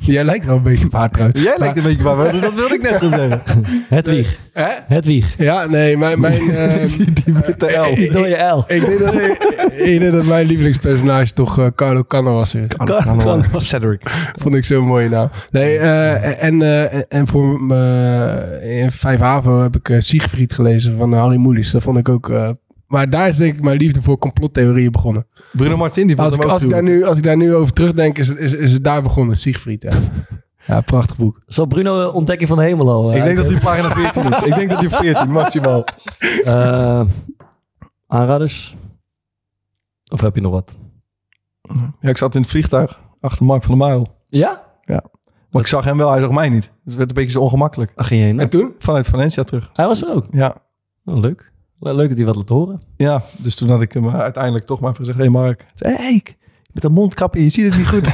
Jij 0.00 0.24
lijkt 0.24 0.46
wel 0.46 0.56
een 0.56 0.62
beetje 0.62 0.84
op 0.86 0.92
haar 0.92 1.10
trouwens. 1.10 1.42
Jij 1.42 1.54
lijkt 1.58 1.76
een 1.76 1.82
beetje 1.82 2.02
waar. 2.02 2.40
Dat 2.40 2.54
wilde 2.54 2.74
ik 2.74 2.82
net 2.82 2.94
gaan 3.00 3.10
zeggen. 3.10 3.64
Hedwig. 3.88 4.38
Hè? 4.52 4.68
Hedwig. 4.86 5.34
Ja, 5.38 5.66
nee, 5.66 5.96
mijn... 5.96 6.20
mijn 6.20 6.50
eh, 6.50 6.82
Die 7.24 7.34
witte 7.46 7.66
L. 7.90 7.94
Die 7.94 8.10
dode 8.10 8.36
L. 8.36 8.64
ik, 8.66 8.86
denk 8.86 8.98
dat, 8.98 9.14
ik, 9.14 9.42
ik 9.76 10.00
denk 10.00 10.12
dat 10.12 10.24
mijn 10.24 10.46
lievelingspersonage 10.46 11.32
toch 11.32 11.58
eh, 11.58 11.66
Carlo 11.74 12.04
Canavas 12.04 12.54
is. 12.54 12.66
Kan- 12.76 13.44
Cedric. 13.56 14.00
Vond 14.34 14.54
ik 14.54 14.64
zo'n 14.64 14.86
mooie 14.86 15.08
naam. 15.08 15.30
Nee, 15.50 15.78
eh, 15.78 16.42
en, 16.42 16.62
eh, 16.62 17.02
en 17.08 17.26
voor 17.26 17.60
me 17.62 18.58
in 18.62 18.90
5 18.92 19.20
HAVO 19.20 19.60
heb 19.62 19.76
ik 19.76 19.88
eh, 19.88 20.00
Siegfried 20.00 20.52
gelezen 20.52 20.96
van 20.96 21.12
Harry 21.12 21.36
Moelis. 21.36 21.70
Dat 21.70 21.82
vond 21.82 21.98
ik 21.98 22.08
ook... 22.08 22.56
maar 22.88 23.10
daar 23.10 23.28
is 23.28 23.36
denk 23.36 23.54
ik 23.54 23.62
mijn 23.62 23.76
liefde 23.76 24.02
voor 24.02 24.18
complottheorieën 24.18 24.92
begonnen. 24.92 25.26
Bruno 25.52 25.76
Martin, 25.76 26.06
die 26.06 26.16
Als 26.20 26.34
ik, 26.34 26.42
als, 26.44 26.62
ik 26.62 26.70
daar 26.70 26.82
nu, 26.82 27.04
als 27.04 27.16
ik 27.18 27.22
daar 27.22 27.36
nu 27.36 27.54
over 27.54 27.72
terugdenk, 27.72 28.18
is, 28.18 28.28
het- 28.28 28.38
is, 28.38 28.52
is 28.54 28.72
het 28.72 28.84
daar 28.84 29.02
begonnen. 29.02 29.38
Siegfried, 29.38 29.82
ja. 29.82 29.90
Ja, 30.66 30.80
prachtig 30.80 31.16
boek. 31.16 31.42
Zal 31.46 31.66
Bruno 31.66 32.08
eh, 32.08 32.14
ontdekking 32.14 32.48
van 32.48 32.58
de 32.58 32.64
hemel 32.64 32.90
al? 32.90 33.10
eh, 33.10 33.16
Ik 33.16 33.24
denk 33.24 33.36
dat 33.36 33.46
hij 33.50 33.60
pagina 33.60 33.90
14 33.94 34.32
is. 34.32 34.38
Ik 34.42 34.54
denk 34.54 34.70
dat 34.70 34.78
hij 34.80 34.90
14 34.90 35.30
maximaal. 35.30 35.84
Eh, 36.44 37.04
aanraders? 38.06 38.76
Of 40.12 40.20
heb 40.20 40.34
je 40.34 40.40
nog 40.40 40.52
wat? 40.52 40.78
Ja, 42.00 42.08
ik 42.08 42.16
zat 42.16 42.34
in 42.34 42.40
het 42.40 42.50
vliegtuig 42.50 43.00
achter 43.20 43.44
Mark 43.46 43.62
van 43.62 43.78
der 43.78 43.86
Marel. 43.86 44.06
Ja? 44.28 44.66
Maar 45.50 45.62
ik 45.62 45.66
zag 45.68 45.84
hem 45.84 45.96
wel, 45.96 46.10
hij 46.10 46.20
zag 46.20 46.30
mij 46.30 46.48
niet. 46.48 46.62
Dus 46.62 46.70
het 46.84 46.94
werd 46.96 47.08
een 47.08 47.14
beetje 47.14 47.30
zo 47.30 47.40
ongemakkelijk. 47.40 47.92
Waar 47.94 48.04
ging 48.04 48.20
je 48.20 48.26
heen? 48.26 48.40
En 48.40 48.48
toen? 48.48 48.74
Vanuit 48.78 49.06
Valencia 49.06 49.42
terug. 49.42 49.70
Hij 49.72 49.86
was 49.86 50.02
er 50.02 50.14
ook. 50.14 50.26
Ja. 50.30 50.56
Oh, 51.04 51.16
leuk. 51.20 51.52
Le- 51.80 51.94
Leuk 51.94 52.08
dat 52.08 52.16
hij 52.16 52.26
wat 52.26 52.36
laat 52.36 52.48
horen. 52.48 52.80
Ja, 52.96 53.22
dus 53.42 53.54
toen 53.54 53.68
had 53.68 53.82
ik 53.82 53.92
hem 53.92 54.08
uiteindelijk 54.10 54.66
toch 54.66 54.80
maar 54.80 54.94
gezegd... 54.94 55.16
Hé 55.16 55.22
hey 55.22 55.32
Mark, 55.32 55.66
Hé, 55.76 55.94
hey, 55.94 56.22
met 56.72 56.82
dat 56.82 56.92
mondkapje, 56.92 57.44
je 57.44 57.50
ziet 57.50 57.64
het 57.64 57.76
niet 57.76 57.88
goed. 57.88 58.06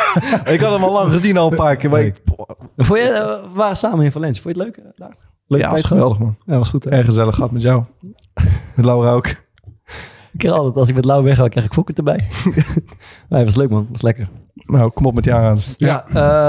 ik 0.54 0.60
had 0.60 0.72
hem 0.72 0.82
al 0.84 0.92
lang 0.92 1.12
gezien, 1.12 1.36
al 1.36 1.50
een 1.50 1.56
paar 1.56 1.76
keer. 1.76 1.90
Maar 1.90 2.00
ik, 2.02 2.16
Vond 2.76 2.98
je, 2.98 3.04
eh, 3.08 3.42
we 3.42 3.54
waren 3.54 3.76
samen 3.76 4.04
in 4.04 4.12
Valencia. 4.12 4.42
Vond 4.42 4.56
je 4.56 4.62
het 4.62 4.76
leuk? 4.76 4.84
eh, 4.86 4.90
daar? 4.96 5.16
Leuke 5.46 5.64
ja, 5.64 5.70
was 5.70 5.82
geweldig, 5.82 6.18
man. 6.18 6.36
Ja, 6.46 6.56
was 6.56 6.68
goed. 6.68 6.84
Hè? 6.84 6.90
Erg 6.90 7.06
gezellig 7.06 7.34
gehad 7.34 7.50
met 7.50 7.62
jou. 7.62 7.82
Met 8.76 8.84
Laura 8.84 9.10
ook. 9.12 9.26
Ik 9.26 10.38
krijg 10.38 10.54
altijd, 10.54 10.76
als 10.76 10.88
ik 10.88 10.94
met 10.94 11.04
Lau 11.04 11.24
weg 11.24 11.36
ga, 11.36 11.48
krijg 11.48 11.66
ik 11.66 11.72
fokker 11.72 11.94
erbij. 11.96 12.20
nee, 13.28 13.44
was 13.44 13.56
leuk 13.56 13.70
man. 13.70 13.86
was 13.90 14.02
lekker. 14.02 14.28
Nou, 14.54 14.90
kom 14.90 15.06
op 15.06 15.14
met 15.14 15.24
je 15.24 15.32
aan. 15.32 15.58
Ja. 15.76 16.06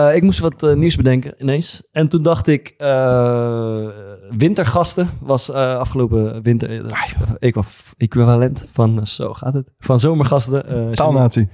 Eh, 0.10 0.16
ik 0.16 0.24
moest 0.24 0.40
wat 0.40 0.64
eh, 0.64 0.74
nieuws 0.74 0.96
bedenken 0.96 1.34
ineens. 1.38 1.84
En 1.92 2.08
toen 2.08 2.24
dacht 2.24 2.48
ik, 2.48 2.74
eh, 2.78 3.88
wintergasten 4.30 5.10
was 5.22 5.50
eh, 5.52 5.78
afgelopen 5.78 6.42
winter 6.44 6.70
uh, 6.72 6.92
equa- 7.40 7.64
equivalent 7.98 8.66
van, 8.72 9.08
zo 9.08 9.34
gaat 9.34 9.54
het, 9.54 9.70
van 9.80 10.00
zomergasten. 10.00 10.66
eh, 10.68 10.74
Janine, 10.76 10.96
Taalnatie. 10.96 11.50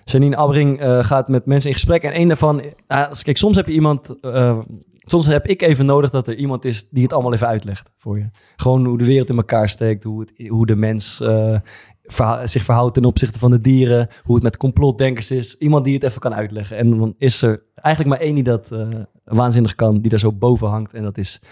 Janine 0.00 0.36
Abbring 0.36 0.80
eh, 0.80 1.02
gaat 1.02 1.28
met 1.28 1.46
mensen 1.46 1.68
in 1.68 1.74
gesprek. 1.74 2.02
En 2.02 2.20
een 2.20 2.28
daarvan, 2.28 2.58
uh, 2.88 3.06
kijk, 3.22 3.36
soms 3.36 3.56
heb 3.56 3.66
je 3.66 3.72
iemand, 3.72 4.20
eh, 4.20 4.58
soms 4.96 5.26
heb 5.26 5.46
ik 5.46 5.62
even 5.62 5.86
nodig 5.86 6.10
dat 6.10 6.28
er 6.28 6.34
iemand 6.34 6.64
is 6.64 6.88
die 6.88 7.02
het 7.02 7.12
allemaal 7.12 7.32
even 7.32 7.46
uitlegt 7.46 7.92
voor 7.98 8.18
je. 8.18 8.30
Gewoon 8.56 8.84
hoe 8.86 8.98
de 8.98 9.04
wereld 9.04 9.28
in 9.30 9.36
elkaar 9.36 9.68
steekt, 9.68 10.04
hoe, 10.04 10.20
het, 10.20 10.48
hoe 10.48 10.66
de 10.66 10.76
mens 10.76 11.20
eh, 11.20 11.56
verha- 12.02 12.46
zich 12.46 12.62
verhoudt 12.64 12.94
ten 12.94 13.04
opzichte 13.04 13.38
van 13.38 13.50
de 13.50 13.60
dieren, 13.60 14.08
hoe 14.24 14.34
het 14.34 14.44
met 14.44 14.56
complotdenkers 14.56 15.30
is. 15.30 15.56
Iemand 15.58 15.84
die 15.84 15.94
het 15.94 16.02
even 16.02 16.20
kan 16.20 16.34
uitleggen. 16.34 16.76
En 16.76 16.98
dan 16.98 17.14
is 17.18 17.42
er 17.42 17.62
eigenlijk 17.74 18.16
maar 18.16 18.26
één 18.26 18.34
die 18.34 18.44
dat 18.44 18.70
eh, 18.72 18.86
waanzinnig 19.24 19.74
kan, 19.74 20.00
die 20.00 20.10
daar 20.10 20.18
zo 20.18 20.32
boven 20.32 20.68
hangt. 20.68 20.94
En 20.94 21.02
dat 21.02 21.18
is 21.18 21.42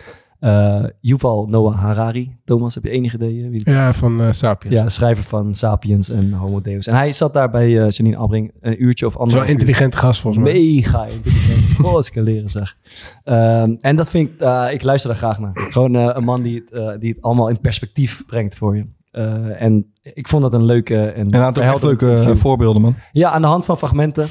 Eh, 0.40 0.84
Yuval 1.00 1.46
Noah 1.46 1.74
Harari. 1.74 2.36
Thomas, 2.44 2.74
heb 2.74 2.84
je 2.84 2.90
enige 2.90 3.16
idee 3.16 3.44
eh, 3.44 3.50
wie? 3.50 3.60
Ja, 3.64 3.92
van 3.92 4.20
eh 4.20 4.32
Sapiens. 4.32 4.74
Ja, 4.74 4.88
schrijver 4.88 5.24
van 5.24 5.54
Sapiens 5.54 6.08
en 6.10 6.32
Homo 6.32 6.60
Deus. 6.60 6.86
En 6.86 6.94
hij 6.94 7.12
zat 7.12 7.34
daar 7.34 7.50
bij 7.50 7.70
Janine 7.70 8.16
Albring 8.16 8.52
een 8.60 8.82
uurtje 8.82 9.06
of 9.06 9.16
anderhalf 9.16 9.46
uur. 9.48 9.52
intelligente 9.52 9.96
gast 9.96 10.20
volgens 10.20 10.44
mij. 10.44 10.52
Mega 10.52 11.06
intelligent. 11.06 11.76
Goh, 11.86 11.94
als 11.94 12.06
ik 12.06 12.12
kan 12.12 12.22
leren 12.22 12.48
zeg. 12.50 12.76
Ehm, 13.24 13.72
en 13.76 13.96
dat 13.96 14.10
vind 14.10 14.28
ik, 14.28 14.34
ik 14.72 14.82
luister 14.82 15.10
daar 15.10 15.18
graag 15.18 15.38
naar. 15.38 15.52
Gewoon 15.54 15.94
een 15.94 16.24
man 16.24 16.42
die 16.42 16.64
het, 16.70 17.00
die 17.00 17.10
het 17.12 17.22
allemaal 17.22 17.48
in 17.48 17.60
perspectief 17.60 18.26
brengt 18.26 18.54
voor 18.56 18.76
je. 18.76 18.86
Eh, 19.10 19.62
en 19.62 19.92
ik 20.02 20.28
vond 20.28 20.42
dat 20.42 20.52
een 20.52 20.64
leuke 20.64 21.06
en, 21.06 21.26
En 21.26 21.30
hij 21.34 21.40
had 21.40 21.48
ook 21.48 21.48
echt 21.48 21.54
verhelderend 21.54 22.00
leuke 22.00 22.04
eh, 22.14 22.18
interview. 22.20 22.42
voorbeelden, 22.42 22.82
man. 22.82 22.94
Ja, 23.12 23.30
aan 23.30 23.42
de 23.42 23.48
hand 23.48 23.64
van 23.64 23.78
fragmenten. 23.78 24.28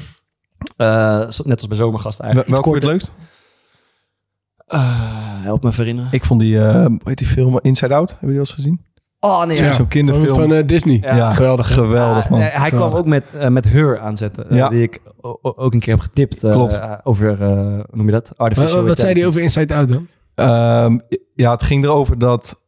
Eh, 0.76 1.18
net 1.18 1.50
als 1.58 1.66
bij 1.66 1.76
Zomergast 1.76 2.20
eigenlijk. 2.20 2.50
Welke 2.50 2.68
vond 2.68 2.82
je 2.82 2.88
het 2.88 2.92
leukst? 3.00 3.12
Eh, 4.66 5.42
help 5.42 5.62
me 5.62 5.70
herinneren. 5.76 6.10
Ik 6.12 6.24
vond 6.24 6.40
die, 6.40 6.64
eh, 6.64 6.84
hoe 6.86 6.98
heet 7.04 7.18
die 7.18 7.26
film 7.26 7.58
Inside 7.62 7.94
Out? 7.94 8.10
Hebben 8.10 8.28
jullie 8.28 8.44
die 8.44 8.54
al 8.54 8.56
eens 8.56 8.64
gezien? 8.64 8.88
Oh 9.20 9.44
nee, 9.46 9.56
Ja. 9.56 9.64
ja. 9.64 9.72
Zo'n 9.72 9.88
kinderfilm. 9.88 10.50
Van, 10.50 10.66
Disney. 10.66 10.98
Ja. 11.00 11.16
Ja, 11.16 11.32
geweldig. 11.32 11.74
Geweldig, 11.74 12.28
man. 12.30 12.40
Hij 12.40 12.70
kwam 12.70 12.92
ook 12.92 13.06
met, 13.06 13.24
eh, 13.38 13.48
met 13.48 13.64
Her 13.68 13.98
aanzetten. 14.00 14.46
Ja. 14.54 14.68
Die 14.68 14.82
ik 14.82 15.00
ook 15.42 15.72
een 15.74 15.80
keer 15.80 15.92
heb 15.94 16.02
getipt. 16.02 16.44
eh, 16.44 16.50
Klopt. 16.50 16.80
over, 17.04 17.42
eh, 17.42 17.48
hoe 17.58 17.84
noem 17.92 18.06
je 18.06 18.12
dat? 18.12 18.28
Wat, 18.28 18.38
Artificial 18.38 18.84
wat 18.86 18.98
zei 18.98 19.12
hij 19.12 19.26
over 19.26 19.40
Inside 19.40 19.74
Out 19.74 19.88
dan? 19.88 20.06
Ehm, 20.34 20.98
ja, 21.34 21.50
het 21.50 21.62
ging 21.62 21.84
erover 21.84 22.18
dat... 22.18 22.60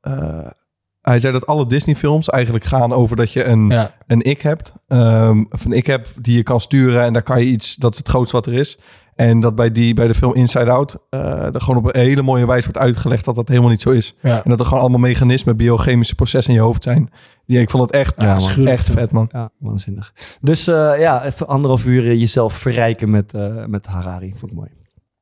hij 1.03 1.20
zei 1.20 1.32
dat 1.32 1.46
alle 1.46 1.66
Disney-films 1.66 2.28
eigenlijk 2.28 2.64
gaan 2.64 2.92
over 2.92 3.16
dat 3.16 3.32
je 3.32 3.44
een, 3.44 3.68
Ja. 3.68 3.94
een 4.07 4.22
ik 4.22 4.40
hebt. 4.42 4.72
Ehm, 4.88 5.44
of 5.50 5.64
een 5.64 5.72
ik 5.72 5.86
heb 5.86 6.07
die 6.20 6.36
je 6.36 6.42
kan 6.42 6.61
sturen 6.61 7.03
en 7.03 7.12
daar 7.12 7.22
kan 7.22 7.38
je 7.40 7.46
iets... 7.46 7.76
Dat 7.76 7.92
is 7.92 7.98
het 7.98 8.09
grootste 8.09 8.36
wat 8.36 8.46
er 8.46 8.53
is. 8.53 8.78
En 9.14 9.40
dat 9.40 9.55
bij, 9.55 9.72
die, 9.72 9.94
bij 9.94 10.07
de 10.07 10.14
film 10.14 10.34
Inside 10.34 10.70
Out... 10.70 10.96
eh 11.11 11.55
er 11.55 11.61
gewoon 11.61 11.84
op 11.84 11.94
een 11.94 12.00
hele 12.00 12.22
mooie 12.22 12.46
wijze 12.46 12.64
wordt 12.64 12.80
uitgelegd 12.80 13.24
dat 13.24 13.34
dat 13.34 13.48
helemaal 13.48 13.70
niet 13.70 13.80
zo 13.80 13.90
is. 13.90 14.14
Ja. 14.22 14.44
En 14.44 14.50
dat 14.50 14.61
er 14.61 14.64
gewoon 14.66 14.80
allemaal 14.80 15.00
mechanismen, 15.00 15.57
biochemische 15.57 16.14
processen 16.14 16.53
in 16.55 16.59
je 16.59 16.64
hoofd 16.66 16.82
zijn. 16.82 17.11
Die, 17.46 17.61
ik 17.61 17.70
vond 17.70 17.82
het 17.82 17.92
echt, 17.92 18.22
Ja, 18.22 18.34
man. 18.34 18.66
Echt 18.66 18.90
vet, 18.90 19.11
man. 19.12 19.28
Ja, 19.32 19.50
waanzinnig. 19.59 20.12
Dus 20.40 20.66
eh, 20.66 20.92
ja, 20.98 21.24
even 21.24 21.46
anderhalf 21.48 21.84
uur 21.84 22.03
eh, 22.03 22.18
jezelf 22.18 22.55
verrijken 22.55 23.11
met, 23.11 23.34
eh, 23.34 23.64
met 23.64 23.86
Harari. 23.86 24.32
Vond 24.36 24.53
ik 24.53 24.59
mooi. 24.59 24.70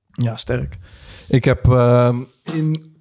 Ja, 0.06 0.36
sterk. 0.36 0.78
Ik 1.28 1.44
heb 1.44 1.70
ehm, 1.70 2.16
in 2.52 2.99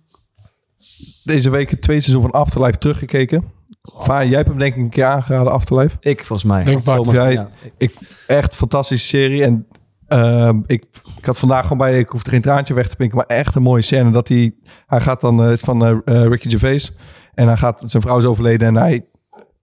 deze 1.23 1.49
week 1.49 1.69
het 1.69 1.81
tweede 1.81 2.01
seizoen 2.01 2.29
van 2.31 2.41
Afterlife 2.41 2.77
teruggekeken. 2.77 3.43
Vaar, 3.81 4.27
jij 4.27 4.35
hebt 4.35 4.49
hem 4.49 4.57
denk 4.57 4.75
ik 4.75 4.81
een 4.81 4.89
keer 4.89 5.05
aangeraden, 5.05 5.51
Afterlife. 5.51 5.97
Ik 5.99 6.25
volgens 6.25 6.47
mij. 6.47 6.63
Denk 6.63 6.83
Bart. 6.83 6.97
Thomas, 7.03 7.15
Jij- 7.15 7.33
ja. 7.33 7.47
Ik, 7.77 7.95
echt 8.27 8.55
fantastische 8.55 9.07
serie. 9.07 9.43
En 9.43 9.67
ehm, 10.07 10.59
ik, 10.65 10.85
ik 11.17 11.25
had 11.25 11.39
vandaag 11.39 11.61
gewoon 11.61 11.77
bij, 11.77 11.99
ik 11.99 12.09
hoefde 12.09 12.29
geen 12.29 12.41
traantje 12.41 12.73
weg 12.73 12.87
te 12.87 12.95
pinken, 12.95 13.17
maar 13.17 13.25
echt 13.25 13.55
een 13.55 13.61
mooie 13.61 13.81
scène. 13.81 14.09
Dat 14.09 14.27
hij, 14.27 14.55
hij 14.85 15.01
gaat 15.01 15.21
dan, 15.21 15.39
eh, 15.39 15.45
het 15.45 15.55
is 15.55 15.61
van 15.61 15.85
eh, 15.85 15.91
eh, 16.05 16.27
Ricky 16.29 16.49
Gervais. 16.49 16.97
En 17.33 17.47
hij 17.47 17.57
gaat, 17.57 17.81
zijn 17.85 18.03
vrouw 18.03 18.17
is 18.17 18.25
overleden 18.25 18.67
en 18.67 18.75
hij 18.75 19.05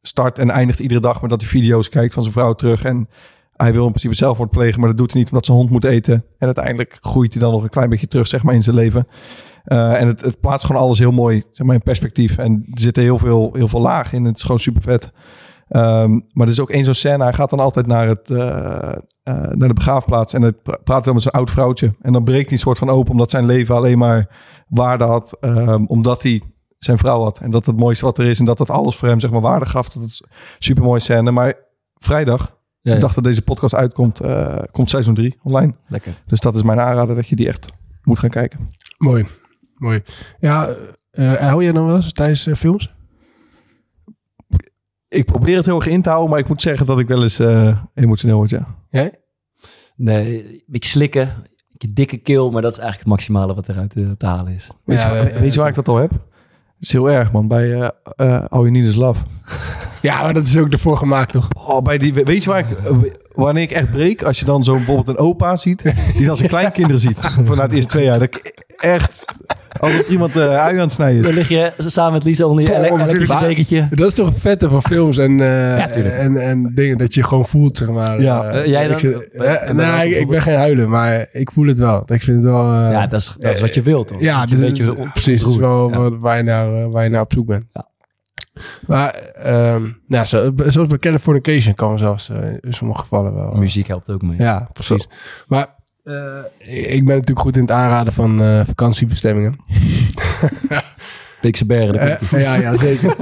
start 0.03 0.39
en 0.39 0.51
eindigt 0.51 0.79
iedere 0.79 1.01
dag 1.01 1.21
met 1.21 1.31
dat 1.31 1.41
hij 1.41 1.51
video's 1.51 1.89
kijkt 1.89 2.13
van 2.15 2.23
zijn 2.23 2.35
vrouw 2.35 2.53
terug. 2.53 2.85
En 2.85 3.09
hij 3.53 3.73
wil 3.73 3.83
in 3.85 3.89
principe 3.91 4.15
zelfmoord 4.15 4.51
plegen, 4.51 4.81
maar 4.81 4.89
dat 4.89 4.99
doet 4.99 5.11
hij 5.11 5.21
niet 5.21 5.31
omdat 5.31 5.47
zijn 5.47 5.59
hond 5.59 5.71
moet 5.71 5.85
eten. 5.85 6.15
En 6.39 6.47
uiteindelijk 6.47 6.99
groeit 7.01 7.33
hij 7.33 7.43
dan 7.43 7.53
nog 7.53 7.63
een 7.63 7.69
klein 7.69 7.91
beetje 7.91 8.07
terug, 8.07 8.27
zeg 8.27 8.43
maar, 8.43 8.55
in 8.55 8.63
zijn 8.63 8.77
leven. 8.77 9.07
Eh, 9.67 10.01
en 10.01 10.07
het, 10.07 10.21
het 10.21 10.41
plaatst 10.41 10.67
gewoon 10.67 10.83
alles 10.83 10.99
heel 10.99 11.13
mooi, 11.13 11.43
zeg 11.51 11.67
maar, 11.67 11.75
in 11.75 11.83
perspectief. 11.83 12.39
En 12.39 12.53
er 12.73 12.81
zitten 12.81 13.03
heel 13.03 13.19
veel, 13.19 13.51
heel 13.53 13.69
veel 13.69 13.81
lagen 13.81 14.19
in. 14.19 14.25
Het 14.25 14.37
is 14.37 14.43
gewoon 14.43 14.59
super 14.59 14.83
vet. 14.83 15.11
Ehm, 15.69 16.11
maar 16.33 16.47
er 16.47 16.53
is 16.53 16.61
ook 16.61 16.71
één 16.71 16.85
zo'n 16.85 16.95
scène. 16.95 17.23
Hij 17.25 17.33
gaat 17.33 17.51
dan 17.51 17.61
altijd 17.61 17.87
naar, 17.87 18.09
het, 18.09 18.31
eh, 18.31 18.39
eh, 18.43 18.97
naar 19.53 19.69
de 19.69 19.75
begraafplaats. 19.75 20.33
En 20.33 20.43
hij 20.43 20.53
pra- 20.53 20.79
praat 20.85 21.05
dan 21.05 21.13
met 21.15 21.23
zijn 21.23 21.35
oud 21.35 21.51
vrouwtje. 21.51 21.95
En 22.01 22.13
dan 22.13 22.25
breekt 22.25 22.45
hij 22.45 22.53
een 22.53 22.59
soort 22.59 22.79
van 22.79 22.91
open. 22.91 23.13
Omdat 23.13 23.31
zijn 23.31 23.47
leven 23.47 23.75
alleen 23.75 23.99
maar 23.99 24.29
waarde 24.69 25.05
had. 25.05 25.37
ehm, 25.41 25.85
omdat 25.87 26.23
hij 26.23 26.43
zijn 26.79 26.99
vrouw 26.99 27.23
had. 27.23 27.39
En 27.39 27.51
dat 27.51 27.67
het 27.67 27.77
mooiste 27.77 28.05
wat 28.05 28.19
er 28.19 28.27
is. 28.27 28.39
En 28.39 28.45
dat 28.45 28.59
dat 28.59 28.71
alles 28.71 28.97
voor 28.97 29.09
hem 29.09 29.21
zeg 29.21 29.31
maar 29.31 29.41
waarde 29.41 29.67
gaf. 29.67 29.89
Dat 29.89 30.03
is 30.03 30.23
een 30.27 30.37
super 30.59 30.83
mooie 30.85 31.01
scène. 31.01 31.31
Maar 31.31 31.55
vrijdag, 31.95 32.55
Ja, 32.81 32.95
ik 32.95 33.01
dacht 33.01 33.15
dat 33.15 33.25
deze 33.25 33.43
podcast 33.43 33.75
uitkomt, 33.75 34.21
eh, 34.21 34.59
komt 34.71 34.91
seizoen 34.91 35.15
3 35.15 35.39
online. 35.43 35.75
Lekker. 35.89 36.23
Dus 36.27 36.41
dat 36.41 36.55
is 36.57 36.63
mijn 36.63 36.81
aanrader 36.81 37.15
dat 37.15 37.27
je 37.29 37.37
die 37.37 37.49
echt 37.49 37.69
moet 38.03 38.19
gaan 38.19 38.31
kijken. 38.31 38.69
Mooi. 38.99 39.27
Mooi. 39.77 40.03
Ja, 40.41 40.75
eh 41.11 41.35
hou 41.35 41.63
jij 41.63 41.73
dan 41.73 41.87
wel 41.87 41.97
eens 41.97 42.13
tijdens 42.13 42.47
eh, 42.47 42.55
films? 42.55 42.95
Ik 45.09 45.25
probeer 45.25 45.57
het 45.57 45.67
heel 45.67 45.77
erg 45.77 45.87
in 45.87 46.03
te 46.03 46.09
houden. 46.09 46.31
Maar 46.31 46.39
ik 46.39 46.49
moet 46.49 46.63
zeggen 46.63 46.87
dat 46.87 46.99
ik 46.99 47.09
wel 47.09 47.23
eens 47.23 47.39
eh, 47.39 47.77
emotioneel 47.95 48.37
word, 48.37 48.51
ja. 48.51 48.67
Jij? 48.89 49.21
Nee, 49.97 50.45
een 50.45 50.63
beetje 50.67 50.91
slikken. 50.91 51.23
Een 51.23 51.45
beetje 51.79 51.93
dikke 51.95 52.17
keel, 52.17 52.51
maar 52.51 52.63
dat 52.63 52.73
is 52.73 52.79
eigenlijk 52.79 53.09
het 53.11 53.19
maximale 53.19 53.55
wat 53.55 53.69
eruit 53.69 53.97
eh, 53.97 54.05
te 54.05 54.27
halen 54.27 54.53
is. 54.55 54.71
Weet, 54.85 55.01
Ja, 55.01 55.15
je, 55.15 55.19
eh, 55.29 55.41
weet 55.41 55.53
je 55.55 55.59
waar 55.61 55.69
ik 55.69 55.75
dat 55.75 55.89
al 55.89 55.97
heb? 55.97 56.11
Het 56.11 56.85
is 56.85 56.93
heel 56.93 57.11
erg, 57.11 57.33
man. 57.33 57.49
Bij 57.49 57.73
eh 57.81 57.89
eh 58.17 58.45
All 58.45 58.61
You 58.61 58.71
Need 58.71 58.85
Is 58.85 58.95
Love. 58.95 59.25
Ja, 60.03 60.23
maar 60.23 60.35
dat 60.35 60.47
is 60.47 60.57
ook 60.57 60.73
ervoor 60.73 60.97
gemaakt, 60.97 61.33
toch? 61.33 61.49
Oh, 61.69 61.83
bij 61.83 61.99
die, 61.99 62.15
weet 62.15 62.45
je 62.45 62.51
waar 62.51 62.59
ik, 62.59 62.71
eh, 62.79 62.97
wanneer 63.33 63.63
ik 63.63 63.71
echt 63.71 63.91
breek? 63.91 64.23
Als 64.23 64.39
je 64.39 64.45
dan 64.45 64.65
zo 64.65 64.75
bijvoorbeeld 64.75 65.09
een 65.09 65.25
opa 65.25 65.57
ziet, 65.57 65.83
die 66.17 66.27
dan 66.27 66.37
zijn 66.37 66.49
kleinkinderen 66.57 67.01
ziet. 67.01 67.19
Vanuit 67.45 67.71
de 67.71 67.77
eerste 67.77 67.91
twee 67.91 68.05
jaar. 68.05 68.19
Dat 68.19 68.29
ik 68.37 68.65
echt, 68.77 69.25
alsof 69.81 70.09
iemand 70.09 70.37
eh 70.37 70.43
ui 70.65 70.75
aan 70.75 70.79
het 70.81 70.93
snijden 70.93 71.23
Dan 71.23 71.31
is. 71.31 71.37
lig 71.37 71.49
je 71.49 71.73
samen 71.77 72.13
met 72.13 72.25
Lisa 72.25 72.45
onder 72.45 72.65
je 72.65 72.75
ele- 72.75 72.87
elektrische 72.89 73.33
maar- 73.35 73.43
dekentje. 73.43 73.89
Dat 73.91 74.09
is 74.09 74.15
toch 74.15 74.29
het 74.29 74.39
vette 74.41 74.69
van 74.69 74.83
films 74.83 75.19
en, 75.19 75.41
eh, 75.41 75.47
Ja, 75.79 75.89
en, 75.89 76.37
en 76.37 76.63
dingen 76.63 76.99
dat 76.99 77.15
je 77.15 77.23
gewoon 77.23 77.47
voelt, 77.47 77.77
zeg 77.77 77.89
maar. 77.89 78.21
Ja. 78.21 78.45
Eh, 78.45 78.67
jij 78.67 78.89
ik 78.89 79.01
dan? 79.03 79.77
nou, 79.77 80.07
ik, 80.09 80.15
ik 80.17 80.29
ben 80.29 80.43
geen 80.43 80.57
huilen, 80.57 80.89
maar 80.89 81.27
ik 81.33 81.51
voel 81.53 81.67
het 81.67 81.79
wel. 81.79 82.03
Ik 82.07 82.23
vind 82.23 82.37
het 82.37 82.45
wel... 82.53 82.73
eh, 82.73 82.91
Ja, 82.91 83.07
dat 83.07 83.21
is, 83.21 83.37
dat 83.39 83.53
is 83.53 83.61
wat 83.61 83.75
je 83.75 83.83
wilt, 83.83 84.09
toch? 84.09 84.21
Ja, 84.21 84.41
Dat 84.47 84.49
dus 84.59 84.81
wil- 84.85 85.07
precies. 85.13 85.43
Dat 85.43 85.51
is 85.51 85.57
wel. 85.57 85.91
Ja. 85.91 86.11
waar, 86.19 86.37
je 86.37 86.43
naar, 86.43 86.91
waar 86.91 87.05
je 87.05 87.11
naar 87.11 87.21
op 87.21 87.33
zoek 87.33 87.47
bent. 87.47 87.65
Ja. 87.73 87.87
Maar, 88.87 89.15
ehm 89.35 89.83
nou, 90.07 90.27
zo, 90.27 90.53
zoals 90.67 90.89
bij 90.89 90.99
Californication 90.99 91.75
kan 91.75 91.99
zelfs 91.99 92.29
eh, 92.29 92.39
in 92.61 92.73
sommige 92.75 93.01
gevallen 93.01 93.35
wel. 93.35 93.53
Muziek 93.53 93.87
helpt 93.87 94.11
ook 94.11 94.23
mee. 94.23 94.39
Ja, 94.39 94.69
precies. 94.73 95.09
Maar 95.47 95.75
ik 96.65 97.05
ben 97.05 97.15
natuurlijk 97.15 97.39
goed 97.41 97.57
in 97.57 97.63
het 97.63 97.71
aanraden 97.71 98.13
van 98.13 98.43
eh, 98.43 98.61
vakantiebestemmingen. 98.65 99.57
Beekse 101.41 101.67
Bergen, 101.67 101.99
Eh, 101.99 102.41
ja, 102.43 102.55
ja, 102.55 102.77
zeker. 102.77 103.15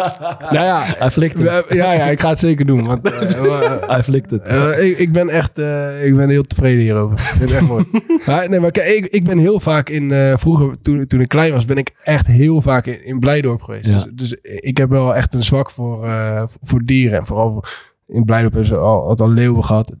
nou 0.52 0.64
ja, 0.64 0.82
Hij 0.84 1.10
flikt 1.10 1.38
het. 1.38 1.46
eh, 1.46 1.76
ja, 1.76 1.92
ja, 1.92 2.04
ik 2.04 2.20
ga 2.20 2.28
het 2.28 2.38
zeker 2.38 2.66
doen. 2.66 2.84
Want 2.86 3.10
eh, 3.10 3.32
eh, 3.64 3.88
Hij 3.88 4.02
flikt 4.02 4.30
het. 4.30 4.42
eh, 4.42 4.82
ik, 4.84 4.98
ik 4.98 5.12
ben 5.12 5.28
echt 5.28 5.58
eh, 5.58 6.04
ik 6.06 6.16
ben 6.16 6.28
heel 6.28 6.42
tevreden 6.42 6.80
hierover. 6.82 7.18
Ik 7.18 7.24
vind 7.24 7.40
het 7.50 7.58
echt 7.58 7.68
mooi. 7.68 7.84
Maar, 8.26 8.48
nee, 8.48 8.60
maar 8.60 8.76
ik, 8.76 9.06
ik 9.06 9.24
ben 9.24 9.38
heel 9.38 9.60
vaak 9.60 9.88
in... 9.88 10.12
eh, 10.12 10.36
vroeger, 10.36 10.76
toen, 10.82 11.06
toen 11.06 11.20
ik 11.20 11.28
klein 11.28 11.52
was, 11.52 11.64
ben 11.64 11.76
ik 11.78 11.92
echt 12.04 12.26
heel 12.26 12.60
vaak 12.62 12.86
in, 12.86 13.04
in 13.06 13.18
Blijdorp 13.18 13.62
geweest. 13.62 13.86
Ja. 13.88 13.94
Dus, 13.94 14.06
dus 14.14 14.36
ik 14.42 14.76
heb 14.76 14.90
wel 14.90 15.14
echt 15.16 15.34
een 15.34 15.42
zwak 15.42 15.70
voor, 15.70 16.06
eh, 16.06 16.42
voor 16.60 16.82
dieren. 16.84 17.18
En 17.18 17.26
vooral 17.26 17.52
voor, 17.52 17.68
in 18.08 18.24
Blijdorp 18.24 18.52
hebben 18.52 18.70
ze 18.70 18.76
al, 18.78 19.00
altijd 19.00 19.28
al 19.28 19.34
leeuwen 19.34 19.64
gehad. 19.64 19.92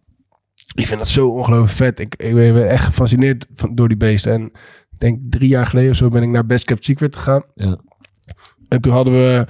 Ik 0.74 0.86
vind 0.86 0.98
dat 0.98 1.08
zo 1.08 1.28
ongelooflijk 1.28 1.72
vet. 1.72 2.00
Ik, 2.00 2.14
ik 2.14 2.34
ben 2.34 2.68
echt 2.68 2.84
gefascineerd 2.84 3.46
van, 3.54 3.74
door 3.74 3.88
die 3.88 3.96
beesten. 3.96 4.32
En 4.32 4.44
ik 4.90 4.98
denk 4.98 5.18
drie 5.28 5.48
jaar 5.48 5.66
geleden 5.66 5.90
of 5.90 5.96
zo 5.96 6.08
ben 6.08 6.22
ik 6.22 6.28
naar 6.28 6.46
Best 6.46 6.64
Kept 6.64 6.84
Secret 6.84 7.16
gegaan. 7.16 7.42
Ja. 7.54 7.78
En 8.70 8.80
toen 8.80 8.92
hadden 8.92 9.12
we 9.14 9.46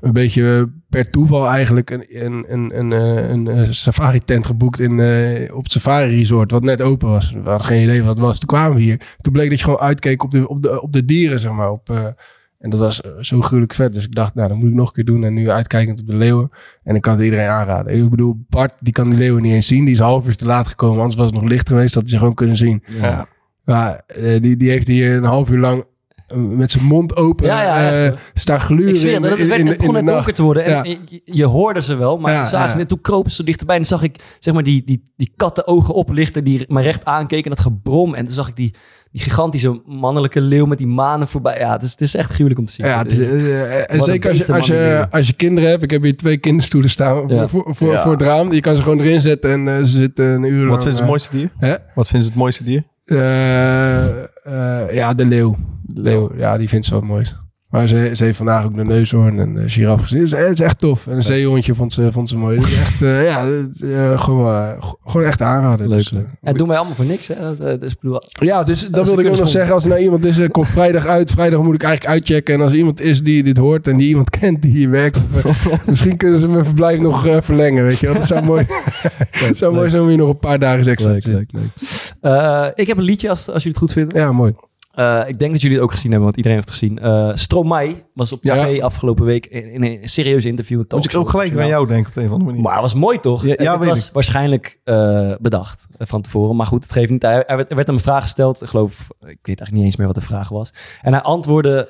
een 0.00 0.12
beetje 0.12 0.72
per 0.88 1.10
toeval 1.10 1.46
eigenlijk 1.46 1.90
een, 1.90 2.24
een, 2.24 2.44
een, 2.48 2.78
een, 2.78 2.92
eh, 2.92 3.30
een, 3.30 3.48
eh, 3.48 3.70
safari 3.70 4.20
tent 4.24 4.46
geboekt 4.46 4.80
in, 4.80 5.00
eh, 5.00 5.54
op 5.54 5.62
het 5.62 5.72
safari 5.72 6.16
resort, 6.16 6.50
wat 6.50 6.62
net 6.62 6.82
open 6.82 7.08
was. 7.08 7.32
We 7.32 7.48
hadden 7.48 7.66
geen 7.66 7.82
idee 7.82 8.02
wat 8.02 8.16
het 8.16 8.26
was. 8.26 8.38
Toen 8.38 8.48
kwamen 8.48 8.76
we 8.76 8.82
hier. 8.82 9.00
Toen 9.20 9.32
bleek 9.32 9.48
dat 9.48 9.58
je 9.58 9.64
gewoon 9.64 9.80
uitkeek 9.80 10.22
op 10.22 10.30
de, 10.30 10.48
op 10.48 10.62
de, 10.62 10.82
op 10.82 10.92
de 10.92 11.04
dieren, 11.04 11.40
zeg 11.40 11.52
maar. 11.52 11.70
Op, 11.70 12.14
en 12.60 12.70
dat 12.70 12.78
was 12.78 13.00
eh, 13.00 13.10
zo 13.20 13.40
gruwelijk 13.40 13.74
vet. 13.74 13.92
Dus 13.92 14.04
ik 14.04 14.14
dacht, 14.14 14.34
nou, 14.34 14.48
dat 14.48 14.56
moet 14.56 14.68
ik 14.68 14.74
nog 14.74 14.86
een 14.86 14.92
keer 14.92 15.04
doen. 15.04 15.24
En 15.24 15.34
nu 15.34 15.50
uitkijkend 15.50 16.00
op 16.00 16.06
de 16.06 16.16
leeuwen. 16.16 16.50
En 16.82 16.94
ik 16.94 17.02
kan 17.02 17.14
het 17.16 17.24
iedereen 17.24 17.48
aanraden. 17.48 17.94
Ik 17.94 18.10
bedoel, 18.10 18.44
Bart, 18.48 18.72
die 18.80 18.92
kan 18.92 19.10
die 19.10 19.18
leeuwen 19.18 19.42
niet 19.42 19.52
eens 19.52 19.66
zien. 19.66 19.84
Die 19.84 19.92
is 19.94 19.98
een 19.98 20.04
half 20.04 20.26
uur 20.26 20.36
te 20.36 20.46
laat 20.46 20.66
gekomen. 20.66 20.98
Anders 20.98 21.16
was 21.16 21.26
het 21.26 21.34
nog 21.34 21.48
licht 21.48 21.68
geweest, 21.68 21.94
dat 21.94 22.02
hij 22.02 22.12
ze 22.12 22.18
gewoon 22.18 22.34
kunnen 22.34 22.56
zien. 22.56 22.82
Ja. 23.00 23.26
Maar 23.64 24.02
eh, 24.06 24.42
die, 24.42 24.56
die 24.56 24.70
heeft 24.70 24.86
hier 24.86 25.16
een 25.16 25.24
half 25.24 25.50
uur 25.50 25.58
lang 25.58 25.84
eh, 26.26 26.38
met 26.38 26.70
zijn 26.70 26.84
mond 26.84 27.16
open 27.16 27.46
Ja, 27.46 27.62
ja, 27.62 28.06
eh, 28.06 28.12
staan 28.34 28.60
gluren 28.60 28.88
Ik 28.88 28.96
zweer, 28.96 29.14
in, 29.14 29.20
dat 29.20 29.38
het, 29.38 29.48
werd, 29.48 29.60
in, 29.60 29.66
het 29.66 29.76
begon 29.76 29.96
in 29.96 30.00
de 30.00 30.06
net 30.06 30.14
donker 30.14 30.34
te 30.34 30.42
worden. 30.42 30.64
En 30.64 30.72
Ja. 30.72 30.82
je, 30.84 31.20
je 31.24 31.44
hoorde 31.44 31.82
ze 31.82 31.94
wel, 31.94 32.18
maar 32.18 32.32
Ja, 32.32 32.44
zagen 32.44 32.66
ja. 32.66 32.72
ze 32.72 32.78
net, 32.78 32.88
toen 32.88 33.00
kropen 33.00 33.30
ze 33.30 33.44
dichterbij. 33.44 33.76
En 33.76 33.82
dan 33.82 33.98
zag 33.98 34.02
ik 34.08 34.16
zeg 34.38 34.54
maar, 34.54 34.62
die, 34.62 34.84
die, 34.84 35.02
die 35.16 35.32
kattenogen 35.36 35.94
oplichten 35.94 36.44
die 36.44 36.64
me 36.68 36.80
recht 36.82 37.04
aankeken. 37.04 37.44
En 37.44 37.50
dat 37.50 37.60
gebrom. 37.60 38.14
En 38.14 38.24
toen 38.24 38.34
zag 38.34 38.48
ik 38.48 38.56
die, 38.56 38.74
die 39.12 39.20
gigantische 39.22 39.80
mannelijke 39.86 40.40
leeuw 40.40 40.66
met 40.66 40.78
die 40.78 40.86
manen 40.86 41.28
voorbij. 41.28 41.58
Ja, 41.58 41.72
het 41.72 41.82
is, 41.82 41.90
het 41.90 42.00
is 42.00 42.14
echt 42.14 42.30
gruwelijk 42.32 42.60
om 42.60 42.66
te 42.66 42.72
zien. 42.72 42.86
Ja, 42.86 42.98
het 42.98 43.10
is, 43.10 43.18
eh, 43.18 43.92
en 43.94 44.02
zeker 44.02 44.30
als 44.30 44.38
je, 44.46 44.52
als, 44.52 44.66
je, 44.66 45.06
als 45.10 45.26
je 45.26 45.32
kinderen 45.32 45.70
hebt. 45.70 45.82
Ik 45.82 45.90
heb 45.90 46.02
hier 46.02 46.16
twee 46.16 46.36
kinderstoelen 46.36 46.90
staan 46.90 47.28
voor, 47.28 47.38
Ja. 47.38 47.48
voor, 47.48 47.74
voor, 47.74 47.92
Ja. 47.92 48.02
voor 48.02 48.12
het 48.12 48.22
raam. 48.22 48.52
Je 48.52 48.60
kan 48.60 48.76
ze 48.76 48.82
gewoon 48.82 49.00
erin 49.00 49.20
zetten 49.20 49.50
en 49.50 49.68
eh, 49.68 49.78
ze 49.78 49.96
zitten 49.96 50.24
een 50.26 50.44
uur 50.44 50.58
lang. 50.66 50.70
Wat 50.70 50.82
vinden 50.82 50.82
ze 50.82 50.88
het 50.88 51.00
eh, 51.02 51.06
mooiste 51.08 51.36
dier? 51.36 51.50
Hè? 51.58 51.76
Wat 51.94 52.06
vinden 52.08 52.22
ze 52.22 52.32
het 52.32 52.38
mooiste 52.42 52.64
dier? 52.64 52.82
Eh, 53.04 54.06
eh, 54.08 54.92
ja, 54.94 55.14
de 55.14 55.26
leeuw. 55.26 55.56
De 55.82 56.00
leeuw, 56.00 56.32
ja, 56.36 56.58
die 56.58 56.68
vindt 56.68 56.86
ze 56.86 56.92
wel 56.92 57.00
het 57.00 57.10
mooist. 57.10 57.38
Maar 57.70 57.86
ze, 57.88 58.10
ze 58.14 58.24
heeft 58.24 58.36
vandaag 58.36 58.64
ook 58.64 58.76
de 58.76 58.84
neushoorn 58.84 59.38
en 59.38 59.54
de 59.54 59.68
giraf 59.68 60.00
gezien. 60.02 60.18
Het 60.18 60.26
is, 60.32 60.38
het 60.38 60.50
is 60.58 60.60
echt 60.60 60.78
tof. 60.78 61.06
En 61.06 61.16
een 61.16 61.22
zeehondje 61.22 61.74
vond 61.74 61.92
ze, 61.92 62.12
vond 62.12 62.28
ze 62.28 62.36
mooi. 62.38 62.56
Het 62.58 62.66
is 62.66 62.78
echt, 62.78 63.02
eh, 63.02 63.24
ja, 63.24 63.46
het, 63.46 63.82
eh, 63.82 64.20
gewoon, 64.20 64.54
eh, 64.54 64.82
gewoon 65.04 65.26
echt 65.26 65.42
aanraden. 65.42 65.88
Leuk, 65.88 65.98
Dus, 65.98 66.10
leuk. 66.10 66.22
eh, 66.24 66.28
En 66.30 66.36
dat 66.42 66.56
doen 66.58 66.68
wij 66.68 66.76
allemaal 66.76 66.94
voor 66.94 67.04
niks, 67.04 67.28
hè? 67.28 67.34
Dat, 67.40 67.60
eh, 67.60 67.80
dus 67.80 67.98
bedoel, 67.98 68.22
ja, 68.40 68.62
dus 68.62 68.88
dat 68.88 69.06
wilde 69.06 69.22
ik 69.22 69.28
ook 69.30 69.38
nog 69.38 69.48
zeggen. 69.48 69.74
Als 69.74 69.82
er 69.82 69.88
nou 69.88 70.00
iemand 70.02 70.24
is, 70.24 70.38
eh, 70.38 70.48
komt 70.48 70.68
vrijdag 70.68 71.06
uit. 71.06 71.30
Vrijdag 71.30 71.62
moet 71.62 71.74
ik 71.74 71.82
eigenlijk 71.82 72.12
uitchecken. 72.14 72.54
En 72.54 72.60
als 72.60 72.70
er 72.72 72.78
iemand 72.78 73.00
is 73.00 73.22
die 73.22 73.42
dit 73.42 73.56
hoort 73.56 73.86
en 73.86 73.96
die 73.96 74.08
iemand 74.08 74.30
kent 74.40 74.62
die 74.62 74.70
hier 74.72 74.90
werkt. 74.90 75.20
eh, 75.44 75.72
misschien 75.88 76.16
kunnen 76.16 76.40
ze 76.40 76.48
mijn 76.48 76.64
verblijf 76.64 77.00
nog 77.00 77.26
eh, 77.26 77.36
verlengen, 77.40 77.84
weet 77.84 77.98
je 77.98 78.06
wel. 78.06 78.14
Dat 78.14 78.26
zou 78.26 78.44
mooi, 78.44 78.64
het 79.46 79.56
zou 79.58 79.74
mooi 79.74 79.90
zijn 79.90 80.02
om 80.02 80.08
hier 80.08 80.16
nog 80.16 80.28
een 80.28 80.38
paar 80.38 80.58
dagen 80.58 80.86
extra 80.86 81.08
te 81.08 81.12
leuk, 81.12 81.22
zitten. 81.22 81.46
leuk, 81.50 81.62
leuk. 81.62 82.32
Eh, 82.32 82.66
ik 82.74 82.86
heb 82.86 82.96
een 82.96 83.04
liedje, 83.04 83.28
als, 83.30 83.46
als 83.50 83.62
jullie 83.62 83.78
het 83.78 83.78
goed 83.78 83.92
vinden. 83.92 84.18
Ja, 84.18 84.32
mooi. 84.32 84.52
Eh, 85.00 85.28
ik 85.28 85.38
denk 85.38 85.52
dat 85.52 85.60
jullie 85.60 85.76
het 85.76 85.86
ook 85.86 85.92
gezien 85.92 86.10
hebben, 86.10 86.24
want 86.24 86.36
iedereen 86.36 86.58
heeft 86.58 86.68
het 86.68 86.78
gezien. 86.78 87.38
Stromae 87.38 87.94
was 88.14 88.32
op 88.32 88.40
tv 88.40 88.76
Ja. 88.76 88.84
afgelopen 88.84 89.24
week 89.24 89.46
in, 89.46 89.70
in 89.70 89.82
een 89.82 90.08
serieus 90.08 90.44
interview. 90.44 90.84
Moet 90.88 91.04
ik 91.04 91.16
ook 91.16 91.28
gelijk 91.28 91.58
het 91.58 91.66
jou 91.66 91.86
denken 91.86 92.10
op 92.10 92.16
een 92.16 92.24
of 92.24 92.30
andere 92.30 92.44
manier. 92.44 92.62
Maar 92.62 92.72
het 92.72 92.82
was 92.82 92.94
mooi 92.94 93.20
toch? 93.20 93.46
Ja, 93.46 93.54
ja, 93.58 93.76
het 93.76 93.84
was 93.84 94.06
ik. 94.06 94.12
waarschijnlijk 94.12 94.80
eh, 94.84 95.34
bedacht 95.40 95.86
van 95.98 96.22
tevoren. 96.22 96.56
Maar 96.56 96.66
goed, 96.66 96.82
het 96.82 96.92
geeft 96.92 97.10
niet. 97.10 97.24
Er 97.24 97.56
werd, 97.56 97.70
er 97.70 97.74
werd 97.74 97.86
hem 97.86 97.96
een 97.96 98.02
vraag 98.02 98.22
gesteld. 98.22 98.62
Ik 98.62 98.68
geloof, 98.68 99.00
ik 99.10 99.26
weet 99.26 99.44
eigenlijk 99.44 99.72
niet 99.72 99.84
eens 99.84 99.96
meer 99.96 100.06
wat 100.06 100.14
de 100.14 100.20
vraag 100.20 100.48
was. 100.48 100.72
En 101.02 101.12
hij 101.12 101.22
antwoordde, 101.22 101.88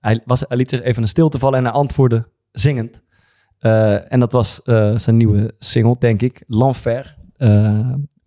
hij, 0.00 0.20
was, 0.24 0.44
hij 0.48 0.56
liet 0.56 0.70
zich 0.70 0.82
even 0.82 1.02
een 1.02 1.08
stilte 1.08 1.38
vallen 1.38 1.58
en 1.58 1.64
hij 1.64 1.72
antwoordde 1.72 2.24
zingend. 2.52 3.02
En 4.08 4.20
dat 4.20 4.32
was 4.32 4.60
zijn 4.94 5.16
nieuwe 5.16 5.54
single, 5.58 5.96
denk 5.98 6.22
ik. 6.22 6.44
L'Enfer. 6.46 7.16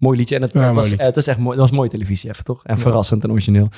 Mooi 0.04 0.18
liedje. 0.18 0.36
En 0.36 0.42
het, 0.42 0.54
Ja, 0.54 0.74
was, 0.74 0.90
liedje. 0.90 1.04
het 1.06 1.18
is 1.18 1.28
echt 1.28 1.38
mooi, 1.38 1.58
dat 1.58 1.70
was 1.70 1.78
mooie 1.78 1.90
televisie 1.90 2.30
even, 2.30 2.44
toch? 2.44 2.64
En 2.64 2.80
verrassend 2.80 3.24
en 3.24 3.32
origineel. 3.32 3.70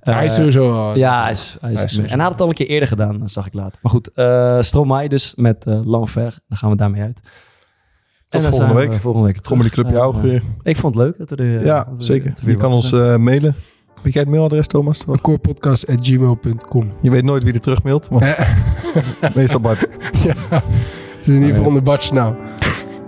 hij 0.00 0.24
is 0.24 0.30
Eh, 0.30 0.36
sowieso 0.38 0.92
ja, 0.94 1.22
hij 1.22 1.32
is, 1.32 1.56
hij 1.60 1.72
is, 1.72 1.76
Hij 1.80 1.88
is 1.88 1.98
en 1.98 2.04
hij 2.08 2.18
had 2.22 2.30
het 2.32 2.40
al 2.40 2.48
een 2.48 2.54
keer 2.54 2.66
eerder 2.66 2.88
gedaan, 2.88 3.18
dat 3.18 3.30
zag 3.30 3.46
ik 3.46 3.54
later. 3.54 3.78
Maar 3.82 3.92
goed, 3.92 4.10
eh 4.14 4.60
Stromae 4.60 5.08
dus 5.08 5.34
met 5.34 5.64
eh 5.66 5.80
L'Enfer. 5.84 6.38
Dan 6.48 6.58
gaan 6.58 6.70
we 6.70 6.76
daarmee 6.76 7.02
uit. 7.02 7.16
En 7.16 8.40
dan 8.40 8.50
volgende 8.50 8.72
zijn 8.72 8.84
we 8.86 8.90
week. 8.92 9.00
volgende 9.00 9.26
week. 9.26 9.42
Comedy 9.42 9.68
Club 9.68 9.86
Ja, 9.86 9.92
jou 9.92 10.06
ook 10.06 10.14
ja. 10.14 10.20
weer. 10.20 10.42
Ik 10.62 10.76
vond 10.76 10.94
het 10.94 11.04
leuk 11.04 11.18
dat 11.18 11.30
we 11.30 11.36
er... 11.36 11.64
Ja, 11.64 11.84
dat 11.84 11.96
we- 11.96 12.02
zeker. 12.04 12.32
Je 12.44 12.54
kan 12.54 12.72
ons 12.72 12.92
eh, 12.92 13.16
mailen. 13.16 13.54
Jij 14.02 14.20
het 14.22 14.28
mailadres, 14.30 14.66
Thomas? 14.66 15.04
Corepodcast.gmail.com 15.20 16.88
Je 17.00 17.10
weet 17.10 17.24
nooit 17.24 17.42
wie 17.44 17.52
er 17.52 17.60
terugmailt, 17.60 18.10
maar 18.10 18.56
meestal 19.34 19.60
Bart. 19.60 19.88
Ja, 20.24 20.34
het 20.50 21.20
is 21.20 21.26
in 21.26 21.34
ieder 21.34 21.48
geval 21.48 21.66
onder 21.66 21.82
Bart's 21.82 22.10
naam. 22.10 22.36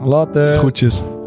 Later. 0.00 0.56
Groetjes. 0.56 1.02